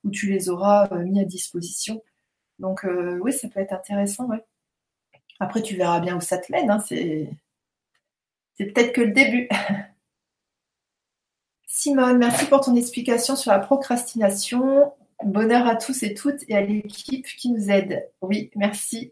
où 0.04 0.10
tu, 0.10 0.30
les 0.30 0.50
auras 0.50 0.88
mis 1.04 1.20
à 1.20 1.26
disposition. 1.26 2.02
Donc 2.60 2.86
oui, 3.22 3.34
ça 3.34 3.50
peut 3.50 3.60
être 3.60 3.74
intéressant. 3.74 4.30
Après, 5.40 5.62
tu 5.62 5.76
verras 5.76 6.00
bien 6.00 6.18
où 6.18 6.22
ça 6.22 6.38
te 6.38 6.52
mène. 6.52 6.72
Hein, 6.72 6.84
c'est 6.88 7.30
peut-être 8.58 8.94
que 8.94 9.02
le 9.02 9.12
début. 9.12 9.48
Simone, 11.68 12.18
merci 12.18 12.46
pour 12.48 12.62
ton 12.62 12.76
explication 12.76 13.36
sur 13.36 13.52
la 13.52 13.60
procrastination. 13.60 14.94
Bonheur 15.24 15.68
à 15.68 15.76
tous 15.76 16.04
et 16.04 16.14
toutes 16.14 16.44
et 16.48 16.56
à 16.56 16.62
l'équipe 16.62 17.26
qui 17.26 17.52
nous 17.52 17.70
aide. 17.70 18.10
Oui, 18.22 18.52
merci. 18.56 19.12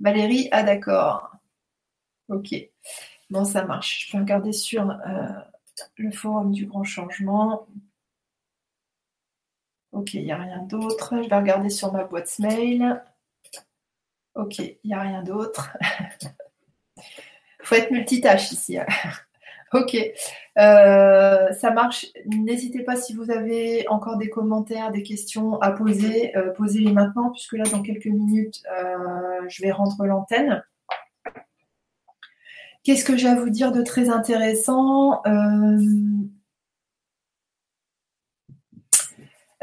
Valérie, 0.00 0.48
ah 0.52 0.62
d'accord. 0.62 1.35
Ok. 2.28 2.54
Bon, 3.30 3.44
ça 3.44 3.64
marche. 3.64 4.06
Je 4.06 4.12
peux 4.12 4.18
regarder 4.18 4.52
sur 4.52 4.90
euh, 4.90 5.28
le 5.96 6.10
forum 6.10 6.52
du 6.52 6.66
grand 6.66 6.84
changement. 6.84 7.66
Ok, 9.92 10.14
il 10.14 10.24
n'y 10.24 10.32
a 10.32 10.36
rien 10.36 10.62
d'autre. 10.62 11.14
Je 11.22 11.28
vais 11.28 11.36
regarder 11.36 11.70
sur 11.70 11.92
ma 11.92 12.04
boîte 12.04 12.38
mail. 12.38 13.02
Ok, 14.34 14.58
il 14.58 14.78
n'y 14.84 14.94
a 14.94 15.00
rien 15.00 15.22
d'autre. 15.22 15.76
faut 17.62 17.74
être 17.74 17.90
multitâche 17.90 18.52
ici. 18.52 18.78
Hein. 18.78 18.86
ok, 19.72 19.96
euh, 20.58 21.52
ça 21.52 21.70
marche. 21.70 22.06
N'hésitez 22.26 22.82
pas 22.82 22.96
si 22.96 23.14
vous 23.14 23.30
avez 23.30 23.88
encore 23.88 24.18
des 24.18 24.28
commentaires, 24.28 24.92
des 24.92 25.02
questions 25.02 25.60
à 25.60 25.72
poser, 25.72 26.36
euh, 26.36 26.52
posez-les 26.52 26.92
maintenant, 26.92 27.30
puisque 27.30 27.54
là, 27.54 27.64
dans 27.64 27.82
quelques 27.82 28.06
minutes, 28.06 28.62
je 29.48 29.62
vais 29.62 29.72
rendre 29.72 30.04
l'antenne. 30.04 30.62
Qu'est-ce 32.86 33.04
que 33.04 33.16
j'ai 33.16 33.26
à 33.26 33.34
vous 33.34 33.50
dire 33.50 33.72
de 33.72 33.82
très 33.82 34.10
intéressant 34.10 35.20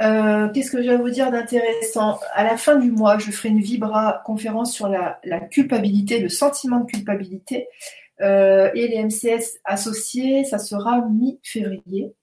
Euh, 0.02 0.50
qu'est-ce 0.50 0.72
que 0.72 0.84
je 0.84 0.90
vais 0.90 0.98
vous 0.98 1.10
dire 1.10 1.32
d'intéressant? 1.32 2.20
À 2.34 2.44
la 2.44 2.58
fin 2.58 2.76
du 2.76 2.92
mois, 2.92 3.18
je 3.20 3.32
ferai 3.32 3.48
une 3.48 3.62
Vibra 3.62 4.22
conférence 4.26 4.74
sur 4.74 4.90
la, 4.90 5.40
culpabilité, 5.52 6.20
le 6.20 6.28
sentiment 6.28 6.82
de 6.82 6.86
culpabilité 6.86 7.70
euh, 8.20 8.70
et 8.74 8.90
les 8.90 9.02
MCS 9.02 9.60
associés. 9.64 10.44
Ça 10.44 10.60
sera 10.60 11.08
mi-février. 11.08 12.14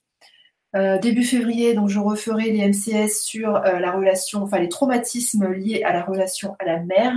Euh, 0.77 0.99
début 0.99 1.25
février, 1.25 1.73
donc 1.73 1.89
je 1.89 1.99
referai 1.99 2.51
les 2.51 2.69
MCS 2.69 3.23
sur 3.23 3.53
la 3.53 3.93
relation, 3.93 4.43
enfin 4.43 4.59
les 4.59 4.69
traumatismes 4.69 5.51
liés 5.51 5.83
à 5.83 5.95
la 5.95 6.03
relation 6.03 6.57
à 6.59 6.67
la 6.67 6.81
mère. 6.81 7.15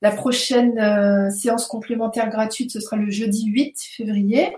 La 0.00 0.12
prochaine 0.12 1.30
séance 1.30 1.66
complémentaire 1.66 2.30
gratuite, 2.30 2.70
ce 2.70 2.80
sera 2.80 2.96
le 2.96 3.10
jeudi 3.10 3.46
8 3.46 3.76
février. 3.96 4.54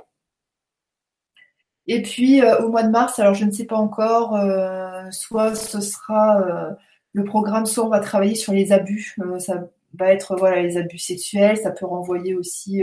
Et 1.86 2.03
puis 2.03 2.41
euh, 2.41 2.61
au 2.61 2.68
mois 2.68 2.84
de 2.84 2.91
mars, 2.91 3.18
alors 3.18 3.34
je 3.34 3.45
ne 3.45 3.51
sais 3.51 3.64
pas 3.64 3.74
encore, 3.74 4.36
euh, 4.36 5.11
soit 5.11 5.57
ce 5.57 5.80
sera 5.80 6.41
euh, 6.41 6.70
le 7.14 7.24
programme, 7.24 7.66
soit 7.66 7.84
on 7.84 7.88
va 7.88 7.99
travailler 7.99 8.36
sur 8.36 8.53
les 8.53 8.70
abus. 8.70 9.16
ça 9.41 9.64
va 9.95 10.12
être 10.12 10.36
voilà 10.36 10.62
les 10.62 10.76
abus 10.76 10.99
sexuels, 10.99 11.57
ça 11.57 11.72
peut 11.72 11.86
renvoyer 11.86 12.36
aussi 12.36 12.82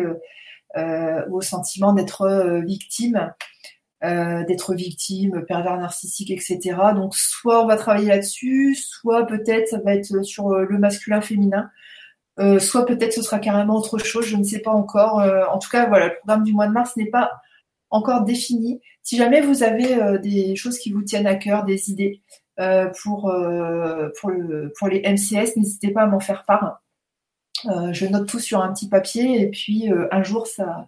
au 1.32 1.42
sentiment 1.42 1.94
d'être 1.94 2.62
victime. 2.66 3.32
d'être 4.02 4.76
victime, 4.76 5.46
pervers 5.46 5.78
narcissique, 5.78 6.30
etc. 6.32 6.60
Donc 6.94 7.16
soit 7.16 7.64
on 7.64 7.68
va 7.68 7.78
travailler 7.78 8.10
là-dessus, 8.10 8.76
soit 8.76 9.26
peut-être 9.26 9.70
ça 9.70 9.80
va 9.80 9.96
être 9.96 10.22
sur 10.24 10.50
le 10.50 10.78
masculin-féminin, 12.38 12.60
soit 12.60 12.86
peut-être 12.86 13.14
ce 13.14 13.22
sera 13.22 13.40
carrément 13.40 13.76
autre 13.76 13.98
chose, 13.98 14.26
je 14.26 14.38
ne 14.38 14.44
sais 14.44 14.60
pas 14.60 14.72
encore. 14.72 15.22
en 15.52 15.60
tout 15.60 15.70
cas, 15.70 15.88
voilà, 15.88 16.08
le 16.08 16.16
programme 16.18 16.44
du 16.44 16.54
mois 16.54 16.68
de 16.68 16.74
mars 16.74 16.96
n'est 16.96 17.10
pas 17.10 17.32
encore 17.90 18.24
défini. 18.24 18.82
Si 19.04 19.18
jamais 19.18 19.42
vous 19.42 19.64
avez 19.64 19.96
euh, 19.96 20.18
des 20.18 20.56
choses 20.56 20.78
qui 20.80 20.92
vous 20.92 21.02
tiennent 21.02 21.28
à 21.28 21.36
cœur, 21.36 21.64
des 21.64 21.90
idées 21.90 22.22
euh, 22.60 22.92
euh, 23.06 24.12
pour 24.20 24.88
les 24.90 25.02
MCS, 25.02 25.56
n'hésitez 25.56 25.92
pas 25.92 26.04
à 26.04 26.08
m'en 26.08 26.20
faire 26.20 26.44
part. 26.46 26.82
je 27.66 28.06
note 28.06 28.28
tout 28.28 28.40
sur 28.40 28.62
un 28.62 28.74
petit 28.74 28.90
papier 28.90 29.42
et 29.42 29.50
puis 29.50 29.90
un 30.12 30.24
jour 30.24 30.48
ça, 30.48 30.88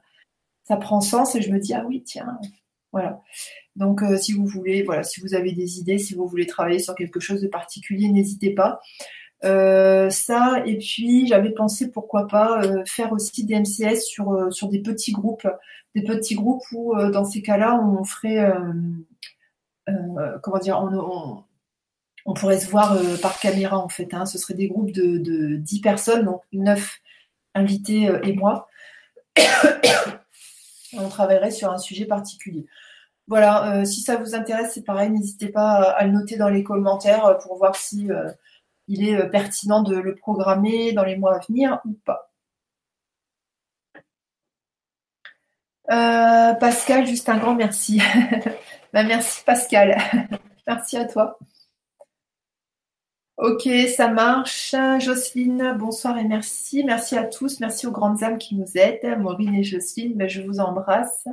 ça 0.64 0.78
prend 0.78 1.02
sens 1.02 1.36
et 1.36 1.42
je 1.42 1.52
me 1.52 1.60
dis 1.60 1.74
ah 1.74 1.84
oui 1.88 2.04
tiens 2.04 2.38
voilà. 2.92 3.22
Donc 3.76 4.02
si 4.20 4.34
vous 4.34 4.46
voulez, 4.46 4.82
voilà, 4.82 5.04
si 5.04 5.22
vous 5.22 5.36
avez 5.36 5.52
des 5.52 5.80
idées, 5.80 6.00
si 6.00 6.16
vous 6.16 6.28
voulez 6.28 6.48
travailler 6.48 6.80
sur 6.80 6.96
quelque 6.96 7.20
chose 7.20 7.42
de 7.42 7.48
particulier, 7.48 8.10
n'hésitez 8.10 8.52
pas. 8.52 8.82
Ça 9.42 10.64
et 10.66 10.78
puis 10.78 11.28
j'avais 11.28 11.52
pensé 11.52 11.92
pourquoi 11.92 12.28
pas 12.28 12.62
faire 12.86 13.14
aussi 13.14 13.46
des 13.46 13.60
MCS 13.60 14.02
sur 14.02 14.52
sur 14.52 14.68
des 14.68 14.82
petits 14.82 15.12
groupes 15.12 15.48
des 15.96 16.04
petits 16.04 16.36
groupes 16.36 16.64
où, 16.72 16.96
euh, 16.96 17.10
dans 17.12 17.26
ces 17.26 17.42
cas-là, 17.42 17.80
on 17.82 18.04
ferait, 18.04 18.40
euh, 18.40 18.74
euh, 19.90 20.38
comment 20.44 20.60
dire, 20.60 20.80
on, 20.80 21.44
on, 22.26 22.34
pourrait 22.34 22.60
se 22.60 22.70
voir 22.70 22.98
par 23.22 23.40
caméra 23.40 23.78
en 23.80 23.90
fait. 23.90 24.14
Hein. 24.14 24.26
Ce 24.26 24.38
serait 24.38 24.54
des 24.54 24.68
groupes 24.68 24.92
de, 24.92 25.18
de 25.18 25.56
10 25.56 25.82
personnes, 25.82 26.26
donc 26.26 26.42
9 26.54 27.00
invités 27.56 28.10
et 28.24 28.34
moi. 28.34 28.68
on 30.94 31.10
travaillerait 31.10 31.52
sur 31.52 31.72
un 31.72 31.78
sujet 31.78 32.06
particulier. 32.06 32.66
Voilà, 33.28 33.86
si 33.86 34.02
ça 34.02 34.16
vous 34.18 34.34
intéresse, 34.34 34.72
c'est 34.74 34.84
pareil, 34.84 35.12
n'hésitez 35.12 35.50
pas 35.50 35.92
à 35.92 36.06
le 36.06 36.12
noter 36.14 36.36
dans 36.38 36.50
les 36.50 36.64
commentaires 36.64 37.38
pour 37.44 37.58
voir 37.58 37.76
si 37.76 38.10
il 38.90 39.08
est 39.08 39.30
pertinent 39.30 39.82
de 39.84 39.96
le 39.96 40.16
programmer 40.16 40.92
dans 40.92 41.06
les 41.06 41.16
mois 41.16 41.36
à 41.36 41.40
venir 41.40 41.80
ou 41.86 41.94
pas. 42.04 42.30
Euh, 45.92 46.54
Pascal, 46.56 47.08
juste 47.08 47.30
un 47.30 47.38
grand 47.38 47.56
merci. 47.56 48.02
Bah, 48.92 49.04
merci 49.04 49.44
Pascal. 49.46 49.96
merci 50.68 50.98
à 50.98 51.06
toi. 51.06 51.38
Ok, 53.38 53.70
ça 53.96 54.08
marche. 54.08 54.74
Jocelyne, 55.00 55.76
bonsoir 55.78 56.18
et 56.18 56.24
merci. 56.24 56.84
Merci 56.84 57.16
à 57.16 57.26
tous. 57.26 57.60
Merci 57.60 57.86
aux 57.86 57.92
grandes 57.92 58.24
âmes 58.24 58.40
qui 58.40 58.56
nous 58.56 58.76
aident. 58.76 59.20
Maureen 59.20 59.54
et 59.54 59.64
Jocelyne, 59.64 60.16
ben, 60.16 60.28
je 60.28 60.42
vous 60.42 60.60
embrasse. 60.60 61.28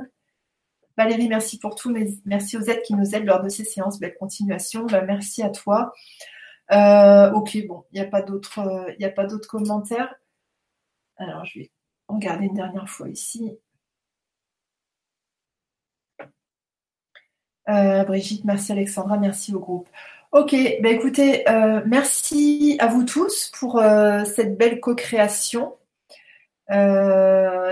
Valérie, 0.95 1.29
merci 1.29 1.57
pour 1.57 1.73
tout. 1.73 1.91
Merci 2.25 2.57
aux 2.57 2.61
aides 2.61 2.83
qui 2.83 2.93
nous 2.93 3.15
aident 3.15 3.25
lors 3.25 3.41
de 3.41 3.49
ces 3.49 3.63
séances. 3.63 3.99
Belle 3.99 4.15
continuation. 4.19 4.85
Ben, 4.85 5.03
merci 5.03 5.41
à 5.41 5.49
toi. 5.49 5.93
Euh, 6.71 7.31
ok, 7.31 7.57
bon, 7.67 7.85
il 7.91 7.99
n'y 7.99 8.05
a 8.05 8.09
pas 8.09 8.21
d'autres 8.21 9.47
commentaires. 9.47 10.13
Alors, 11.17 11.45
je 11.45 11.59
vais 11.59 11.71
regarder 12.07 12.45
une 12.45 12.53
dernière 12.53 12.89
fois 12.89 13.09
ici. 13.09 13.57
Euh, 17.69 18.03
Brigitte, 18.05 18.45
merci 18.45 18.71
Alexandra, 18.71 19.17
merci 19.17 19.53
au 19.53 19.59
groupe. 19.59 19.89
Ok, 20.31 20.55
bah 20.81 20.89
écoutez, 20.89 21.49
euh, 21.49 21.81
merci 21.85 22.77
à 22.79 22.87
vous 22.87 23.03
tous 23.03 23.49
pour 23.57 23.77
euh, 23.79 24.23
cette 24.25 24.57
belle 24.57 24.79
co-création. 24.79 25.76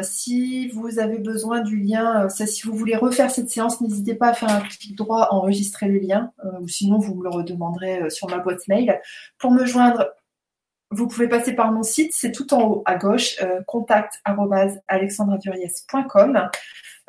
Si 0.01 0.69
vous 0.69 0.99
avez 0.99 1.19
besoin 1.19 1.61
du 1.61 1.77
lien, 1.77 2.27
si 2.29 2.67
vous 2.67 2.75
voulez 2.75 2.95
refaire 2.95 3.29
cette 3.31 3.49
séance, 3.49 3.81
n'hésitez 3.81 4.15
pas 4.15 4.29
à 4.29 4.33
faire 4.33 4.49
un 4.49 4.61
clic 4.61 4.95
droit, 4.95 5.27
enregistrer 5.31 5.87
le 5.87 5.99
lien, 5.99 6.31
ou 6.61 6.67
sinon 6.67 6.99
vous 6.99 7.15
me 7.15 7.23
le 7.23 7.29
redemanderez 7.29 8.09
sur 8.09 8.29
ma 8.29 8.39
boîte 8.39 8.67
mail. 8.67 8.99
Pour 9.37 9.51
me 9.51 9.65
joindre, 9.65 10.07
vous 10.91 11.07
pouvez 11.07 11.27
passer 11.27 11.53
par 11.53 11.71
mon 11.71 11.83
site, 11.83 12.11
c'est 12.13 12.31
tout 12.31 12.53
en 12.53 12.63
haut 12.63 12.83
à 12.85 12.95
gauche, 12.95 13.37
contact@alexandraduriez.com. 13.67 16.49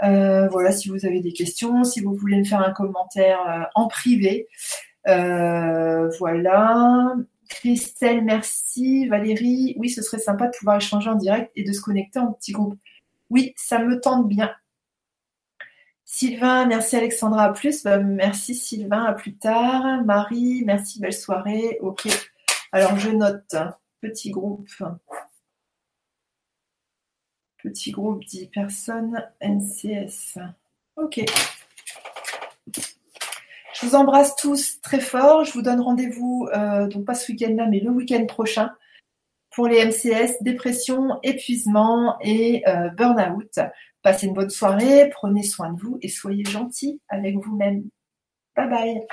Euh, 0.03 0.49
voilà, 0.49 0.73
si 0.73 0.89
vous 0.89 1.07
avez 1.07 1.21
des 1.21 1.33
questions, 1.33 1.85
si 1.85 2.01
vous 2.01 2.15
voulez 2.15 2.39
me 2.39 2.45
faire 2.45 2.61
un 2.61 2.73
commentaire 2.73 3.39
euh, 3.49 3.65
en 3.75 3.89
privé. 3.89 4.49
Euh, 5.09 6.11
voilà. 6.19 7.15
Christelle, 7.49 8.25
merci. 8.25 9.09
Valérie, 9.09 9.75
oui, 9.79 9.91
ce 9.91 10.03
serait 10.03 10.19
sympa 10.19 10.47
de 10.47 10.57
pouvoir 10.57 10.77
échanger 10.77 11.11
en 11.11 11.15
direct 11.15 11.51
et 11.57 11.65
de 11.65 11.73
se 11.73 11.81
connecter 11.81 12.19
en 12.19 12.33
petit 12.33 12.53
groupe. 12.53 12.79
Oui, 13.31 13.53
ça 13.57 13.79
me 13.79 14.01
tente 14.01 14.29
bien. 14.29 14.55
Sylvain, 16.05 16.67
merci 16.67 16.97
Alexandra, 16.97 17.45
à 17.45 17.53
plus. 17.53 17.83
Bah, 17.83 17.99
merci 17.99 18.55
Sylvain, 18.55 19.05
à 19.05 19.13
plus 19.13 19.37
tard. 19.37 20.05
Marie, 20.05 20.63
merci, 20.65 21.01
belle 21.01 21.13
soirée. 21.13 21.79
Ok. 21.81 22.09
Alors 22.73 22.99
je 22.99 23.11
note, 23.11 23.57
petit 24.01 24.31
groupe 24.31 24.71
Petit 27.59 27.91
groupe 27.91 28.25
10 28.25 28.47
personnes, 28.49 29.29
NCS. 29.41 30.39
Ok. 30.97 31.25
Je 33.77 33.85
vous 33.85 33.95
embrasse 33.95 34.37
tous 34.37 34.81
très 34.81 35.01
fort. 35.01 35.45
Je 35.45 35.53
vous 35.53 35.61
donne 35.61 35.81
rendez-vous, 35.81 36.49
euh, 36.55 36.87
donc 36.87 37.05
pas 37.05 37.15
ce 37.15 37.31
week-end-là, 37.31 37.67
mais 37.67 37.81
le 37.81 37.91
week-end 37.91 38.25
prochain, 38.25 38.71
pour 39.55 39.69
les 39.69 39.85
MCS, 39.85 40.43
dépression, 40.43 41.19
épuisement 41.23 42.17
et 42.23 42.67
euh, 42.69 42.89
burn-out. 42.91 43.59
Passez 44.03 44.29
une 44.29 44.35
bonne 44.35 44.51
soirée, 44.51 45.11
prenez 45.11 45.43
soin 45.43 45.73
de 45.73 45.81
vous 45.81 45.99
et 46.01 46.09
soyez 46.09 46.45
gentils 46.45 47.01
avec 47.09 47.37
vous-même. 47.37 47.85
Bye 48.57 48.71
bye. 48.71 49.07